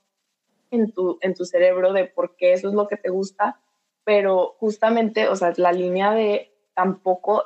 en 0.72 0.92
tu, 0.92 1.20
en 1.22 1.36
tu 1.36 1.46
cerebro 1.46 1.94
de 1.94 2.06
por 2.06 2.36
qué 2.36 2.54
eso 2.54 2.68
es 2.68 2.74
lo 2.74 2.88
que 2.88 2.98
te 2.98 3.10
gusta, 3.10 3.62
pero 4.04 4.56
justamente, 4.60 5.28
o 5.28 5.36
sea, 5.36 5.54
la 5.58 5.72
línea 5.72 6.14
de 6.14 6.52
tampoco, 6.74 7.44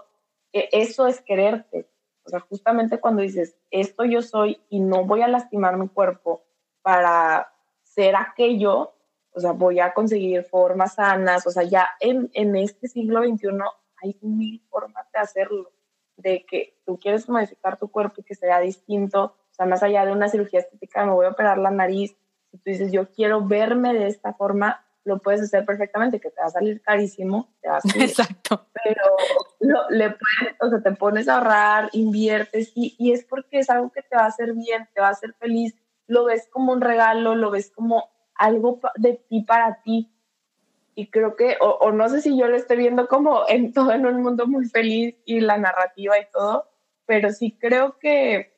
e, 0.54 0.70
eso 0.72 1.08
es 1.08 1.20
quererte, 1.20 1.90
O 2.26 2.30
sea, 2.30 2.40
justamente 2.40 3.00
cuando 3.00 3.22
dices, 3.22 3.56
esto 3.70 4.04
yo 4.04 4.22
soy 4.22 4.60
y 4.70 4.80
no 4.80 5.06
voy 5.06 5.22
a 5.22 5.28
lastimar 5.28 5.78
mi 5.78 5.88
cuerpo 5.88 6.44
para 6.82 7.54
ser 7.84 8.16
aquello, 8.16 8.94
o 9.32 9.40
sea, 9.40 9.52
voy 9.52 9.80
a 9.80 9.94
conseguir 9.94 10.44
formas 10.44 10.96
sanas, 10.96 11.46
o 11.46 11.52
sea, 11.52 11.64
ya 11.64 11.88
en, 12.00 12.30
en 12.34 12.56
este 12.56 12.88
siglo 12.88 13.22
XXI 13.24 13.50
hay 14.02 14.18
mil 14.22 14.62
formas 14.70 15.06
de 15.12 15.20
hacerlo, 15.20 15.72
de 16.18 16.46
que 16.46 16.80
tú 16.86 17.00
quieres 17.00 17.30
modificar 17.30 17.78
tu 17.78 17.90
cuerpo 17.90 18.22
y 18.22 18.24
que 18.24 18.36
sea 18.36 18.60
distinto, 18.60 19.24
o 19.24 19.54
sea, 19.54 19.66
más 19.66 19.84
allá 19.84 20.06
de 20.06 20.12
una 20.12 20.30
cirugía 20.30 20.62
estética, 20.62 21.06
me 21.06 21.14
voy 21.14 21.26
a 21.26 21.30
operar 21.30 21.58
la 21.58 21.72
nariz, 21.72 22.18
si 22.52 22.58
tú 22.58 22.64
dices, 22.66 22.92
yo 22.92 23.12
quiero 23.12 23.46
verme 23.46 23.94
de 23.94 24.08
esta 24.08 24.34
forma, 24.34 24.85
lo 25.06 25.20
puedes 25.20 25.42
hacer 25.42 25.64
perfectamente, 25.66 26.20
que 26.20 26.32
te 26.32 26.42
va 26.42 26.48
a 26.48 26.52
salir 26.52 26.82
carísimo, 26.82 27.54
te 27.62 27.70
va 27.70 27.78
a 27.78 27.82
salir, 27.82 28.10
Exacto. 28.10 28.66
pero 28.84 29.04
lo, 29.60 29.90
le 29.92 30.10
puedes, 30.10 30.56
o 30.60 30.70
sea, 30.70 30.82
te 30.82 30.92
pones 30.92 31.30
a 31.30 31.38
ahorrar, 31.38 31.90
inviertes 31.94 32.72
y, 32.76 32.96
y 32.98 33.12
es 33.12 33.24
porque 33.24 33.60
es 33.60 33.70
algo 33.70 33.92
que 33.92 34.02
te 34.02 34.16
va 34.16 34.24
a 34.24 34.28
hacer 34.28 34.54
bien, 34.54 34.90
te 34.94 35.02
va 35.02 35.08
a 35.08 35.12
hacer 35.12 35.34
feliz, 35.40 35.76
lo 36.08 36.26
ves 36.26 36.50
como 36.52 36.74
un 36.74 36.82
regalo, 36.82 37.36
lo 37.36 37.52
ves 37.52 37.72
como 37.72 38.10
algo 38.34 38.80
de 38.96 39.14
ti 39.30 39.42
para 39.42 39.82
ti. 39.84 40.12
Y 40.96 41.08
creo 41.12 41.36
que, 41.36 41.58
o, 41.62 41.70
o, 41.82 41.92
no 41.92 42.10
sé 42.10 42.22
si 42.22 42.38
yo 42.38 42.48
lo 42.48 42.56
estoy 42.56 42.78
viendo 42.78 43.08
como 43.08 43.44
en 43.48 43.74
todo 43.74 43.92
en 43.92 44.08
un 44.08 44.24
mundo 44.24 44.48
muy 44.48 44.66
feliz 44.66 45.16
y 45.24 45.40
la 45.40 45.58
narrativa 45.58 46.18
y 46.18 46.26
todo, 46.32 46.68
pero 47.06 47.30
sí 47.30 47.56
creo 47.60 48.00
que, 48.00 48.58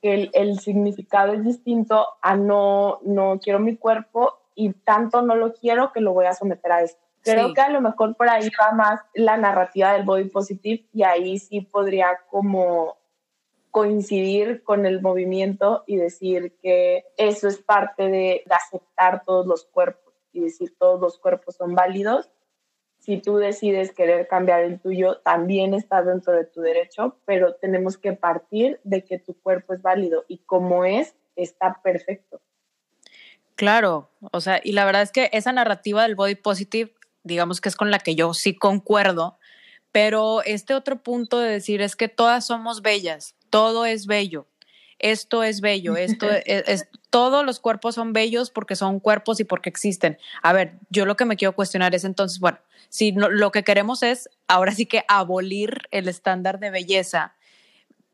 que 0.00 0.14
el, 0.14 0.30
el, 0.34 0.60
significado 0.60 1.32
es 1.32 1.42
distinto 1.42 2.06
a 2.22 2.36
no, 2.36 3.00
no 3.02 3.40
quiero 3.42 3.58
mi 3.58 3.76
cuerpo 3.76 4.43
y 4.54 4.72
tanto 4.72 5.22
no 5.22 5.34
lo 5.34 5.52
quiero 5.52 5.92
que 5.92 6.00
lo 6.00 6.12
voy 6.12 6.26
a 6.26 6.34
someter 6.34 6.72
a 6.72 6.82
esto. 6.82 7.02
Creo 7.22 7.48
sí. 7.48 7.54
que 7.54 7.60
a 7.60 7.70
lo 7.70 7.80
mejor 7.80 8.16
por 8.16 8.28
ahí 8.28 8.48
va 8.60 8.72
más 8.72 9.00
la 9.14 9.36
narrativa 9.36 9.92
del 9.94 10.04
body 10.04 10.28
positive 10.28 10.84
y 10.92 11.02
ahí 11.02 11.38
sí 11.38 11.62
podría 11.62 12.18
como 12.28 12.98
coincidir 13.70 14.62
con 14.62 14.86
el 14.86 15.00
movimiento 15.00 15.82
y 15.86 15.96
decir 15.96 16.56
que 16.62 17.06
eso 17.16 17.48
es 17.48 17.58
parte 17.58 18.04
de, 18.04 18.42
de, 18.46 18.54
aceptar 18.54 19.24
todos 19.24 19.46
los 19.46 19.64
cuerpos 19.64 20.14
y 20.32 20.40
decir 20.40 20.76
todos 20.78 21.00
los 21.00 21.18
cuerpos 21.18 21.56
son 21.56 21.74
válidos. 21.74 22.30
Si 22.98 23.18
tú 23.18 23.36
decides 23.36 23.92
querer 23.92 24.28
cambiar 24.28 24.62
el 24.62 24.80
tuyo, 24.80 25.18
también 25.18 25.74
está 25.74 26.02
dentro 26.02 26.34
de 26.34 26.44
tu 26.44 26.60
derecho, 26.60 27.16
pero 27.24 27.54
tenemos 27.54 27.98
que 27.98 28.12
partir 28.12 28.80
de 28.84 29.04
que 29.04 29.18
tu 29.18 29.34
cuerpo 29.40 29.74
es 29.74 29.82
válido 29.82 30.24
y 30.28 30.38
como 30.38 30.84
es, 30.84 31.16
está 31.36 31.80
perfecto. 31.82 32.40
Claro, 33.56 34.10
o 34.32 34.40
sea, 34.40 34.60
y 34.62 34.72
la 34.72 34.84
verdad 34.84 35.02
es 35.02 35.12
que 35.12 35.30
esa 35.32 35.52
narrativa 35.52 36.02
del 36.02 36.16
body 36.16 36.34
positive, 36.34 36.92
digamos 37.22 37.60
que 37.60 37.68
es 37.68 37.76
con 37.76 37.90
la 37.90 37.98
que 38.00 38.14
yo 38.16 38.34
sí 38.34 38.54
concuerdo, 38.54 39.38
pero 39.92 40.42
este 40.42 40.74
otro 40.74 41.02
punto 41.02 41.38
de 41.38 41.50
decir 41.50 41.80
es 41.80 41.94
que 41.94 42.08
todas 42.08 42.46
somos 42.46 42.82
bellas, 42.82 43.36
todo 43.50 43.86
es 43.86 44.06
bello, 44.06 44.48
esto 44.98 45.44
es 45.44 45.60
bello, 45.60 45.96
esto 45.96 46.28
es, 46.30 46.64
es, 46.66 46.88
todos 47.10 47.44
los 47.46 47.60
cuerpos 47.60 47.94
son 47.94 48.12
bellos 48.12 48.50
porque 48.50 48.74
son 48.74 48.98
cuerpos 48.98 49.38
y 49.38 49.44
porque 49.44 49.68
existen. 49.68 50.18
A 50.42 50.52
ver, 50.52 50.74
yo 50.90 51.06
lo 51.06 51.16
que 51.16 51.24
me 51.24 51.36
quiero 51.36 51.54
cuestionar 51.54 51.94
es 51.94 52.02
entonces, 52.02 52.40
bueno, 52.40 52.58
si 52.88 53.12
no, 53.12 53.28
lo 53.28 53.52
que 53.52 53.62
queremos 53.62 54.02
es 54.02 54.28
ahora 54.48 54.72
sí 54.72 54.86
que 54.86 55.04
abolir 55.06 55.82
el 55.92 56.08
estándar 56.08 56.58
de 56.58 56.70
belleza, 56.70 57.36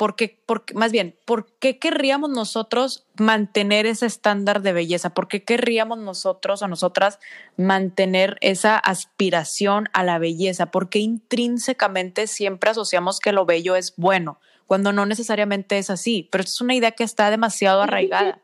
porque, 0.01 0.41
porque, 0.47 0.73
más 0.73 0.93
bien, 0.93 1.15
¿por 1.27 1.45
qué 1.59 1.79
querríamos 1.79 2.31
nosotros 2.31 3.07
mantener 3.19 3.85
ese 3.85 4.07
estándar 4.07 4.63
de 4.63 4.73
belleza? 4.73 5.11
¿Por 5.13 5.29
qué 5.29 5.45
querríamos 5.45 5.99
nosotros 5.99 6.63
o 6.63 6.69
nosotras 6.69 7.19
mantener 7.59 8.39
esa 8.41 8.79
aspiración 8.79 9.91
a 9.93 10.03
la 10.03 10.19
belleza? 10.19 10.71
¿Por 10.71 10.89
qué 10.89 11.01
intrínsecamente 11.01 12.29
siempre 12.29 12.71
asociamos 12.71 13.21
que 13.21 13.33
lo 13.33 13.45
bello 13.45 13.77
es 13.77 13.95
bueno? 13.99 14.41
cuando 14.67 14.93
no 14.93 15.05
necesariamente 15.05 15.77
es 15.77 15.91
así, 15.91 16.29
pero 16.31 16.45
es 16.45 16.61
una 16.61 16.77
idea 16.77 16.93
que 16.93 17.03
está 17.03 17.29
demasiado 17.29 17.83
arraigada. 17.83 18.41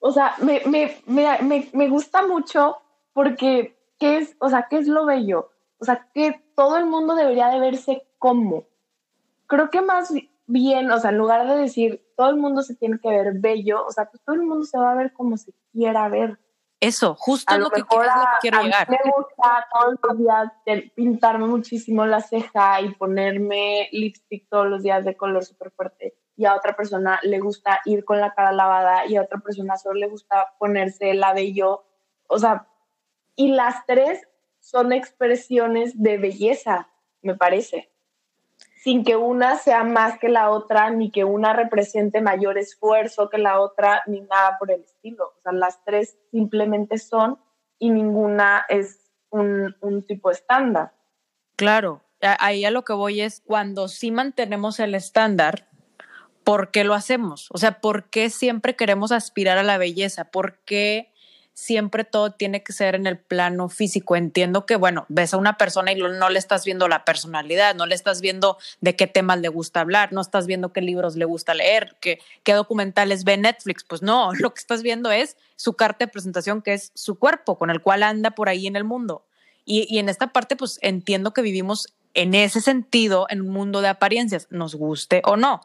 O 0.00 0.10
sea, 0.10 0.34
me, 0.42 0.60
me, 0.66 1.00
me, 1.06 1.70
me, 1.72 1.88
gusta 1.88 2.26
mucho 2.26 2.78
porque, 3.12 3.78
¿qué 4.00 4.18
es, 4.18 4.36
o 4.40 4.50
sea, 4.50 4.66
¿qué 4.68 4.78
es 4.78 4.88
lo 4.88 5.06
bello? 5.06 5.52
O 5.78 5.84
sea, 5.84 6.08
que 6.12 6.42
todo 6.56 6.76
el 6.78 6.86
mundo 6.86 7.14
debería 7.14 7.48
de 7.48 7.60
verse 7.60 8.02
como. 8.18 8.71
Creo 9.52 9.68
que 9.68 9.82
más 9.82 10.10
bien, 10.46 10.90
o 10.90 10.98
sea, 10.98 11.10
en 11.10 11.18
lugar 11.18 11.46
de 11.46 11.58
decir 11.58 12.02
todo 12.16 12.30
el 12.30 12.36
mundo 12.36 12.62
se 12.62 12.74
tiene 12.74 12.98
que 12.98 13.10
ver 13.10 13.34
bello, 13.34 13.84
o 13.84 13.92
sea, 13.92 14.06
pues 14.06 14.22
todo 14.24 14.34
el 14.34 14.40
mundo 14.40 14.64
se 14.64 14.78
va 14.78 14.92
a 14.92 14.94
ver 14.94 15.12
como 15.12 15.36
se 15.36 15.52
quiera 15.72 16.08
ver. 16.08 16.38
Eso, 16.80 17.14
justo 17.18 17.52
lo, 17.58 17.64
lo, 17.64 17.70
que, 17.70 17.82
quiero, 17.82 18.02
es 18.02 18.16
lo 18.16 18.22
que 18.22 18.38
quiero 18.40 18.58
a 18.60 18.62
llegar. 18.62 18.88
Me 18.88 18.98
gusta 19.14 19.66
todos 19.70 19.96
los 20.02 20.18
días 20.18 20.88
pintarme 20.94 21.48
muchísimo 21.48 22.06
la 22.06 22.22
ceja 22.22 22.80
y 22.80 22.94
ponerme 22.94 23.90
lipstick 23.92 24.48
todos 24.48 24.68
los 24.68 24.82
días 24.82 25.04
de 25.04 25.18
color 25.18 25.44
súper 25.44 25.70
fuerte. 25.70 26.16
Y 26.34 26.46
a 26.46 26.56
otra 26.56 26.74
persona 26.74 27.20
le 27.22 27.38
gusta 27.38 27.80
ir 27.84 28.06
con 28.06 28.20
la 28.20 28.32
cara 28.32 28.52
lavada 28.52 29.04
y 29.04 29.16
a 29.16 29.22
otra 29.22 29.38
persona 29.40 29.76
solo 29.76 30.00
le 30.00 30.08
gusta 30.08 30.54
ponerse 30.58 31.10
el 31.10 31.20
labello. 31.20 31.84
O 32.26 32.38
sea, 32.38 32.68
y 33.36 33.48
las 33.48 33.84
tres 33.84 34.26
son 34.60 34.94
expresiones 34.94 36.02
de 36.02 36.16
belleza, 36.16 36.88
me 37.20 37.34
parece 37.34 37.91
sin 38.82 39.04
que 39.04 39.14
una 39.14 39.58
sea 39.58 39.84
más 39.84 40.18
que 40.18 40.28
la 40.28 40.50
otra, 40.50 40.90
ni 40.90 41.10
que 41.10 41.22
una 41.24 41.52
represente 41.52 42.20
mayor 42.20 42.58
esfuerzo 42.58 43.30
que 43.30 43.38
la 43.38 43.60
otra, 43.60 44.02
ni 44.06 44.20
nada 44.22 44.56
por 44.58 44.72
el 44.72 44.80
estilo. 44.80 45.34
O 45.38 45.40
sea, 45.42 45.52
las 45.52 45.84
tres 45.84 46.18
simplemente 46.32 46.98
son 46.98 47.38
y 47.78 47.90
ninguna 47.90 48.64
es 48.68 49.12
un, 49.30 49.76
un 49.80 50.04
tipo 50.04 50.32
estándar. 50.32 50.92
Claro, 51.54 52.02
ahí 52.20 52.64
a 52.64 52.72
lo 52.72 52.82
que 52.82 52.92
voy 52.92 53.20
es 53.20 53.40
cuando 53.46 53.86
sí 53.86 54.10
mantenemos 54.10 54.80
el 54.80 54.96
estándar, 54.96 55.68
¿por 56.42 56.72
qué 56.72 56.82
lo 56.82 56.94
hacemos? 56.94 57.48
O 57.52 57.58
sea, 57.58 57.80
¿por 57.80 58.10
qué 58.10 58.30
siempre 58.30 58.74
queremos 58.74 59.12
aspirar 59.12 59.58
a 59.58 59.62
la 59.62 59.78
belleza? 59.78 60.24
¿Por 60.24 60.58
qué 60.64 61.11
siempre 61.54 62.04
todo 62.04 62.32
tiene 62.32 62.62
que 62.62 62.72
ser 62.72 62.94
en 62.94 63.06
el 63.06 63.18
plano 63.18 63.68
físico. 63.68 64.16
Entiendo 64.16 64.66
que, 64.66 64.76
bueno, 64.76 65.04
ves 65.08 65.34
a 65.34 65.36
una 65.36 65.56
persona 65.56 65.92
y 65.92 65.96
no 65.96 66.30
le 66.30 66.38
estás 66.38 66.64
viendo 66.64 66.88
la 66.88 67.04
personalidad, 67.04 67.74
no 67.74 67.86
le 67.86 67.94
estás 67.94 68.20
viendo 68.20 68.58
de 68.80 68.96
qué 68.96 69.06
temas 69.06 69.40
le 69.40 69.48
gusta 69.48 69.80
hablar, 69.80 70.12
no 70.12 70.20
estás 70.20 70.46
viendo 70.46 70.72
qué 70.72 70.80
libros 70.80 71.16
le 71.16 71.24
gusta 71.24 71.54
leer, 71.54 71.96
qué, 72.00 72.20
qué 72.42 72.54
documentales 72.54 73.24
ve 73.24 73.36
Netflix. 73.36 73.84
Pues 73.84 74.02
no, 74.02 74.32
lo 74.38 74.54
que 74.54 74.60
estás 74.60 74.82
viendo 74.82 75.10
es 75.10 75.36
su 75.56 75.74
carta 75.74 76.06
de 76.06 76.12
presentación, 76.12 76.62
que 76.62 76.74
es 76.74 76.92
su 76.94 77.18
cuerpo, 77.18 77.58
con 77.58 77.70
el 77.70 77.82
cual 77.82 78.02
anda 78.02 78.32
por 78.32 78.48
ahí 78.48 78.66
en 78.66 78.76
el 78.76 78.84
mundo. 78.84 79.24
Y, 79.64 79.86
y 79.88 79.98
en 79.98 80.08
esta 80.08 80.32
parte, 80.32 80.56
pues 80.56 80.78
entiendo 80.82 81.32
que 81.32 81.42
vivimos 81.42 81.86
en 82.14 82.34
ese 82.34 82.60
sentido, 82.60 83.26
en 83.30 83.40
un 83.42 83.50
mundo 83.50 83.80
de 83.80 83.88
apariencias, 83.88 84.48
nos 84.50 84.74
guste 84.74 85.22
o 85.24 85.36
no. 85.36 85.60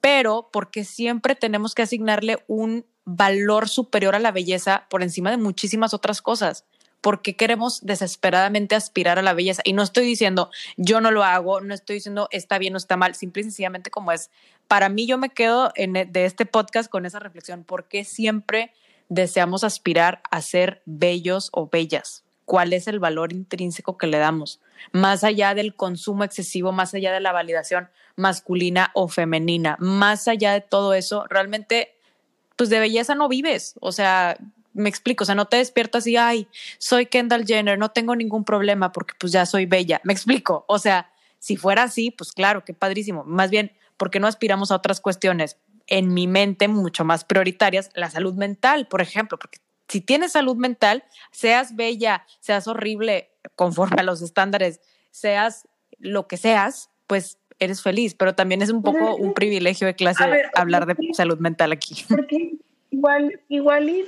Pero 0.00 0.50
porque 0.52 0.84
siempre 0.84 1.34
tenemos 1.34 1.74
que 1.74 1.82
asignarle 1.82 2.42
un 2.46 2.84
valor 3.04 3.68
superior 3.68 4.14
a 4.14 4.18
la 4.18 4.32
belleza 4.32 4.86
por 4.88 5.02
encima 5.02 5.30
de 5.30 5.36
muchísimas 5.36 5.94
otras 5.94 6.22
cosas. 6.22 6.64
porque 7.00 7.36
queremos 7.36 7.84
desesperadamente 7.84 8.74
aspirar 8.74 9.18
a 9.18 9.22
la 9.22 9.34
belleza? 9.34 9.60
Y 9.66 9.74
no 9.74 9.82
estoy 9.82 10.06
diciendo 10.06 10.50
yo 10.78 11.02
no 11.02 11.10
lo 11.10 11.22
hago, 11.22 11.60
no 11.60 11.74
estoy 11.74 11.96
diciendo 11.96 12.28
está 12.30 12.56
bien 12.56 12.72
o 12.72 12.78
está 12.78 12.96
mal, 12.96 13.14
simple 13.14 13.42
y 13.42 13.44
sencillamente 13.44 13.90
como 13.90 14.10
es. 14.10 14.30
Para 14.68 14.88
mí 14.88 15.06
yo 15.06 15.18
me 15.18 15.28
quedo 15.28 15.70
en, 15.74 15.92
de 15.92 16.24
este 16.24 16.46
podcast 16.46 16.90
con 16.90 17.04
esa 17.04 17.18
reflexión, 17.18 17.62
porque 17.62 18.04
siempre 18.04 18.72
deseamos 19.08 19.64
aspirar 19.64 20.22
a 20.30 20.40
ser 20.40 20.82
bellos 20.84 21.50
o 21.52 21.68
bellas? 21.68 22.24
¿Cuál 22.44 22.72
es 22.74 22.88
el 22.88 22.98
valor 22.98 23.32
intrínseco 23.32 23.96
que 23.96 24.06
le 24.06 24.18
damos? 24.18 24.60
Más 24.92 25.24
allá 25.24 25.54
del 25.54 25.74
consumo 25.74 26.24
excesivo, 26.24 26.72
más 26.72 26.92
allá 26.94 27.12
de 27.12 27.20
la 27.20 27.32
validación 27.32 27.88
masculina 28.16 28.90
o 28.94 29.08
femenina, 29.08 29.76
más 29.80 30.28
allá 30.28 30.52
de 30.52 30.60
todo 30.60 30.94
eso, 30.94 31.24
realmente 31.28 31.93
pues 32.56 32.70
de 32.70 32.80
belleza 32.80 33.14
no 33.14 33.28
vives. 33.28 33.74
O 33.80 33.92
sea, 33.92 34.36
me 34.72 34.88
explico, 34.88 35.24
o 35.24 35.26
sea, 35.26 35.34
no 35.34 35.46
te 35.46 35.56
despiertas 35.56 36.06
y, 36.06 36.16
ay, 36.16 36.48
soy 36.78 37.06
Kendall 37.06 37.46
Jenner, 37.46 37.78
no 37.78 37.90
tengo 37.90 38.16
ningún 38.16 38.44
problema 38.44 38.92
porque 38.92 39.14
pues 39.18 39.32
ya 39.32 39.46
soy 39.46 39.66
bella. 39.66 40.00
Me 40.04 40.12
explico, 40.12 40.64
o 40.68 40.78
sea, 40.78 41.10
si 41.38 41.56
fuera 41.56 41.84
así, 41.84 42.10
pues 42.10 42.32
claro, 42.32 42.64
qué 42.64 42.74
padrísimo. 42.74 43.24
Más 43.24 43.50
bien, 43.50 43.72
¿por 43.96 44.10
qué 44.10 44.20
no 44.20 44.26
aspiramos 44.26 44.70
a 44.70 44.76
otras 44.76 45.00
cuestiones? 45.00 45.58
En 45.86 46.12
mi 46.12 46.26
mente, 46.26 46.68
mucho 46.68 47.04
más 47.04 47.24
prioritarias, 47.24 47.90
la 47.94 48.10
salud 48.10 48.34
mental, 48.34 48.88
por 48.88 49.00
ejemplo, 49.00 49.38
porque 49.38 49.58
si 49.88 50.00
tienes 50.00 50.32
salud 50.32 50.56
mental, 50.56 51.04
seas 51.30 51.76
bella, 51.76 52.26
seas 52.40 52.66
horrible, 52.66 53.30
conforme 53.54 54.00
a 54.00 54.04
los 54.04 54.22
estándares, 54.22 54.80
seas 55.10 55.68
lo 55.98 56.26
que 56.26 56.36
seas, 56.36 56.90
pues 57.06 57.38
eres 57.58 57.82
feliz, 57.82 58.14
pero 58.14 58.34
también 58.34 58.62
es 58.62 58.70
un 58.70 58.82
poco 58.82 59.16
un 59.16 59.34
privilegio 59.34 59.86
de 59.86 59.94
clase 59.94 60.26
ver, 60.28 60.50
hablar 60.54 60.86
de 60.86 60.96
salud 61.14 61.38
mental 61.38 61.72
aquí. 61.72 62.04
Porque 62.08 62.54
igual, 62.90 63.40
igual 63.48 63.88
y 63.88 64.04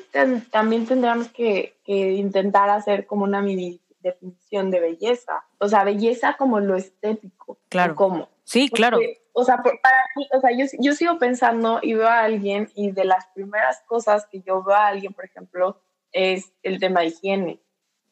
también 0.51 0.87
tendríamos 0.87 1.29
que, 1.29 1.77
que, 1.85 2.13
intentar 2.15 2.71
hacer 2.71 3.07
como 3.07 3.25
una 3.25 3.43
mini 3.43 3.81
definición 4.01 4.71
de 4.71 4.81
belleza. 4.81 5.45
O 5.59 5.69
sea, 5.69 5.85
belleza 5.85 6.37
como 6.37 6.61
lo 6.61 6.77
estético. 6.77 7.59
Claro. 7.69 7.95
¿Cómo? 7.95 8.29
Sí, 8.45 8.69
Porque, 8.69 8.77
claro. 8.77 8.99
O 9.33 9.45
sea, 9.45 9.57
para 9.59 9.97
mí, 10.17 10.27
o 10.33 10.41
sea 10.41 10.51
yo, 10.57 10.65
yo 10.79 10.95
sigo 10.95 11.19
pensando 11.19 11.81
y 11.83 11.95
veo 11.95 12.07
a 12.07 12.21
alguien 12.21 12.71
y 12.75 12.93
de 12.93 13.05
las 13.05 13.27
primeras 13.35 13.83
cosas 13.87 14.27
que 14.27 14.41
yo 14.41 14.63
veo 14.63 14.77
a 14.77 14.87
alguien, 14.87 15.13
por 15.13 15.25
ejemplo, 15.25 15.81
es 16.13 16.53
el 16.63 16.79
tema 16.79 17.01
de 17.01 17.09
higiene. 17.09 17.61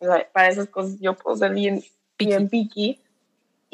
O 0.00 0.06
sea, 0.06 0.28
para 0.32 0.48
esas 0.48 0.68
cosas 0.68 0.98
yo 1.00 1.14
puedo 1.14 1.36
ser 1.36 1.54
bien, 1.54 1.82
bien 2.18 2.48
picky 2.48 3.03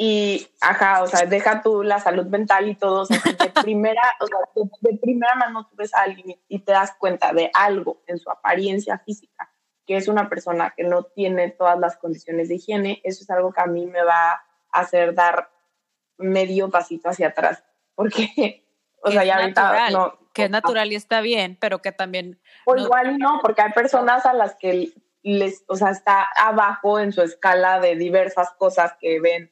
y, 0.02 0.48
ajá, 0.62 1.02
o 1.02 1.06
sea, 1.06 1.26
deja 1.26 1.60
tú 1.60 1.82
la 1.82 2.00
salud 2.00 2.24
mental 2.24 2.70
y 2.70 2.74
todo, 2.74 3.02
o 3.02 3.04
sea, 3.04 3.20
de 3.20 3.50
primera, 3.62 4.00
o 4.20 4.26
sea, 4.26 4.38
de, 4.80 4.96
primera 4.96 5.34
mano 5.34 5.66
tú 5.68 5.76
ves 5.76 5.92
a 5.92 6.04
alguien 6.04 6.40
y 6.48 6.60
te 6.60 6.72
das 6.72 6.94
cuenta 6.98 7.34
de 7.34 7.50
algo 7.52 8.00
en 8.06 8.18
su 8.18 8.30
apariencia 8.30 8.98
física, 9.00 9.52
que 9.86 9.98
es 9.98 10.08
una 10.08 10.30
persona 10.30 10.72
que 10.74 10.84
no 10.84 11.02
tiene 11.02 11.50
todas 11.50 11.78
las 11.78 11.98
condiciones 11.98 12.48
de 12.48 12.54
higiene, 12.54 13.02
eso 13.04 13.22
es 13.22 13.28
algo 13.28 13.52
que 13.52 13.60
a 13.60 13.66
mí 13.66 13.84
me 13.84 14.02
va 14.02 14.30
a 14.30 14.42
hacer 14.70 15.14
dar 15.14 15.50
medio 16.16 16.70
pasito 16.70 17.10
hacia 17.10 17.28
atrás, 17.28 17.62
porque, 17.94 18.64
o 19.02 19.10
sea, 19.10 19.22
ya 19.22 19.36
ahorita 19.36 19.90
no. 19.90 20.18
Que 20.32 20.44
es 20.44 20.50
natural 20.50 20.90
y 20.92 20.94
está 20.94 21.20
bien, 21.20 21.58
pero 21.60 21.82
que 21.82 21.92
también... 21.92 22.40
O 22.64 22.74
igual 22.74 23.18
no, 23.18 23.40
porque 23.42 23.60
hay 23.60 23.72
personas 23.72 24.24
a 24.24 24.32
las 24.32 24.54
que 24.54 24.94
les, 25.22 25.62
o 25.66 25.76
sea, 25.76 25.90
está 25.90 26.26
abajo 26.36 26.98
en 26.98 27.12
su 27.12 27.20
escala 27.20 27.80
de 27.80 27.96
diversas 27.96 28.50
cosas 28.52 28.94
que 28.98 29.20
ven 29.20 29.50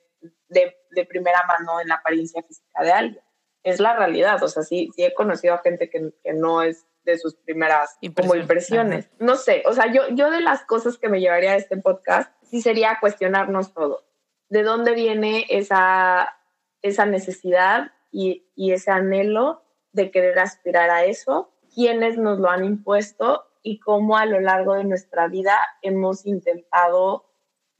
de, 0.49 0.77
de, 0.91 1.05
primera 1.05 1.43
mano 1.47 1.81
en 1.81 1.89
la 1.89 1.97
apariencia 1.97 2.43
física 2.43 2.83
de 2.83 2.93
alguien. 2.93 3.25
Es 3.63 3.81
la 3.81 3.97
realidad, 3.97 4.43
o 4.43 4.49
sea, 4.49 4.63
sí, 4.63 4.91
sí 4.95 5.05
he 5.05 5.15
conocido 5.15 5.55
a 5.55 5.59
gente 5.59 5.91
que, 5.91 6.13
que 6.23 6.33
no 6.33 6.63
es 6.63 6.87
de 7.05 7.19
sus 7.19 7.35
primeras 7.37 7.99
como 8.15 8.35
impresiones. 8.35 9.11
No 9.19 9.37
sé, 9.37 9.63
o 9.67 9.73
sea, 9.73 9.93
yo, 9.93 10.09
yo 10.11 10.31
de 10.31 10.41
las 10.41 10.65
cosas 10.65 10.99
que 10.99 11.09
me 11.09 11.21
llevaría 11.21 11.53
a 11.53 11.57
este 11.57 11.77
podcast, 11.77 12.31
sí 12.43 12.61
sería 12.61 12.99
cuestionarnos 13.01 13.73
todo. 13.73 14.05
¿De 14.49 14.63
dónde 14.63 14.93
viene 14.93 15.47
esa, 15.49 16.37
esa 16.83 17.07
necesidad 17.07 17.93
y, 18.11 18.51
y 18.55 18.73
ese 18.73 18.91
anhelo 18.91 19.63
de 19.93 20.11
querer 20.11 20.39
aspirar 20.39 20.91
a 20.91 21.05
eso? 21.05 21.53
¿Quiénes 21.75 22.19
nos 22.19 22.39
lo 22.39 22.51
han 22.51 22.65
impuesto 22.65 23.45
y 23.63 23.81
cómo 23.81 24.17
a 24.17 24.27
lo 24.27 24.41
largo 24.41 24.75
de 24.75 24.85
nuestra 24.85 25.29
vida 25.29 25.57
hemos 25.83 26.27
intentado 26.27 27.27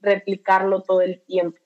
replicarlo 0.01 0.81
todo 0.81 1.01
el 1.01 1.21
tiempo? 1.21 1.59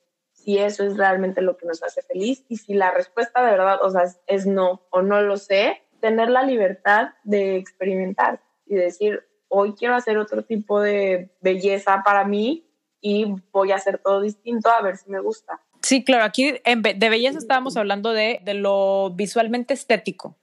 Si 0.44 0.58
eso 0.58 0.84
es 0.84 0.98
realmente 0.98 1.42
lo 1.42 1.58
que 1.58 1.66
nos 1.66 1.82
hace 1.84 2.02
feliz 2.02 2.44
y 2.50 2.58
si 2.58 2.74
la 2.74 2.92
respuesta 2.92 3.44
de 3.44 3.52
verdad, 3.52 3.80
o 3.82 3.90
sea, 3.90 4.04
es, 4.28 4.46
no 4.46 4.82
o 4.90 5.02
no 5.02 5.22
lo 5.22 5.38
sé, 5.38 5.84
tener 6.02 6.30
la 6.30 6.44
libertad 6.44 7.10
de 7.24 7.56
experimentar 7.56 8.42
y 8.66 8.76
decir, 8.76 9.24
hoy 9.48 9.74
quiero 9.74 9.96
hacer 9.96 10.18
otro 10.18 10.44
tipo 10.44 10.82
de 10.82 11.30
belleza 11.40 12.02
para 12.04 12.26
mí 12.26 12.68
y 13.00 13.34
voy 13.52 13.72
a 13.72 13.76
hacer 13.76 14.00
todo 14.00 14.22
distinto 14.22 14.70
a 14.70 14.82
ver 14.82 14.98
si 14.98 15.10
me 15.10 15.20
gusta. 15.20 15.62
Sí, 15.82 16.04
claro, 16.04 16.24
aquí 16.26 16.56
en, 16.66 16.82
de 16.82 17.10
belleza 17.10 17.38
estábamos 17.38 17.78
hablando 17.78 18.12
de, 18.12 18.40
de 18.44 18.54
lo 18.54 19.12
visualmente 19.12 19.74
estético. 19.74 20.36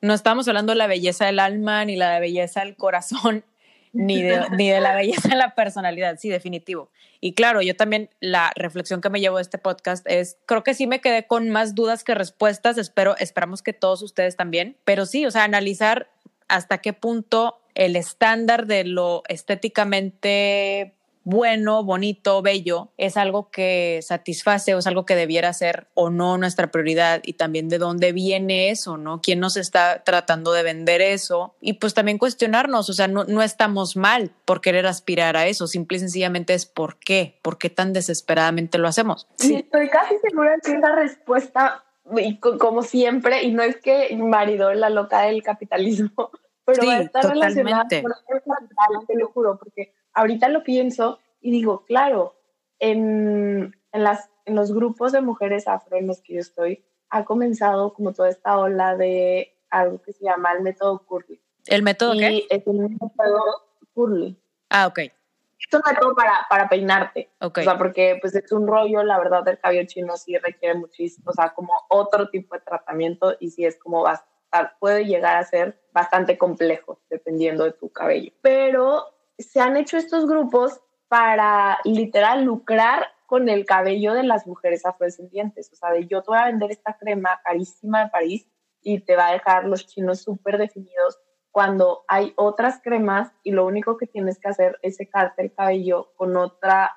No 0.00 0.14
estábamos 0.14 0.48
hablando 0.48 0.72
de 0.72 0.78
la 0.78 0.86
belleza 0.86 1.26
del 1.26 1.38
alma 1.38 1.84
ni 1.84 1.96
la 1.96 2.18
belleza 2.20 2.60
del 2.60 2.76
corazón, 2.76 3.44
ni 3.92 4.22
de, 4.22 4.40
ni 4.56 4.70
de 4.70 4.80
la 4.80 4.94
belleza 4.94 5.28
de 5.28 5.36
la 5.36 5.54
personalidad, 5.54 6.18
sí, 6.18 6.28
definitivo. 6.28 6.90
Y 7.20 7.34
claro, 7.34 7.62
yo 7.62 7.76
también 7.76 8.10
la 8.20 8.52
reflexión 8.56 9.00
que 9.00 9.10
me 9.10 9.20
llevo 9.20 9.36
de 9.36 9.42
este 9.42 9.58
podcast 9.58 10.04
es, 10.08 10.38
creo 10.46 10.62
que 10.62 10.74
sí 10.74 10.86
me 10.86 11.00
quedé 11.00 11.26
con 11.26 11.50
más 11.50 11.74
dudas 11.74 12.04
que 12.04 12.14
respuestas, 12.14 12.78
espero, 12.78 13.16
esperamos 13.18 13.62
que 13.62 13.72
todos 13.72 14.02
ustedes 14.02 14.36
también, 14.36 14.76
pero 14.84 15.06
sí, 15.06 15.24
o 15.26 15.30
sea, 15.30 15.44
analizar 15.44 16.10
hasta 16.48 16.78
qué 16.78 16.92
punto 16.92 17.60
el 17.74 17.96
estándar 17.96 18.66
de 18.66 18.84
lo 18.84 19.22
estéticamente 19.28 20.94
bueno, 21.24 21.84
bonito, 21.84 22.42
bello, 22.42 22.90
es 22.96 23.16
algo 23.16 23.50
que 23.50 24.00
satisface 24.02 24.74
o 24.74 24.78
es 24.78 24.86
algo 24.86 25.06
que 25.06 25.14
debiera 25.14 25.52
ser 25.52 25.86
o 25.94 26.10
no 26.10 26.36
nuestra 26.38 26.70
prioridad 26.70 27.20
y 27.24 27.34
también 27.34 27.68
de 27.68 27.78
dónde 27.78 28.12
viene 28.12 28.70
eso, 28.70 28.96
¿no? 28.96 29.20
¿Quién 29.20 29.40
nos 29.40 29.56
está 29.56 30.02
tratando 30.02 30.52
de 30.52 30.62
vender 30.62 31.00
eso? 31.00 31.54
Y 31.60 31.74
pues 31.74 31.94
también 31.94 32.18
cuestionarnos, 32.18 32.90
o 32.90 32.92
sea, 32.92 33.08
no, 33.08 33.24
no 33.24 33.42
estamos 33.42 33.96
mal 33.96 34.32
por 34.44 34.60
querer 34.60 34.86
aspirar 34.86 35.36
a 35.36 35.46
eso, 35.46 35.66
simple 35.66 35.98
y 35.98 36.00
sencillamente 36.00 36.54
es 36.54 36.66
por 36.66 36.98
qué, 36.98 37.38
por 37.42 37.58
qué 37.58 37.70
tan 37.70 37.92
desesperadamente 37.92 38.78
lo 38.78 38.88
hacemos. 38.88 39.28
Sí, 39.36 39.54
estoy 39.54 39.88
casi 39.88 40.18
segura 40.18 40.56
que 40.64 40.76
la 40.78 40.94
respuesta, 40.94 41.84
y 42.16 42.38
como 42.38 42.82
siempre, 42.82 43.42
y 43.44 43.52
no 43.52 43.62
es 43.62 43.76
que 43.76 44.16
marido 44.16 44.72
la 44.74 44.90
loca 44.90 45.22
del 45.22 45.42
capitalismo, 45.42 46.30
pero 46.64 46.86
va 46.86 46.94
a 46.94 47.02
estar 47.02 47.24
relacionada 47.26 47.82
con 47.88 48.12
el 48.12 48.42
capital, 48.42 49.06
te 49.06 49.16
lo 49.16 49.28
juro, 49.28 49.58
porque 49.58 49.94
ahorita 50.14 50.48
lo 50.48 50.62
pienso 50.62 51.18
y 51.40 51.50
digo, 51.50 51.84
claro, 51.84 52.34
en, 52.78 53.76
en, 53.92 54.04
las, 54.04 54.30
en 54.44 54.54
los 54.54 54.72
grupos 54.72 55.12
de 55.12 55.20
mujeres 55.20 55.68
afro 55.68 55.96
en 55.96 56.06
los 56.06 56.20
que 56.20 56.34
yo 56.34 56.40
estoy, 56.40 56.84
ha 57.10 57.24
comenzado 57.24 57.92
como 57.92 58.12
toda 58.12 58.28
esta 58.28 58.58
ola 58.58 58.96
de 58.96 59.54
algo 59.70 60.00
que 60.02 60.12
se 60.12 60.24
llama 60.24 60.52
el 60.52 60.62
método 60.62 61.04
Curly. 61.06 61.40
¿El 61.66 61.82
método 61.82 62.14
y 62.14 62.18
qué? 62.18 62.46
Es 62.50 62.62
un 62.66 62.82
método 62.82 63.42
Curly. 63.94 64.36
Ah, 64.70 64.86
ok. 64.86 64.98
Es 64.98 65.74
un 65.74 65.82
método 65.86 66.14
para, 66.14 66.46
para 66.48 66.68
peinarte. 66.68 67.30
Okay. 67.40 67.62
O 67.62 67.64
sea, 67.64 67.78
porque 67.78 68.18
pues 68.20 68.34
es 68.34 68.50
un 68.52 68.66
rollo, 68.66 69.02
la 69.02 69.18
verdad, 69.18 69.46
el 69.48 69.58
cabello 69.58 69.86
chino 69.86 70.16
sí 70.16 70.36
requiere 70.38 70.74
muchísimo, 70.74 71.30
o 71.30 71.32
sea, 71.32 71.50
como 71.50 71.72
otro 71.88 72.28
tipo 72.30 72.54
de 72.54 72.62
tratamiento 72.62 73.36
y 73.38 73.50
sí 73.50 73.64
es 73.64 73.78
como 73.78 74.02
bastante, 74.02 74.32
puede 74.80 75.06
llegar 75.06 75.36
a 75.36 75.44
ser 75.44 75.80
bastante 75.92 76.36
complejo 76.36 77.00
dependiendo 77.08 77.64
de 77.64 77.72
tu 77.72 77.90
cabello. 77.90 78.32
Pero 78.42 79.06
se 79.42 79.60
han 79.60 79.76
hecho 79.76 79.96
estos 79.96 80.26
grupos 80.26 80.80
para 81.08 81.78
literal 81.84 82.44
lucrar 82.44 83.06
con 83.26 83.48
el 83.48 83.64
cabello 83.64 84.14
de 84.14 84.22
las 84.22 84.46
mujeres 84.46 84.84
afrodescendientes. 84.84 85.72
O 85.72 85.76
sea, 85.76 85.90
de 85.90 86.06
yo 86.06 86.22
te 86.22 86.30
voy 86.30 86.38
a 86.38 86.46
vender 86.46 86.70
esta 86.70 86.96
crema 86.98 87.40
carísima 87.44 88.04
de 88.04 88.10
París 88.10 88.48
y 88.82 89.00
te 89.00 89.16
va 89.16 89.28
a 89.28 89.32
dejar 89.32 89.64
los 89.64 89.86
chinos 89.86 90.22
súper 90.22 90.58
definidos 90.58 91.18
cuando 91.50 92.04
hay 92.08 92.32
otras 92.36 92.80
cremas 92.82 93.30
y 93.42 93.52
lo 93.52 93.66
único 93.66 93.96
que 93.98 94.06
tienes 94.06 94.38
que 94.38 94.48
hacer 94.48 94.78
es 94.82 94.96
secarte 94.96 95.42
el 95.42 95.52
cabello 95.54 96.12
con 96.16 96.36
otra, 96.36 96.90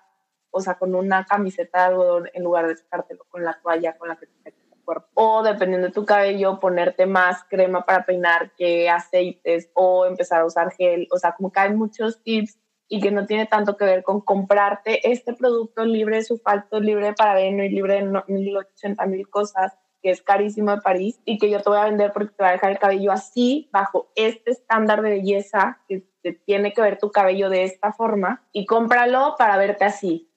o 0.49 0.61
sea, 0.61 0.75
con 0.75 0.95
una 0.95 1.25
camiseta 1.25 1.79
de 1.79 1.85
algodón 1.87 2.29
en 2.33 2.43
lugar 2.43 2.67
de 2.67 2.77
secártelo 2.77 3.25
con 3.29 3.43
la 3.43 3.59
toalla 3.61 3.97
con 3.97 4.07
la 4.07 4.15
que 4.15 4.27
te 4.27 4.37
secas 4.43 4.64
cuerpo. 4.85 5.07
O 5.15 5.43
dependiendo 5.43 5.87
de 5.87 5.93
tu 5.93 6.05
cabello, 6.05 6.59
ponerte 6.59 7.05
más 7.05 7.43
crema 7.49 7.85
para 7.85 8.05
peinar 8.05 8.51
que 8.55 8.89
aceites 8.89 9.69
o 9.73 10.05
empezar 10.05 10.41
a 10.41 10.45
usar 10.45 10.71
gel. 10.71 11.07
O 11.11 11.17
sea, 11.17 11.33
como 11.33 11.51
que 11.51 11.59
hay 11.59 11.73
muchos 11.73 12.23
tips 12.23 12.57
y 12.87 13.01
que 13.01 13.11
no 13.11 13.25
tiene 13.25 13.47
tanto 13.47 13.75
que 13.75 13.85
ver 13.85 14.03
con 14.03 14.21
comprarte 14.21 15.11
este 15.11 15.33
producto 15.33 15.83
libre 15.83 16.17
de 16.17 16.23
sulfato, 16.23 16.79
libre 16.79 17.07
de 17.07 17.13
parabeno 17.13 17.63
y 17.63 17.69
libre 17.69 17.95
de 17.95 18.21
mil 18.27 18.57
ochenta 18.57 19.05
mil 19.05 19.27
cosas 19.29 19.77
que 20.03 20.11
es 20.11 20.21
carísimo 20.21 20.69
de 20.69 20.81
París 20.81 21.19
y 21.25 21.39
que 21.39 21.49
yo 21.49 21.59
te 21.61 21.69
voy 21.69 21.79
a 21.79 21.85
vender 21.85 22.13
porque 22.13 22.31
te 22.35 22.43
va 22.43 22.49
a 22.49 22.51
dejar 22.51 22.71
el 22.71 22.77
cabello 22.77 23.11
así, 23.11 23.69
bajo 23.73 24.11
este 24.13 24.51
estándar 24.51 25.01
de 25.01 25.09
belleza 25.09 25.81
que 25.87 26.07
te 26.21 26.33
tiene 26.33 26.73
que 26.73 26.81
ver 26.81 26.99
tu 26.99 27.11
cabello 27.11 27.49
de 27.49 27.63
esta 27.63 27.91
forma 27.91 28.47
y 28.51 28.67
cómpralo 28.67 29.33
para 29.35 29.57
verte 29.57 29.83
así. 29.83 30.29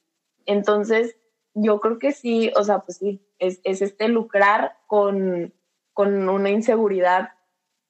Entonces, 0.47 1.19
yo 1.53 1.81
creo 1.81 1.99
que 1.99 2.13
sí, 2.13 2.51
o 2.57 2.65
sea, 2.65 2.79
pues 2.79 2.97
sí, 2.97 3.21
es, 3.39 3.61
es 3.65 3.83
este 3.83 4.09
lucrar 4.09 4.79
con, 4.87 5.55
con 5.93 6.29
una 6.29 6.51
inseguridad 6.51 7.31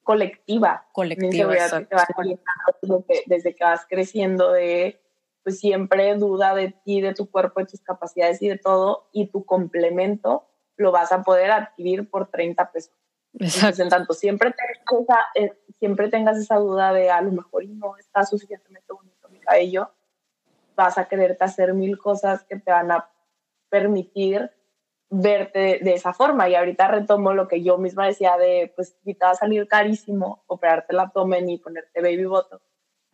colectiva. 0.03 0.87
Colectiva, 0.91 1.53
desde, 1.53 1.87
que, 3.05 3.23
desde 3.27 3.55
que 3.55 3.63
vas 3.63 3.85
creciendo 3.87 4.51
de 4.51 4.99
pues 5.43 5.59
siempre 5.59 6.15
duda 6.15 6.53
de 6.53 6.71
ti, 6.83 7.01
de 7.01 7.13
tu 7.13 7.29
cuerpo, 7.29 7.59
de 7.59 7.67
tus 7.67 7.81
capacidades 7.81 8.41
y 8.41 8.49
de 8.49 8.57
todo, 8.57 9.07
y 9.13 9.27
tu 9.27 9.45
complemento 9.45 10.47
lo 10.75 10.91
vas 10.91 11.11
a 11.11 11.23
poder 11.23 11.51
adquirir 11.51 12.09
por 12.09 12.29
30 12.29 12.71
pesos. 12.71 12.93
Entonces, 13.33 13.79
en 13.79 13.89
tanto 13.89 14.13
siempre 14.13 14.51
tengas, 14.51 15.01
esa, 15.01 15.19
eh, 15.35 15.53
siempre 15.77 16.09
tengas 16.09 16.37
esa 16.37 16.55
duda 16.55 16.91
de 16.93 17.09
a 17.09 17.21
lo 17.21 17.31
mejor 17.31 17.65
no 17.67 17.95
está 17.97 18.25
suficientemente 18.25 18.91
bonito 18.91 19.29
mi 19.29 19.39
cabello, 19.39 19.91
vas 20.75 20.97
a 20.97 21.07
quererte 21.07 21.43
hacer 21.43 21.73
mil 21.73 21.97
cosas 21.97 22.43
que 22.43 22.57
te 22.59 22.71
van 22.71 22.91
a 22.91 23.09
permitir 23.69 24.51
verte 25.09 25.79
de, 25.81 25.93
esa 25.93 26.13
forma. 26.13 26.49
Y 26.49 26.55
ahorita 26.55 26.87
retomo 26.87 27.33
lo 27.33 27.47
que 27.47 27.63
yo 27.63 27.77
misma 27.77 28.07
decía 28.07 28.37
de, 28.37 28.71
pues, 28.75 28.95
si 29.03 29.13
va 29.13 29.31
a 29.31 29.35
salir 29.35 29.67
carísimo 29.67 30.43
operarte 30.47 30.93
el 30.93 30.99
abdomen 30.99 31.49
y 31.49 31.57
ponerte 31.57 32.01
baby 32.01 32.25
bottom, 32.25 32.59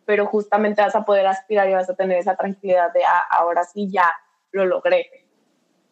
pero 0.04 0.26
justamente 0.26 0.82
vas 0.82 0.94
a 0.94 1.04
poder 1.04 1.26
aspirar 1.26 1.68
y 1.68 1.74
vas 1.74 1.90
a 1.90 1.96
tener 1.96 2.18
esa 2.18 2.36
tranquilidad 2.36 2.92
de, 2.92 3.04
ah, 3.04 3.24
ahora 3.30 3.64
sí 3.64 3.90
ya 3.90 4.12
lo 4.52 4.64
logré 4.66 5.26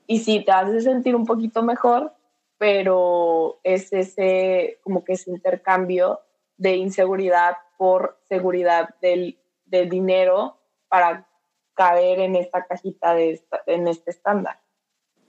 y 0.07 0.19
sí, 0.19 0.45
te 0.45 0.53
hace 0.53 0.81
sentir 0.81 1.17
un 1.17 1.25
poquito 1.25 1.63
mejor, 1.63 2.15
pero 2.59 3.61
es 3.63 3.93
ese, 3.93 4.79
como 4.83 5.05
que 5.05 5.15
ese 5.15 5.31
intercambio 5.31 6.21
de 6.57 6.77
inseguridad 6.77 7.57
por 7.79 8.19
seguridad 8.29 8.91
del, 9.01 9.39
del 9.65 9.89
dinero 9.89 10.59
para 10.89 11.27
caer 11.75 12.21
en 12.21 12.37
esta 12.37 12.65
cajita, 12.67 13.15
de 13.15 13.43
en 13.67 13.89
este 13.89 14.11
estándar. 14.11 14.61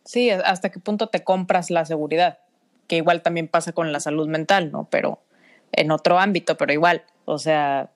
Sí, 0.05 0.29
hasta 0.29 0.69
qué 0.69 0.79
punto 0.79 1.07
te 1.07 1.23
compras 1.23 1.71
la 1.71 1.83
seguridad, 1.83 2.39
que 2.87 2.97
igual 2.97 3.23
también 3.23 3.47
pasa 3.47 3.73
con 3.73 3.91
la 3.91 3.99
salud 3.99 4.27
mental, 4.27 4.71
¿no? 4.71 4.87
Pero 4.91 5.19
en 5.71 5.91
otro 5.91 6.19
ámbito, 6.19 6.57
pero 6.57 6.71
igual, 6.71 7.03
o 7.25 7.39
sea, 7.39 7.89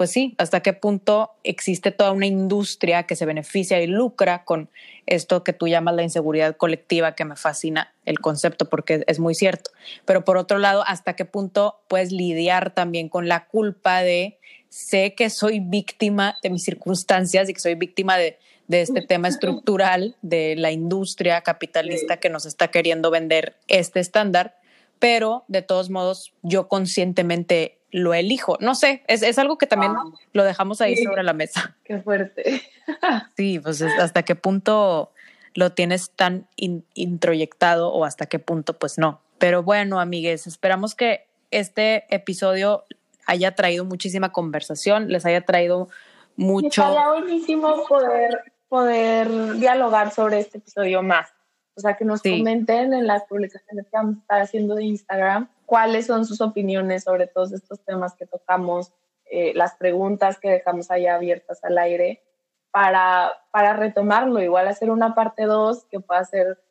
pues 0.00 0.10
sí, 0.10 0.34
hasta 0.38 0.60
qué 0.60 0.72
punto 0.72 1.32
existe 1.44 1.90
toda 1.90 2.12
una 2.12 2.24
industria 2.24 3.02
que 3.02 3.16
se 3.16 3.26
beneficia 3.26 3.82
y 3.82 3.86
lucra 3.86 4.44
con 4.44 4.70
esto 5.04 5.44
que 5.44 5.52
tú 5.52 5.68
llamas 5.68 5.94
la 5.94 6.02
inseguridad 6.02 6.56
colectiva, 6.56 7.14
que 7.14 7.26
me 7.26 7.36
fascina 7.36 7.92
el 8.06 8.18
concepto 8.18 8.70
porque 8.70 9.04
es 9.06 9.18
muy 9.18 9.34
cierto. 9.34 9.70
Pero 10.06 10.24
por 10.24 10.38
otro 10.38 10.58
lado, 10.58 10.82
hasta 10.86 11.16
qué 11.16 11.26
punto 11.26 11.82
puedes 11.86 12.12
lidiar 12.12 12.70
también 12.70 13.10
con 13.10 13.28
la 13.28 13.46
culpa 13.48 14.00
de 14.00 14.38
sé 14.70 15.14
que 15.14 15.28
soy 15.28 15.60
víctima 15.60 16.38
de 16.42 16.48
mis 16.48 16.64
circunstancias 16.64 17.50
y 17.50 17.52
que 17.52 17.60
soy 17.60 17.74
víctima 17.74 18.16
de, 18.16 18.38
de 18.70 18.82
este 18.82 19.02
tema 19.02 19.26
estructural 19.26 20.14
de 20.22 20.54
la 20.56 20.70
industria 20.70 21.40
capitalista 21.40 22.18
que 22.18 22.30
nos 22.30 22.46
está 22.46 22.68
queriendo 22.68 23.10
vender 23.10 23.56
este 23.66 23.98
estándar, 23.98 24.60
pero 25.00 25.44
de 25.48 25.62
todos 25.62 25.90
modos 25.90 26.32
yo 26.42 26.68
conscientemente 26.68 27.80
lo 27.90 28.14
elijo. 28.14 28.58
No 28.60 28.76
sé, 28.76 29.02
es, 29.08 29.22
es 29.22 29.40
algo 29.40 29.58
que 29.58 29.66
también 29.66 29.92
lo 30.32 30.44
dejamos 30.44 30.80
ahí 30.80 30.96
sobre 30.96 31.24
la 31.24 31.32
mesa. 31.32 31.76
Qué 31.84 31.98
fuerte. 31.98 32.62
sí, 33.36 33.58
pues 33.58 33.82
hasta 33.82 34.22
qué 34.22 34.36
punto 34.36 35.10
lo 35.54 35.72
tienes 35.72 36.12
tan 36.12 36.46
introyectado 36.56 37.92
o 37.92 38.04
hasta 38.04 38.26
qué 38.26 38.38
punto 38.38 38.78
pues 38.78 38.98
no. 38.98 39.20
Pero 39.38 39.64
bueno, 39.64 39.98
amigues, 39.98 40.46
esperamos 40.46 40.94
que 40.94 41.26
este 41.50 42.04
episodio 42.14 42.84
haya 43.26 43.56
traído 43.56 43.84
muchísima 43.84 44.30
conversación, 44.30 45.08
les 45.08 45.26
haya 45.26 45.40
traído 45.40 45.88
mucho. 46.36 46.84
Buenísimo 47.18 47.84
poder, 47.88 48.52
poder 48.70 49.28
dialogar 49.56 50.12
sobre 50.12 50.38
este 50.38 50.58
episodio 50.58 51.02
más. 51.02 51.28
O 51.74 51.80
sea, 51.80 51.96
que 51.96 52.04
nos 52.04 52.22
comenten 52.22 52.94
en 52.94 53.06
las 53.06 53.24
publicaciones 53.24 53.86
que 53.86 53.96
vamos 53.96 54.16
a 54.16 54.20
estar 54.20 54.40
haciendo 54.42 54.76
de 54.76 54.84
Instagram 54.84 55.50
cuáles 55.66 56.06
son 56.06 56.24
sus 56.24 56.40
opiniones 56.40 57.04
sobre 57.04 57.26
todos 57.26 57.52
estos 57.52 57.80
temas 57.84 58.14
que 58.14 58.26
tocamos, 58.26 58.92
eh, 59.30 59.52
las 59.54 59.74
preguntas 59.74 60.38
que 60.38 60.50
dejamos 60.50 60.90
ahí 60.90 61.06
abiertas 61.06 61.62
al 61.64 61.78
aire 61.78 62.22
para, 62.70 63.32
para 63.50 63.72
retomarlo, 63.72 64.40
igual 64.40 64.68
hacer 64.68 64.90
una 64.90 65.14
parte 65.14 65.44
2 65.44 65.86
que 65.86 66.00
pueda 66.00 66.24
ser 66.24 66.62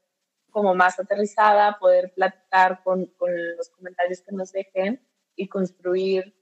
como 0.52 0.76
más 0.76 1.00
aterrizada, 1.00 1.80
poder 1.80 2.14
platicar 2.14 2.82
con, 2.84 3.08
con, 3.18 3.30
los 3.58 3.70
comentarios 3.70 4.22
que 4.22 4.34
nos 4.34 4.52
dejen 4.54 5.02
y 5.36 5.48
construir 5.48 6.34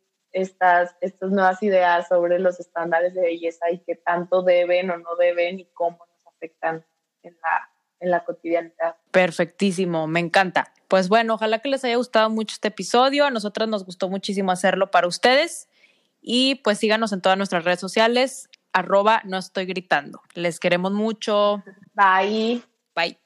estas, 0.41 0.95
estas 1.01 1.31
nuevas 1.31 1.61
ideas 1.63 2.07
sobre 2.07 2.39
los 2.39 2.59
estándares 2.59 3.13
de 3.15 3.21
belleza 3.21 3.71
y 3.71 3.79
qué 3.79 3.95
tanto 3.95 4.43
deben 4.43 4.91
o 4.91 4.97
no 4.97 5.15
deben 5.15 5.59
y 5.59 5.65
cómo 5.73 5.97
nos 5.97 6.27
afectan 6.27 6.85
en 7.23 7.35
la, 7.41 7.69
en 7.99 8.11
la 8.11 8.23
cotidianidad. 8.23 8.95
Perfectísimo, 9.11 10.05
me 10.07 10.19
encanta. 10.19 10.71
Pues 10.88 11.09
bueno, 11.09 11.33
ojalá 11.33 11.59
que 11.59 11.69
les 11.69 11.83
haya 11.83 11.95
gustado 11.95 12.29
mucho 12.29 12.53
este 12.53 12.67
episodio. 12.67 13.25
A 13.25 13.31
nosotras 13.31 13.67
nos 13.67 13.83
gustó 13.83 14.09
muchísimo 14.09 14.51
hacerlo 14.51 14.91
para 14.91 15.07
ustedes. 15.07 15.67
Y 16.21 16.55
pues 16.63 16.77
síganos 16.77 17.11
en 17.13 17.21
todas 17.21 17.38
nuestras 17.38 17.63
redes 17.63 17.79
sociales, 17.79 18.49
arroba 18.73 19.21
no 19.25 19.38
estoy 19.38 19.65
gritando. 19.65 20.21
Les 20.33 20.59
queremos 20.59 20.91
mucho. 20.91 21.63
Bye. 21.93 22.61
Bye. 22.95 23.17